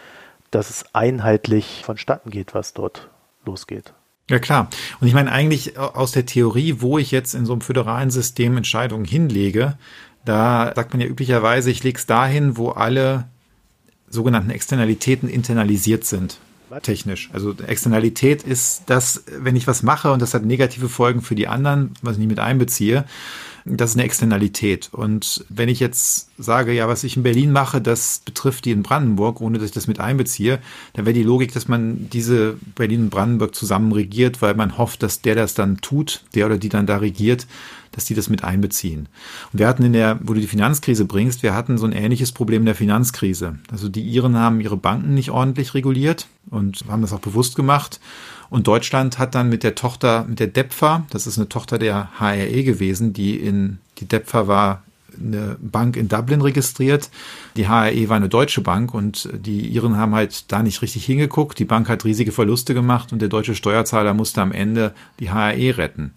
dass 0.50 0.70
es 0.70 0.84
einheitlich 0.92 1.82
vonstatten 1.84 2.30
geht, 2.30 2.52
was 2.52 2.72
dort 2.74 3.08
losgeht. 3.44 3.92
Ja 4.28 4.40
klar. 4.40 4.68
Und 5.00 5.06
ich 5.06 5.14
meine 5.14 5.30
eigentlich 5.30 5.78
aus 5.78 6.10
der 6.10 6.26
Theorie, 6.26 6.76
wo 6.80 6.98
ich 6.98 7.12
jetzt 7.12 7.34
in 7.34 7.46
so 7.46 7.52
einem 7.52 7.60
föderalen 7.60 8.10
System 8.10 8.56
Entscheidungen 8.56 9.04
hinlege, 9.04 9.78
da 10.26 10.72
sagt 10.74 10.92
man 10.92 11.00
ja 11.00 11.06
üblicherweise, 11.06 11.70
ich 11.70 11.82
lege 11.82 11.98
es 11.98 12.06
dahin, 12.06 12.56
wo 12.56 12.70
alle 12.70 13.28
sogenannten 14.08 14.50
Externalitäten 14.50 15.28
internalisiert 15.28 16.04
sind. 16.04 16.38
Technisch. 16.82 17.30
Also 17.32 17.54
Externalität 17.66 18.42
ist 18.42 18.82
das, 18.86 19.24
wenn 19.38 19.56
ich 19.56 19.66
was 19.66 19.82
mache 19.82 20.12
und 20.12 20.20
das 20.20 20.34
hat 20.34 20.44
negative 20.44 20.88
Folgen 20.88 21.22
für 21.22 21.36
die 21.36 21.48
anderen, 21.48 21.94
was 22.02 22.14
ich 22.14 22.18
nicht 22.18 22.28
mit 22.28 22.40
einbeziehe, 22.40 23.04
das 23.64 23.90
ist 23.90 23.96
eine 23.96 24.04
Externalität. 24.04 24.90
Und 24.92 25.44
wenn 25.48 25.68
ich 25.68 25.80
jetzt 25.80 26.28
sage, 26.38 26.72
ja, 26.72 26.86
was 26.86 27.02
ich 27.02 27.16
in 27.16 27.24
Berlin 27.24 27.50
mache, 27.50 27.80
das 27.80 28.20
betrifft 28.24 28.64
die 28.64 28.70
in 28.70 28.82
Brandenburg, 28.82 29.40
ohne 29.40 29.58
dass 29.58 29.66
ich 29.66 29.72
das 29.72 29.88
mit 29.88 29.98
einbeziehe, 29.98 30.60
dann 30.92 31.04
wäre 31.04 31.14
die 31.14 31.24
Logik, 31.24 31.52
dass 31.52 31.66
man 31.66 32.08
diese 32.10 32.56
Berlin 32.76 33.02
und 33.02 33.10
Brandenburg 33.10 33.54
zusammen 33.54 33.92
regiert, 33.92 34.40
weil 34.40 34.54
man 34.54 34.78
hofft, 34.78 35.02
dass 35.02 35.20
der 35.20 35.34
das 35.34 35.54
dann 35.54 35.78
tut, 35.78 36.24
der 36.34 36.46
oder 36.46 36.58
die 36.58 36.68
dann 36.68 36.86
da 36.86 36.98
regiert, 36.98 37.46
dass 37.92 38.04
die 38.04 38.14
das 38.14 38.28
mit 38.28 38.44
einbeziehen. 38.44 39.08
Und 39.52 39.58
wir 39.58 39.68
hatten 39.68 39.84
in 39.84 39.92
der, 39.92 40.18
wo 40.22 40.34
du 40.34 40.40
die 40.40 40.46
Finanzkrise 40.46 41.04
bringst, 41.04 41.42
wir 41.42 41.54
hatten 41.54 41.78
so 41.78 41.86
ein 41.86 41.92
ähnliches 41.92 42.32
Problem 42.32 42.64
der 42.64 42.74
Finanzkrise. 42.74 43.58
Also 43.70 43.88
die 43.88 44.02
Iren 44.02 44.36
haben 44.36 44.60
ihre 44.60 44.76
Banken 44.76 45.14
nicht 45.14 45.30
ordentlich 45.30 45.74
reguliert 45.74 46.26
und 46.50 46.84
haben 46.88 47.02
das 47.02 47.12
auch 47.12 47.20
bewusst 47.20 47.56
gemacht. 47.56 48.00
Und 48.48 48.66
Deutschland 48.66 49.18
hat 49.18 49.34
dann 49.34 49.48
mit 49.48 49.62
der 49.62 49.74
Tochter, 49.74 50.24
mit 50.28 50.38
der 50.38 50.46
DEPFA, 50.46 51.04
das 51.10 51.26
ist 51.26 51.38
eine 51.38 51.48
Tochter 51.48 51.78
der 51.78 52.10
HRE 52.18 52.62
gewesen, 52.62 53.12
die 53.12 53.36
in, 53.36 53.78
die 53.98 54.06
DEPFA 54.06 54.46
war 54.46 54.82
eine 55.20 55.56
Bank 55.60 55.96
in 55.96 56.08
Dublin 56.08 56.40
registriert. 56.40 57.10
Die 57.56 57.68
HRE 57.68 58.08
war 58.08 58.16
eine 58.16 58.28
deutsche 58.28 58.60
Bank 58.60 58.94
und 58.94 59.28
die 59.32 59.68
Iren 59.68 59.96
haben 59.96 60.14
halt 60.14 60.50
da 60.52 60.62
nicht 60.62 60.82
richtig 60.82 61.04
hingeguckt. 61.04 61.58
Die 61.58 61.64
Bank 61.64 61.88
hat 61.88 62.04
riesige 62.04 62.32
Verluste 62.32 62.74
gemacht 62.74 63.12
und 63.12 63.20
der 63.20 63.28
deutsche 63.28 63.54
Steuerzahler 63.54 64.14
musste 64.14 64.42
am 64.42 64.52
Ende 64.52 64.94
die 65.20 65.30
HRE 65.30 65.78
retten. 65.78 66.12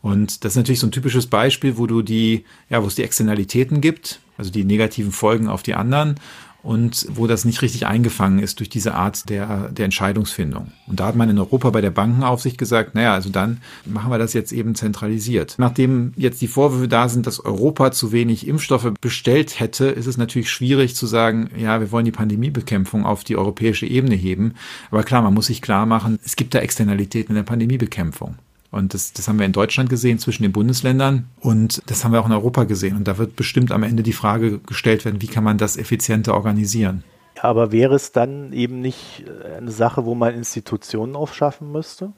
Und 0.00 0.44
das 0.44 0.52
ist 0.52 0.56
natürlich 0.56 0.80
so 0.80 0.86
ein 0.86 0.92
typisches 0.92 1.26
Beispiel, 1.26 1.78
wo 1.78 1.86
du 1.86 2.02
die, 2.02 2.44
ja, 2.68 2.82
wo 2.82 2.86
es 2.86 2.96
die 2.96 3.04
Externalitäten 3.04 3.80
gibt, 3.80 4.20
also 4.36 4.50
die 4.50 4.64
negativen 4.64 5.12
Folgen 5.12 5.48
auf 5.48 5.62
die 5.62 5.74
anderen 5.74 6.16
und 6.62 7.06
wo 7.10 7.26
das 7.26 7.44
nicht 7.44 7.62
richtig 7.62 7.86
eingefangen 7.86 8.38
ist 8.38 8.60
durch 8.60 8.68
diese 8.68 8.94
Art 8.94 9.28
der, 9.28 9.68
der 9.70 9.84
Entscheidungsfindung. 9.84 10.72
Und 10.86 11.00
da 11.00 11.06
hat 11.06 11.16
man 11.16 11.28
in 11.28 11.38
Europa 11.38 11.70
bei 11.70 11.80
der 11.80 11.90
Bankenaufsicht 11.90 12.56
gesagt, 12.56 12.94
naja, 12.94 13.14
also 13.14 13.30
dann 13.30 13.60
machen 13.84 14.10
wir 14.10 14.18
das 14.18 14.32
jetzt 14.32 14.52
eben 14.52 14.74
zentralisiert. 14.74 15.56
Nachdem 15.58 16.12
jetzt 16.16 16.40
die 16.40 16.48
Vorwürfe 16.48 16.88
da 16.88 17.08
sind, 17.08 17.26
dass 17.26 17.40
Europa 17.40 17.90
zu 17.90 18.12
wenig 18.12 18.46
Impfstoffe 18.46 18.92
bestellt 19.00 19.58
hätte, 19.58 19.86
ist 19.86 20.06
es 20.06 20.16
natürlich 20.16 20.50
schwierig 20.50 20.94
zu 20.94 21.06
sagen, 21.06 21.50
ja, 21.56 21.80
wir 21.80 21.90
wollen 21.90 22.04
die 22.04 22.12
Pandemiebekämpfung 22.12 23.04
auf 23.04 23.24
die 23.24 23.36
europäische 23.36 23.86
Ebene 23.86 24.14
heben. 24.14 24.54
Aber 24.90 25.02
klar, 25.02 25.22
man 25.22 25.34
muss 25.34 25.46
sich 25.46 25.62
klar 25.62 25.86
machen, 25.86 26.18
es 26.24 26.36
gibt 26.36 26.54
da 26.54 26.60
Externalitäten 26.60 27.30
in 27.30 27.36
der 27.36 27.42
Pandemiebekämpfung. 27.42 28.36
Und 28.72 28.94
das, 28.94 29.12
das 29.12 29.28
haben 29.28 29.38
wir 29.38 29.44
in 29.44 29.52
Deutschland 29.52 29.90
gesehen 29.90 30.18
zwischen 30.18 30.42
den 30.42 30.52
Bundesländern 30.52 31.26
und 31.40 31.82
das 31.86 32.04
haben 32.04 32.12
wir 32.12 32.20
auch 32.20 32.26
in 32.26 32.32
Europa 32.32 32.64
gesehen. 32.64 32.96
Und 32.96 33.06
da 33.06 33.18
wird 33.18 33.36
bestimmt 33.36 33.70
am 33.70 33.82
Ende 33.82 34.02
die 34.02 34.14
Frage 34.14 34.60
gestellt 34.60 35.04
werden, 35.04 35.20
wie 35.20 35.26
kann 35.26 35.44
man 35.44 35.58
das 35.58 35.76
effizienter 35.76 36.32
organisieren? 36.32 37.04
Ja, 37.36 37.44
aber 37.44 37.70
wäre 37.70 37.94
es 37.94 38.12
dann 38.12 38.54
eben 38.54 38.80
nicht 38.80 39.24
äh, 39.26 39.58
eine 39.58 39.70
Sache, 39.70 40.06
wo 40.06 40.14
man 40.14 40.34
Institutionen 40.34 41.16
aufschaffen 41.16 41.70
müsste? 41.70 42.14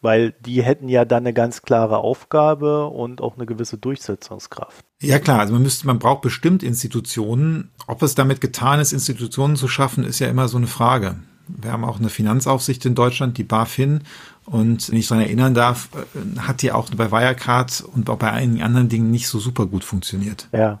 Weil 0.00 0.32
die 0.40 0.62
hätten 0.62 0.88
ja 0.88 1.04
dann 1.04 1.22
eine 1.22 1.32
ganz 1.32 1.62
klare 1.62 1.98
Aufgabe 1.98 2.86
und 2.86 3.20
auch 3.20 3.36
eine 3.36 3.46
gewisse 3.46 3.78
Durchsetzungskraft. 3.78 4.84
Ja 5.00 5.20
klar, 5.20 5.38
also 5.38 5.52
man 5.52 5.62
müsste, 5.62 5.86
man 5.86 6.00
braucht 6.00 6.22
bestimmt 6.22 6.64
Institutionen. 6.64 7.70
Ob 7.86 8.02
es 8.02 8.16
damit 8.16 8.40
getan 8.40 8.80
ist, 8.80 8.92
Institutionen 8.92 9.54
zu 9.54 9.68
schaffen, 9.68 10.02
ist 10.02 10.18
ja 10.18 10.28
immer 10.28 10.48
so 10.48 10.56
eine 10.56 10.66
Frage. 10.66 11.16
Wir 11.48 11.72
haben 11.72 11.84
auch 11.84 11.98
eine 11.98 12.10
Finanzaufsicht 12.10 12.84
in 12.84 12.94
Deutschland, 12.94 13.38
die 13.38 13.44
BaFin. 13.44 14.02
Und 14.50 14.90
wenn 14.90 14.98
ich 14.98 15.08
daran 15.08 15.24
erinnern 15.24 15.54
darf, 15.54 15.88
äh, 15.94 16.40
hat 16.40 16.62
die 16.62 16.72
auch 16.72 16.88
bei 16.90 17.10
Wirecard 17.10 17.84
und 17.94 18.08
auch 18.08 18.16
bei 18.16 18.32
einigen 18.32 18.62
anderen 18.62 18.88
Dingen 18.88 19.10
nicht 19.10 19.28
so 19.28 19.38
super 19.38 19.66
gut 19.66 19.84
funktioniert. 19.84 20.48
Ja. 20.52 20.80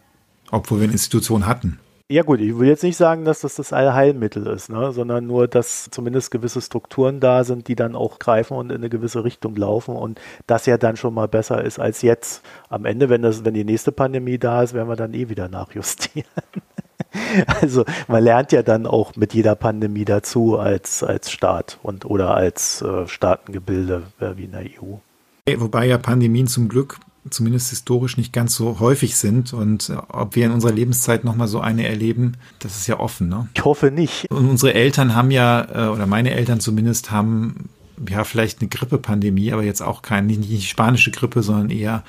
Obwohl 0.50 0.78
wir 0.78 0.84
eine 0.84 0.92
Institution 0.92 1.46
hatten. 1.46 1.78
Ja 2.10 2.22
gut, 2.22 2.40
ich 2.40 2.58
will 2.58 2.68
jetzt 2.68 2.84
nicht 2.84 2.96
sagen, 2.96 3.26
dass 3.26 3.40
das 3.40 3.56
das 3.56 3.74
Allheilmittel 3.74 4.46
ist, 4.46 4.70
ne? 4.70 4.92
sondern 4.92 5.26
nur, 5.26 5.46
dass 5.46 5.90
zumindest 5.90 6.30
gewisse 6.30 6.62
Strukturen 6.62 7.20
da 7.20 7.44
sind, 7.44 7.68
die 7.68 7.76
dann 7.76 7.94
auch 7.94 8.18
greifen 8.18 8.56
und 8.56 8.70
in 8.70 8.78
eine 8.78 8.88
gewisse 8.88 9.24
Richtung 9.24 9.54
laufen 9.56 9.94
und 9.94 10.18
das 10.46 10.64
ja 10.64 10.78
dann 10.78 10.96
schon 10.96 11.12
mal 11.12 11.28
besser 11.28 11.62
ist 11.62 11.78
als 11.78 12.00
jetzt. 12.00 12.42
Am 12.70 12.86
Ende, 12.86 13.10
wenn, 13.10 13.20
das, 13.20 13.44
wenn 13.44 13.52
die 13.52 13.64
nächste 13.64 13.92
Pandemie 13.92 14.38
da 14.38 14.62
ist, 14.62 14.72
werden 14.72 14.88
wir 14.88 14.96
dann 14.96 15.12
eh 15.12 15.28
wieder 15.28 15.48
nachjustieren. 15.50 16.30
Also 17.60 17.84
man 18.06 18.22
lernt 18.22 18.52
ja 18.52 18.62
dann 18.62 18.86
auch 18.86 19.16
mit 19.16 19.34
jeder 19.34 19.54
Pandemie 19.54 20.04
dazu 20.04 20.58
als, 20.58 21.02
als 21.02 21.30
Staat 21.30 21.78
und 21.82 22.04
oder 22.04 22.34
als 22.34 22.82
äh, 22.82 23.06
Staatengebilde 23.06 24.04
äh, 24.20 24.30
wie 24.36 24.44
in 24.44 24.52
der 24.52 24.62
EU. 24.62 24.96
Wobei 25.56 25.86
ja 25.86 25.98
Pandemien 25.98 26.46
zum 26.46 26.68
Glück 26.68 26.98
zumindest 27.30 27.70
historisch 27.70 28.16
nicht 28.16 28.32
ganz 28.32 28.54
so 28.54 28.80
häufig 28.80 29.16
sind 29.16 29.52
und 29.52 29.90
äh, 29.90 29.96
ob 30.08 30.36
wir 30.36 30.46
in 30.46 30.52
unserer 30.52 30.72
Lebenszeit 30.72 31.24
nochmal 31.24 31.48
so 31.48 31.60
eine 31.60 31.86
erleben, 31.86 32.36
das 32.58 32.76
ist 32.76 32.86
ja 32.86 32.98
offen. 32.98 33.28
Ne? 33.28 33.48
Ich 33.54 33.64
hoffe 33.64 33.90
nicht. 33.90 34.30
Und 34.30 34.48
unsere 34.48 34.74
Eltern 34.74 35.14
haben 35.14 35.30
ja, 35.30 35.86
äh, 35.86 35.88
oder 35.88 36.06
meine 36.06 36.32
Eltern 36.32 36.60
zumindest 36.60 37.10
haben 37.10 37.68
ja 38.08 38.24
vielleicht 38.24 38.60
eine 38.60 38.68
Grippepandemie, 38.68 39.52
aber 39.52 39.64
jetzt 39.64 39.82
auch 39.82 40.02
keine, 40.02 40.28
nicht, 40.28 40.50
nicht 40.50 40.68
spanische 40.68 41.10
Grippe, 41.10 41.42
sondern 41.42 41.70
eher 41.70 42.04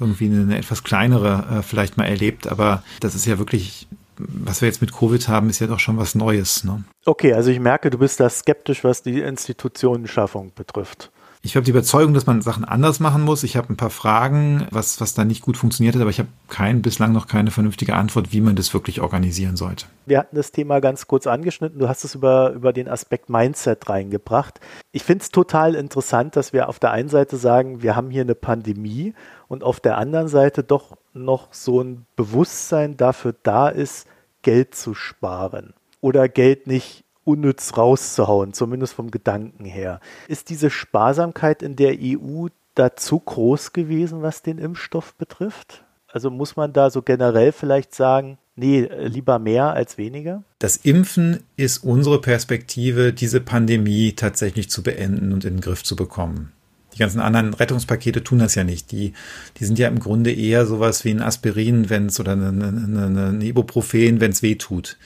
irgendwie 0.00 0.26
eine, 0.26 0.40
eine 0.40 0.58
etwas 0.58 0.82
kleinere 0.82 1.58
äh, 1.58 1.62
vielleicht 1.62 1.96
mal 1.96 2.06
erlebt. 2.06 2.48
Aber 2.48 2.82
das 3.00 3.14
ist 3.14 3.26
ja 3.26 3.38
wirklich 3.38 3.86
was 4.18 4.60
wir 4.60 4.68
jetzt 4.68 4.80
mit 4.80 4.92
Covid 4.92 5.28
haben, 5.28 5.50
ist 5.50 5.60
ja 5.60 5.66
doch 5.66 5.78
schon 5.78 5.96
was 5.96 6.14
Neues. 6.14 6.64
Ne? 6.64 6.84
Okay, 7.04 7.32
also 7.34 7.50
ich 7.50 7.60
merke, 7.60 7.90
du 7.90 7.98
bist 7.98 8.20
da 8.20 8.28
skeptisch, 8.30 8.84
was 8.84 9.02
die 9.02 9.20
Institutionenschaffung 9.20 10.52
betrifft. 10.54 11.10
Ich 11.46 11.56
habe 11.56 11.64
die 11.64 11.72
Überzeugung, 11.72 12.14
dass 12.14 12.24
man 12.24 12.40
Sachen 12.40 12.64
anders 12.64 13.00
machen 13.00 13.20
muss. 13.20 13.42
Ich 13.42 13.58
habe 13.58 13.70
ein 13.70 13.76
paar 13.76 13.90
Fragen, 13.90 14.66
was, 14.70 15.02
was 15.02 15.12
da 15.12 15.26
nicht 15.26 15.42
gut 15.42 15.58
funktioniert 15.58 15.94
hat, 15.94 16.00
aber 16.00 16.08
ich 16.08 16.18
habe 16.18 16.30
kein, 16.48 16.80
bislang 16.80 17.12
noch 17.12 17.26
keine 17.26 17.50
vernünftige 17.50 17.94
Antwort, 17.94 18.32
wie 18.32 18.40
man 18.40 18.56
das 18.56 18.72
wirklich 18.72 19.02
organisieren 19.02 19.54
sollte. 19.54 19.84
Wir 20.06 20.18
hatten 20.18 20.36
das 20.36 20.52
Thema 20.52 20.80
ganz 20.80 21.06
kurz 21.06 21.26
angeschnitten. 21.26 21.78
Du 21.78 21.86
hast 21.86 22.02
es 22.02 22.14
über, 22.14 22.52
über 22.52 22.72
den 22.72 22.88
Aspekt 22.88 23.28
Mindset 23.28 23.90
reingebracht. 23.90 24.58
Ich 24.90 25.02
finde 25.02 25.22
es 25.22 25.28
total 25.28 25.74
interessant, 25.74 26.34
dass 26.34 26.54
wir 26.54 26.70
auf 26.70 26.78
der 26.78 26.92
einen 26.92 27.10
Seite 27.10 27.36
sagen, 27.36 27.82
wir 27.82 27.94
haben 27.94 28.08
hier 28.08 28.22
eine 28.22 28.34
Pandemie 28.34 29.12
und 29.46 29.64
auf 29.64 29.80
der 29.80 29.98
anderen 29.98 30.28
Seite 30.28 30.64
doch 30.64 30.96
noch 31.12 31.48
so 31.52 31.82
ein 31.82 32.06
Bewusstsein 32.16 32.96
dafür 32.96 33.34
da 33.42 33.68
ist, 33.68 34.06
Geld 34.40 34.74
zu 34.74 34.94
sparen 34.94 35.74
oder 36.00 36.26
Geld 36.30 36.66
nicht 36.66 37.03
unnütz 37.24 37.76
rauszuhauen, 37.76 38.52
zumindest 38.52 38.94
vom 38.94 39.10
Gedanken 39.10 39.64
her. 39.64 40.00
Ist 40.28 40.50
diese 40.50 40.70
Sparsamkeit 40.70 41.62
in 41.62 41.76
der 41.76 41.96
EU 42.00 42.48
da 42.74 42.96
zu 42.96 43.18
groß 43.18 43.72
gewesen, 43.72 44.22
was 44.22 44.42
den 44.42 44.58
Impfstoff 44.58 45.14
betrifft? 45.14 45.84
Also 46.08 46.30
muss 46.30 46.56
man 46.56 46.72
da 46.72 46.90
so 46.90 47.02
generell 47.02 47.52
vielleicht 47.52 47.94
sagen, 47.94 48.38
nee, 48.56 48.88
lieber 49.06 49.38
mehr 49.38 49.72
als 49.72 49.98
weniger? 49.98 50.44
Das 50.58 50.76
Impfen 50.76 51.40
ist 51.56 51.78
unsere 51.78 52.20
Perspektive, 52.20 53.12
diese 53.12 53.40
Pandemie 53.40 54.12
tatsächlich 54.12 54.70
zu 54.70 54.82
beenden 54.82 55.32
und 55.32 55.44
in 55.44 55.54
den 55.54 55.60
Griff 55.60 55.82
zu 55.82 55.96
bekommen. 55.96 56.52
Die 56.94 56.98
ganzen 56.98 57.20
anderen 57.20 57.54
Rettungspakete 57.54 58.22
tun 58.22 58.38
das 58.38 58.54
ja 58.54 58.62
nicht. 58.62 58.92
Die, 58.92 59.14
die 59.58 59.64
sind 59.64 59.78
ja 59.80 59.88
im 59.88 59.98
Grunde 59.98 60.32
eher 60.32 60.64
sowas 60.66 61.04
wie 61.04 61.10
ein 61.10 61.22
Aspirin, 61.22 61.90
wenn 61.90 62.06
es 62.06 62.20
oder 62.20 62.32
eine 62.32 63.44
Ibuprofen, 63.44 64.20
wenn 64.20 64.30
es 64.30 64.42
weh 64.42 64.54
tut. 64.54 64.96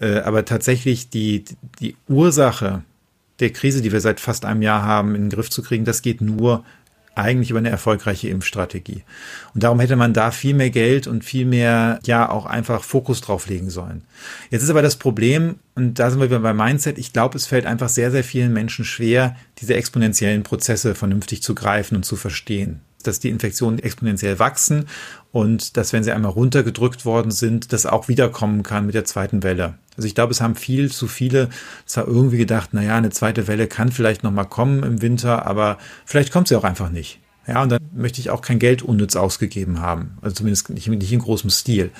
Äh, 0.00 0.20
aber 0.20 0.44
tatsächlich 0.44 1.10
die, 1.10 1.44
die 1.78 1.96
Ursache 2.08 2.82
der 3.38 3.50
Krise, 3.50 3.82
die 3.82 3.92
wir 3.92 4.00
seit 4.00 4.20
fast 4.20 4.44
einem 4.44 4.62
Jahr 4.62 4.82
haben, 4.82 5.14
in 5.14 5.22
den 5.22 5.30
Griff 5.30 5.50
zu 5.50 5.62
kriegen, 5.62 5.84
das 5.84 6.02
geht 6.02 6.20
nur 6.20 6.64
eigentlich 7.14 7.50
über 7.50 7.58
eine 7.58 7.70
erfolgreiche 7.70 8.28
Impfstrategie. 8.28 9.02
Und 9.52 9.62
darum 9.62 9.80
hätte 9.80 9.96
man 9.96 10.14
da 10.14 10.30
viel 10.30 10.54
mehr 10.54 10.70
Geld 10.70 11.06
und 11.06 11.24
viel 11.24 11.44
mehr, 11.44 11.98
ja, 12.04 12.30
auch 12.30 12.46
einfach 12.46 12.84
Fokus 12.84 13.20
drauf 13.20 13.48
legen 13.48 13.68
sollen. 13.68 14.04
Jetzt 14.50 14.62
ist 14.62 14.70
aber 14.70 14.82
das 14.82 14.96
Problem, 14.96 15.56
und 15.74 15.98
da 15.98 16.10
sind 16.10 16.20
wir 16.20 16.28
wieder 16.28 16.40
beim 16.40 16.56
Mindset, 16.56 16.98
ich 16.98 17.12
glaube, 17.12 17.36
es 17.36 17.46
fällt 17.46 17.66
einfach 17.66 17.88
sehr, 17.88 18.10
sehr 18.10 18.24
vielen 18.24 18.52
Menschen 18.52 18.84
schwer, 18.84 19.36
diese 19.58 19.74
exponentiellen 19.74 20.44
Prozesse 20.44 20.94
vernünftig 20.94 21.42
zu 21.42 21.54
greifen 21.54 21.96
und 21.96 22.04
zu 22.04 22.16
verstehen 22.16 22.80
dass 23.02 23.18
die 23.20 23.30
Infektionen 23.30 23.78
exponentiell 23.78 24.38
wachsen 24.38 24.86
und 25.32 25.76
dass, 25.76 25.92
wenn 25.92 26.02
sie 26.02 26.12
einmal 26.12 26.32
runtergedrückt 26.32 27.04
worden 27.04 27.30
sind, 27.30 27.72
das 27.72 27.86
auch 27.86 28.08
wiederkommen 28.08 28.62
kann 28.62 28.86
mit 28.86 28.94
der 28.94 29.04
zweiten 29.04 29.42
Welle. 29.42 29.74
Also 29.96 30.06
ich 30.06 30.14
glaube, 30.14 30.32
es 30.32 30.40
haben 30.40 30.54
viel 30.54 30.90
zu 30.90 31.06
viele 31.06 31.50
zwar 31.86 32.06
irgendwie 32.06 32.38
gedacht, 32.38 32.74
naja, 32.74 32.96
eine 32.96 33.10
zweite 33.10 33.46
Welle 33.46 33.66
kann 33.66 33.92
vielleicht 33.92 34.22
nochmal 34.22 34.48
kommen 34.48 34.82
im 34.82 35.02
Winter, 35.02 35.46
aber 35.46 35.78
vielleicht 36.04 36.32
kommt 36.32 36.48
sie 36.48 36.56
auch 36.56 36.64
einfach 36.64 36.90
nicht. 36.90 37.20
Ja, 37.46 37.62
und 37.62 37.70
dann 37.70 37.80
möchte 37.94 38.20
ich 38.20 38.30
auch 38.30 38.42
kein 38.42 38.58
Geld 38.58 38.82
unnütz 38.82 39.16
ausgegeben 39.16 39.80
haben. 39.80 40.18
Also 40.20 40.36
zumindest 40.36 40.70
nicht, 40.70 40.88
nicht 40.88 41.12
in 41.12 41.18
großem 41.18 41.50
Stil. 41.50 41.90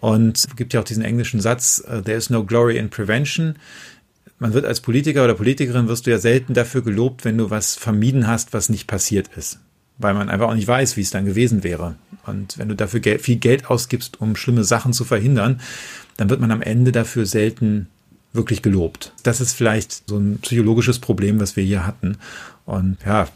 Und 0.00 0.38
es 0.38 0.56
gibt 0.56 0.72
ja 0.72 0.80
auch 0.80 0.84
diesen 0.84 1.04
englischen 1.04 1.40
Satz, 1.40 1.82
uh, 1.86 2.00
there 2.00 2.16
is 2.16 2.30
no 2.30 2.44
glory 2.44 2.78
in 2.78 2.90
prevention. 2.90 3.56
Man 4.38 4.52
wird 4.52 4.64
als 4.64 4.80
Politiker 4.80 5.24
oder 5.24 5.34
Politikerin 5.34 5.88
wirst 5.88 6.06
du 6.06 6.10
ja 6.10 6.18
selten 6.18 6.54
dafür 6.54 6.82
gelobt, 6.82 7.24
wenn 7.24 7.38
du 7.38 7.50
was 7.50 7.76
vermieden 7.76 8.26
hast, 8.26 8.52
was 8.52 8.68
nicht 8.68 8.86
passiert 8.86 9.30
ist 9.36 9.58
weil 9.98 10.14
man 10.14 10.28
einfach 10.28 10.48
auch 10.48 10.54
nicht 10.54 10.68
weiß, 10.68 10.96
wie 10.96 11.02
es 11.02 11.10
dann 11.10 11.24
gewesen 11.24 11.62
wäre. 11.62 11.96
Und 12.26 12.58
wenn 12.58 12.68
du 12.68 12.76
dafür 12.76 13.00
Geld, 13.00 13.22
viel 13.22 13.36
Geld 13.36 13.70
ausgibst, 13.70 14.20
um 14.20 14.36
schlimme 14.36 14.64
Sachen 14.64 14.92
zu 14.92 15.04
verhindern, 15.04 15.60
dann 16.16 16.30
wird 16.30 16.40
man 16.40 16.50
am 16.50 16.62
Ende 16.62 16.92
dafür 16.92 17.26
selten 17.26 17.88
wirklich 18.32 18.62
gelobt. 18.62 19.12
Das 19.22 19.40
ist 19.40 19.52
vielleicht 19.54 20.08
so 20.08 20.18
ein 20.18 20.38
psychologisches 20.40 20.98
Problem, 20.98 21.40
was 21.40 21.56
wir 21.56 21.64
hier 21.64 21.86
hatten. 21.86 22.16
Und 22.64 22.98
ja, 23.06 23.28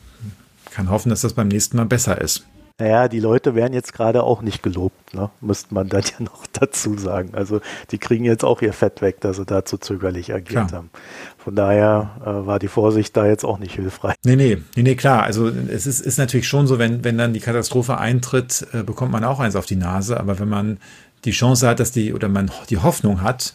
kann 0.71 0.91
hoffen, 0.91 1.11
dass 1.11 1.21
das 1.21 1.35
beim 1.35 1.49
nächsten 1.49 1.77
Mal 1.77 1.87
besser 1.87 2.21
ist. 2.21 2.45
Naja, 2.81 3.09
die 3.09 3.19
Leute 3.19 3.57
werden 3.57 3.75
jetzt 3.75 3.93
gerade 3.93 4.23
auch 4.23 4.41
nicht 4.41 4.63
gelobt, 4.63 5.13
ne? 5.13 5.31
müsste 5.41 5.75
man 5.75 5.89
dann 5.89 6.03
ja 6.19 6.25
noch 6.25 6.47
dazu 6.53 6.97
sagen. 6.97 7.31
Also 7.33 7.61
die 7.91 7.99
kriegen 7.99 8.25
jetzt 8.25 8.45
auch 8.45 8.63
ihr 8.63 8.73
Fett 8.73 9.03
weg, 9.03 9.21
dass 9.21 9.37
sie 9.37 9.45
da 9.45 9.65
zu 9.65 9.79
zögerlich 9.79 10.33
agiert 10.33 10.69
klar. 10.69 10.73
haben. 10.73 10.91
Von 11.39 11.57
daher 11.57 12.11
äh, 12.21 12.47
war 12.47 12.61
die 12.61 12.69
Vorsicht 12.69 13.17
da 13.17 13.27
jetzt 13.27 13.45
auch 13.45 13.59
nicht 13.59 13.75
hilfreich. 13.75 14.15
Nee, 14.25 14.37
nee, 14.37 14.59
nee, 14.77 14.83
nee, 14.83 14.95
klar. 14.95 15.25
Also 15.25 15.49
es 15.49 15.87
ist, 15.87 16.01
ist 16.01 16.19
natürlich 16.19 16.47
schon 16.47 16.69
so, 16.69 16.79
wenn, 16.79 17.03
wenn 17.03 17.19
dann 17.19 17.33
die 17.33 17.41
Katastrophe 17.41 17.99
eintritt, 17.99 18.67
äh, 18.73 18.85
bekommt 18.85 19.11
man 19.11 19.25
auch 19.25 19.41
eins 19.41 19.57
auf 19.57 19.67
die 19.67 19.77
Nase. 19.77 20.21
Aber 20.21 20.39
wenn 20.39 20.49
man 20.49 20.79
die 21.25 21.33
Chance 21.33 21.67
hat, 21.67 21.81
dass 21.81 21.91
die, 21.91 22.15
oder 22.15 22.29
man 22.29 22.51
die 22.71 22.79
Hoffnung 22.79 23.23
hat, 23.23 23.55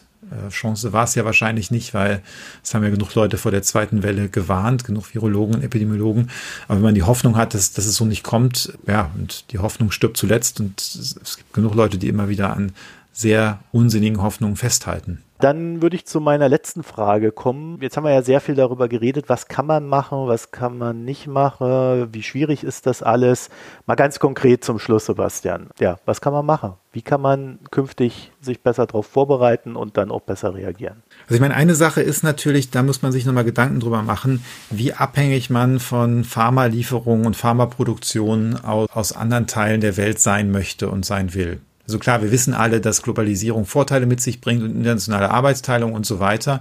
Chance 0.50 0.92
war 0.92 1.04
es 1.04 1.14
ja 1.14 1.24
wahrscheinlich 1.24 1.70
nicht, 1.70 1.94
weil 1.94 2.22
es 2.62 2.74
haben 2.74 2.82
ja 2.84 2.90
genug 2.90 3.14
Leute 3.14 3.38
vor 3.38 3.50
der 3.50 3.62
zweiten 3.62 4.02
Welle 4.02 4.28
gewarnt, 4.28 4.84
genug 4.84 5.14
Virologen 5.14 5.56
und 5.56 5.64
Epidemiologen. 5.64 6.30
Aber 6.66 6.76
wenn 6.76 6.84
man 6.84 6.94
die 6.94 7.02
Hoffnung 7.02 7.36
hat, 7.36 7.54
dass, 7.54 7.72
dass 7.72 7.86
es 7.86 7.96
so 7.96 8.04
nicht 8.04 8.22
kommt, 8.22 8.76
ja, 8.86 9.10
und 9.14 9.52
die 9.52 9.58
Hoffnung 9.58 9.90
stirbt 9.90 10.16
zuletzt 10.16 10.60
und 10.60 10.80
es 10.80 11.36
gibt 11.36 11.52
genug 11.52 11.74
Leute, 11.74 11.98
die 11.98 12.08
immer 12.08 12.28
wieder 12.28 12.54
an 12.54 12.72
sehr 13.12 13.60
unsinnigen 13.72 14.20
Hoffnungen 14.20 14.56
festhalten. 14.56 15.22
Dann 15.44 15.82
würde 15.82 15.96
ich 15.96 16.06
zu 16.06 16.22
meiner 16.22 16.48
letzten 16.48 16.82
Frage 16.82 17.30
kommen. 17.30 17.76
Jetzt 17.82 17.98
haben 17.98 18.04
wir 18.04 18.14
ja 18.14 18.22
sehr 18.22 18.40
viel 18.40 18.54
darüber 18.54 18.88
geredet, 18.88 19.28
was 19.28 19.46
kann 19.46 19.66
man 19.66 19.86
machen, 19.86 20.26
was 20.26 20.52
kann 20.52 20.78
man 20.78 21.04
nicht 21.04 21.26
machen, 21.26 22.08
wie 22.14 22.22
schwierig 22.22 22.64
ist 22.64 22.86
das 22.86 23.02
alles. 23.02 23.50
Mal 23.84 23.94
ganz 23.94 24.18
konkret 24.18 24.64
zum 24.64 24.78
Schluss, 24.78 25.04
Sebastian. 25.04 25.68
Ja, 25.78 25.98
was 26.06 26.22
kann 26.22 26.32
man 26.32 26.46
machen? 26.46 26.72
Wie 26.92 27.02
kann 27.02 27.20
man 27.20 27.58
künftig 27.70 28.32
sich 28.40 28.62
besser 28.62 28.86
darauf 28.86 29.06
vorbereiten 29.06 29.76
und 29.76 29.98
dann 29.98 30.10
auch 30.10 30.22
besser 30.22 30.54
reagieren? 30.54 31.02
Also 31.24 31.34
ich 31.34 31.42
meine, 31.42 31.56
eine 31.56 31.74
Sache 31.74 32.00
ist 32.00 32.22
natürlich, 32.22 32.70
da 32.70 32.82
muss 32.82 33.02
man 33.02 33.12
sich 33.12 33.26
nochmal 33.26 33.44
Gedanken 33.44 33.80
drüber 33.80 34.00
machen, 34.00 34.42
wie 34.70 34.94
abhängig 34.94 35.50
man 35.50 35.78
von 35.78 36.24
Pharmalieferungen 36.24 37.26
und 37.26 37.36
Pharmaproduktionen 37.36 38.64
aus, 38.64 38.88
aus 38.94 39.12
anderen 39.12 39.46
Teilen 39.46 39.82
der 39.82 39.98
Welt 39.98 40.20
sein 40.20 40.50
möchte 40.50 40.88
und 40.88 41.04
sein 41.04 41.34
will. 41.34 41.60
Also 41.86 41.98
klar, 41.98 42.22
wir 42.22 42.32
wissen 42.32 42.54
alle, 42.54 42.80
dass 42.80 43.02
Globalisierung 43.02 43.66
Vorteile 43.66 44.06
mit 44.06 44.20
sich 44.20 44.40
bringt 44.40 44.62
und 44.62 44.70
internationale 44.70 45.30
Arbeitsteilung 45.30 45.92
und 45.92 46.06
so 46.06 46.18
weiter. 46.18 46.60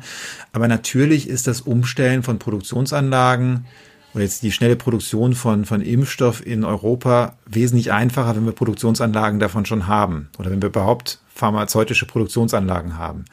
Aber 0.51 0.67
natürlich 0.67 1.29
ist 1.29 1.47
das 1.47 1.61
Umstellen 1.61 2.23
von 2.23 2.39
Produktionsanlagen 2.39 3.65
oder 4.13 4.23
jetzt 4.23 4.43
die 4.43 4.51
schnelle 4.51 4.75
Produktion 4.75 5.33
von, 5.33 5.65
von 5.65 5.81
Impfstoff 5.81 6.45
in 6.45 6.63
Europa 6.63 7.37
wesentlich 7.45 7.91
einfacher, 7.91 8.35
wenn 8.35 8.45
wir 8.45 8.51
Produktionsanlagen 8.51 9.39
davon 9.39 9.65
schon 9.65 9.87
haben 9.87 10.29
oder 10.37 10.51
wenn 10.51 10.61
wir 10.61 10.69
überhaupt 10.69 11.19
pharmazeutische 11.33 12.05
Produktionsanlagen 12.05 12.97
haben. 12.97 13.25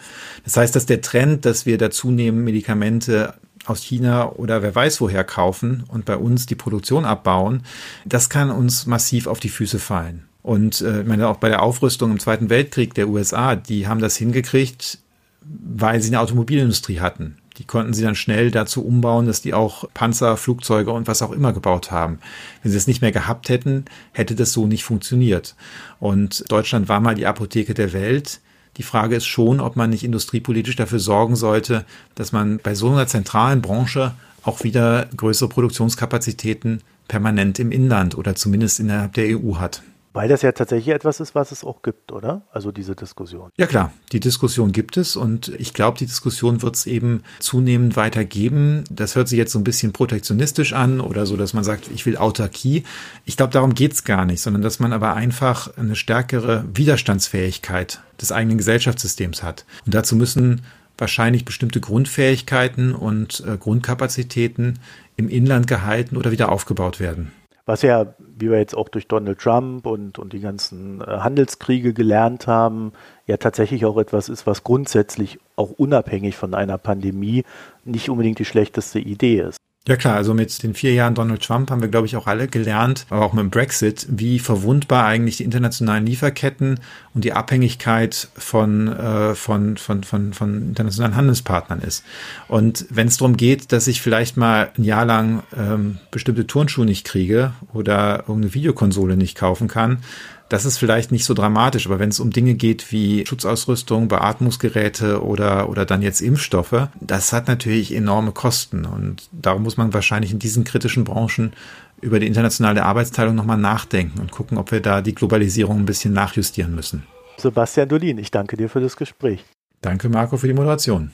Das 0.45 0.57
heißt, 0.57 0.75
dass 0.75 0.87
der 0.87 1.03
Trend, 1.03 1.45
dass 1.45 1.67
wir 1.67 1.77
dazu 1.77 2.11
nehmen, 2.11 2.45
Medikamente 2.45 3.35
aus 3.67 3.83
China 3.83 4.31
oder 4.31 4.63
wer 4.63 4.75
weiß 4.75 5.03
woher 5.03 5.25
kaufen 5.25 5.85
und 5.89 6.07
bei 6.07 6.17
uns 6.17 6.47
die 6.47 6.55
Produktion 6.55 7.05
abbauen, 7.05 7.63
das 8.07 8.31
kann 8.31 8.51
uns 8.51 8.87
massiv 8.87 9.27
auf 9.27 9.39
die 9.39 9.51
Füße 9.51 9.79
fallen. 9.79 10.30
Und 10.43 10.81
äh, 10.81 11.03
ich 11.03 11.07
meine, 11.07 11.29
auch 11.29 11.37
bei 11.37 11.49
der 11.49 11.63
Aufrüstung 11.63 12.11
im 12.11 12.21
Zweiten 12.21 12.51
Weltkrieg 12.51 12.95
der 12.95 13.09
USA, 13.09 13.57
die 13.57 13.87
haben 13.87 14.01
das 14.01 14.17
hingekriegt, 14.17 14.99
weil 15.43 16.01
sie 16.01 16.09
eine 16.09 16.21
Automobilindustrie 16.21 17.01
hatten. 17.01 17.37
Die 17.59 17.65
konnten 17.65 17.93
sie 17.93 18.03
dann 18.03 18.15
schnell 18.15 18.51
dazu 18.51 18.85
umbauen, 18.85 19.27
dass 19.27 19.43
die 19.43 19.53
auch 19.53 19.85
Panzer, 19.93 20.39
Flugzeuge 20.39 20.93
und 20.93 21.07
was 21.07 21.21
auch 21.21 21.31
immer 21.31 21.53
gebaut 21.53 21.91
haben. 21.91 22.19
Wenn 22.63 22.73
sie 22.73 22.79
es 22.79 22.87
nicht 22.87 23.03
mehr 23.03 23.13
gehabt 23.13 23.51
hätten, 23.51 23.85
hätte 24.13 24.35
das 24.35 24.53
so 24.53 24.67
nicht 24.67 24.83
funktioniert. 24.83 25.57
Und 25.99 26.51
Deutschland 26.51 26.89
war 26.89 27.01
mal 27.01 27.15
die 27.15 27.27
Apotheke 27.27 27.75
der 27.75 27.93
Welt. 27.93 28.41
Die 28.79 28.83
Frage 28.83 29.17
ist 29.17 29.27
schon, 29.27 29.61
ob 29.61 29.77
man 29.77 29.91
nicht 29.91 30.05
industriepolitisch 30.05 30.77
dafür 30.77 31.01
sorgen 31.01 31.37
sollte, 31.37 31.85
dass 32.15 32.33
man 32.33 32.61
bei 32.63 32.75
so 32.75 32.89
einer 32.89 33.07
zentralen 33.07 33.61
Branche 33.61 34.15
auch 34.43 34.65
wieder 34.65 35.07
größere 35.15 35.51
Produktionskapazitäten 35.51 36.81
permanent 37.09 37.59
im 37.59 37.73
Inland 37.73 38.17
oder 38.17 38.37
zumindest 38.37 38.81
innerhalb 38.81 39.13
der 39.13 39.39
EU 39.39 39.57
hat. 39.57 39.83
Weil 40.13 40.29
das 40.29 40.43
ja 40.43 40.51
tatsächlich 40.51 40.93
etwas 40.93 41.21
ist, 41.21 41.37
was 41.37 41.53
es 41.53 41.63
auch 41.63 41.83
gibt, 41.83 42.11
oder? 42.11 42.43
Also 42.51 42.73
diese 42.73 42.97
Diskussion. 42.97 43.51
Ja 43.57 43.67
klar, 43.67 43.93
die 44.11 44.19
Diskussion 44.19 44.73
gibt 44.73 44.97
es 44.97 45.15
und 45.15 45.49
ich 45.59 45.73
glaube, 45.73 45.99
die 45.99 46.07
Diskussion 46.07 46.63
wird 46.63 46.75
es 46.75 46.87
eben 46.87 47.23
zunehmend 47.39 47.97
weiter 47.97 48.25
geben. 48.25 48.83
Das 48.91 49.15
hört 49.15 49.29
sich 49.29 49.39
jetzt 49.39 49.53
so 49.53 49.61
ein 49.61 49.65
bisschen 49.65 49.93
protektionistisch 49.93 50.73
an 50.73 51.01
oder 51.01 51.27
so, 51.27 51.37
dass 51.37 51.55
man 51.55 51.63
sagt, 51.63 51.89
ich 51.95 52.07
will 52.07 52.17
Autarkie. 52.17 52.83
Ich 53.25 53.37
glaube, 53.37 53.53
darum 53.53 53.75
geht's 53.75 54.03
gar 54.03 54.25
nicht, 54.25 54.41
sondern 54.41 54.63
dass 54.63 54.81
man 54.81 54.93
aber 54.93 55.15
einfach 55.15 55.77
eine 55.77 55.95
stärkere 55.95 56.65
Widerstandsfähigkeit 56.75 58.01
des 58.21 58.33
eigenen 58.33 58.59
Gesellschaftssystems 58.59 59.45
hat. 59.45 59.65
Und 59.87 59.95
dazu 59.95 60.17
müssen 60.17 60.63
wahrscheinlich 60.99 61.45
bestimmte 61.45 61.81
Grundfähigkeiten 61.81 62.95
und 62.95 63.45
äh, 63.47 63.57
Grundkapazitäten 63.57 64.81
im 65.17 65.29
Inland 65.29 65.69
gehalten 65.69 66.17
oder 66.17 66.33
wieder 66.33 66.51
aufgebaut 66.51 66.99
werden. 66.99 67.33
Was 67.65 67.83
ja, 67.83 68.15
wie 68.41 68.51
wir 68.51 68.59
jetzt 68.59 68.77
auch 68.77 68.89
durch 68.89 69.07
Donald 69.07 69.39
Trump 69.39 69.87
und, 69.87 70.19
und 70.19 70.33
die 70.33 70.41
ganzen 70.41 71.01
äh, 71.01 71.05
Handelskriege 71.05 71.93
gelernt 71.93 72.47
haben, 72.47 72.93
ja 73.27 73.37
tatsächlich 73.37 73.85
auch 73.85 73.99
etwas 73.99 74.29
ist, 74.29 74.47
was 74.47 74.65
grundsätzlich 74.65 75.39
auch 75.57 75.71
unabhängig 75.71 76.37
von 76.37 76.55
einer 76.55 76.79
Pandemie 76.79 77.45
nicht 77.85 78.09
unbedingt 78.09 78.39
die 78.39 78.45
schlechteste 78.45 78.99
Idee 78.99 79.41
ist. 79.41 79.60
Ja 79.89 79.97
klar, 79.97 80.17
also 80.17 80.35
mit 80.35 80.63
den 80.63 80.75
vier 80.75 80.93
Jahren 80.93 81.15
Donald 81.15 81.43
Trump 81.43 81.71
haben 81.71 81.81
wir, 81.81 81.89
glaube 81.89 82.07
ich, 82.07 82.15
auch 82.15 82.27
alle 82.27 82.49
gelernt, 82.49 83.07
aber 83.09 83.25
auch 83.25 83.33
mit 83.33 83.41
dem 83.41 83.51
Brexit, 83.51 84.07
wie 84.11 84.39
verwundbar 84.39 85.07
eigentlich 85.07 85.39
die 85.39 85.45
internationalen 85.45 86.05
Lieferketten 86.05 86.81
und 87.15 87.25
die 87.25 87.33
Abhängigkeit 87.33 88.29
von, 88.37 88.89
äh, 88.89 89.35
von, 89.35 89.79
von, 89.79 90.05
von, 90.05 90.35
von 90.35 90.69
internationalen 90.69 91.17
Handelspartnern 91.17 91.81
ist. 91.81 92.05
Und 92.47 92.85
wenn 92.91 93.09
es 93.09 93.17
darum 93.17 93.39
geht, 93.39 93.73
dass 93.73 93.87
ich 93.87 94.03
vielleicht 94.03 94.37
mal 94.37 94.71
ein 94.77 94.85
Jahr 94.85 95.07
lang 95.07 95.45
ähm, 95.57 95.99
bestimmte 96.11 96.47
Turnschuhe 96.47 96.85
nicht 96.85 97.07
kriege 97.07 97.55
oder 97.73 98.25
irgendeine 98.29 98.53
Videokonsole 98.53 99.17
nicht 99.17 99.35
kaufen 99.35 99.67
kann, 99.67 100.03
das 100.51 100.65
ist 100.65 100.79
vielleicht 100.79 101.13
nicht 101.13 101.25
so 101.25 101.33
dramatisch, 101.33 101.87
aber 101.87 102.01
wenn 102.01 102.09
es 102.09 102.19
um 102.19 102.31
Dinge 102.31 102.55
geht 102.55 102.91
wie 102.91 103.25
Schutzausrüstung, 103.25 104.09
Beatmungsgeräte 104.09 105.23
oder, 105.23 105.69
oder 105.69 105.87
dann 105.87 106.03
jetzt 106.03 106.21
Impfstoffe, 106.21 106.89
das 107.01 107.33
hat 107.33 107.47
natürlich 107.47 107.95
enorme 107.95 108.33
Kosten. 108.33 108.85
Und 108.85 109.29
darum 109.31 109.63
muss 109.63 109.77
man 109.77 109.95
wahrscheinlich 109.95 110.33
in 110.33 110.41
diesen 110.41 110.65
kritischen 110.65 111.05
Branchen 111.05 111.53
über 112.01 112.19
die 112.19 112.27
internationale 112.27 112.85
Arbeitsteilung 112.85 113.37
nochmal 113.37 113.59
nachdenken 113.59 114.19
und 114.19 114.33
gucken, 114.33 114.59
ob 114.59 114.73
wir 114.73 114.81
da 114.81 115.03
die 115.03 115.15
Globalisierung 115.15 115.79
ein 115.79 115.87
bisschen 115.87 116.13
nachjustieren 116.13 116.75
müssen. 116.75 117.07
Sebastian 117.37 117.89
Dolin, 117.89 118.19
ich 118.19 118.33
danke 118.33 118.57
dir 118.57 118.69
für 118.69 118.81
das 118.81 118.97
Gespräch. 118.97 119.45
Danke, 119.83 120.09
Marco, 120.09 120.37
für 120.37 120.49
die 120.49 120.55
Moderation. 120.55 121.13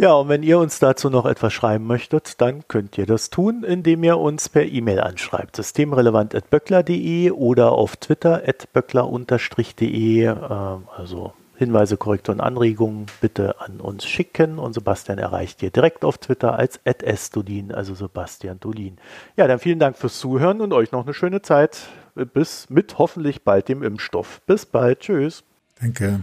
Ja, 0.00 0.12
und 0.12 0.28
wenn 0.28 0.44
ihr 0.44 0.60
uns 0.60 0.78
dazu 0.78 1.10
noch 1.10 1.26
etwas 1.26 1.52
schreiben 1.52 1.84
möchtet, 1.84 2.40
dann 2.40 2.68
könnt 2.68 2.96
ihr 2.98 3.06
das 3.06 3.30
tun, 3.30 3.64
indem 3.64 4.04
ihr 4.04 4.16
uns 4.16 4.48
per 4.48 4.64
E-Mail 4.64 5.00
anschreibt. 5.00 5.56
Systemrelevant.böckler.de 5.56 7.32
oder 7.32 7.72
auf 7.72 7.96
Twitter 7.96 8.40
böckler-de. 8.72 10.22
Äh, 10.22 10.36
also 10.96 11.32
Hinweise, 11.56 11.96
Korrekturen, 11.96 12.40
Anregungen 12.40 13.06
bitte 13.20 13.60
an 13.60 13.80
uns 13.80 14.06
schicken. 14.06 14.60
Und 14.60 14.74
Sebastian 14.74 15.18
erreicht 15.18 15.64
ihr 15.64 15.70
direkt 15.70 16.04
auf 16.04 16.18
Twitter 16.18 16.54
als 16.54 16.78
@sdolin, 16.86 17.72
also 17.72 17.96
Sebastian 17.96 18.60
Dolin. 18.60 18.98
Ja, 19.36 19.48
dann 19.48 19.58
vielen 19.58 19.80
Dank 19.80 19.98
fürs 19.98 20.20
Zuhören 20.20 20.60
und 20.60 20.72
euch 20.72 20.92
noch 20.92 21.02
eine 21.02 21.14
schöne 21.14 21.42
Zeit. 21.42 21.88
Bis 22.14 22.70
mit 22.70 22.98
hoffentlich 22.98 23.42
bald 23.42 23.68
dem 23.68 23.82
Impfstoff. 23.82 24.40
Bis 24.46 24.64
bald. 24.64 25.00
Tschüss. 25.00 25.42
Danke. 25.80 26.22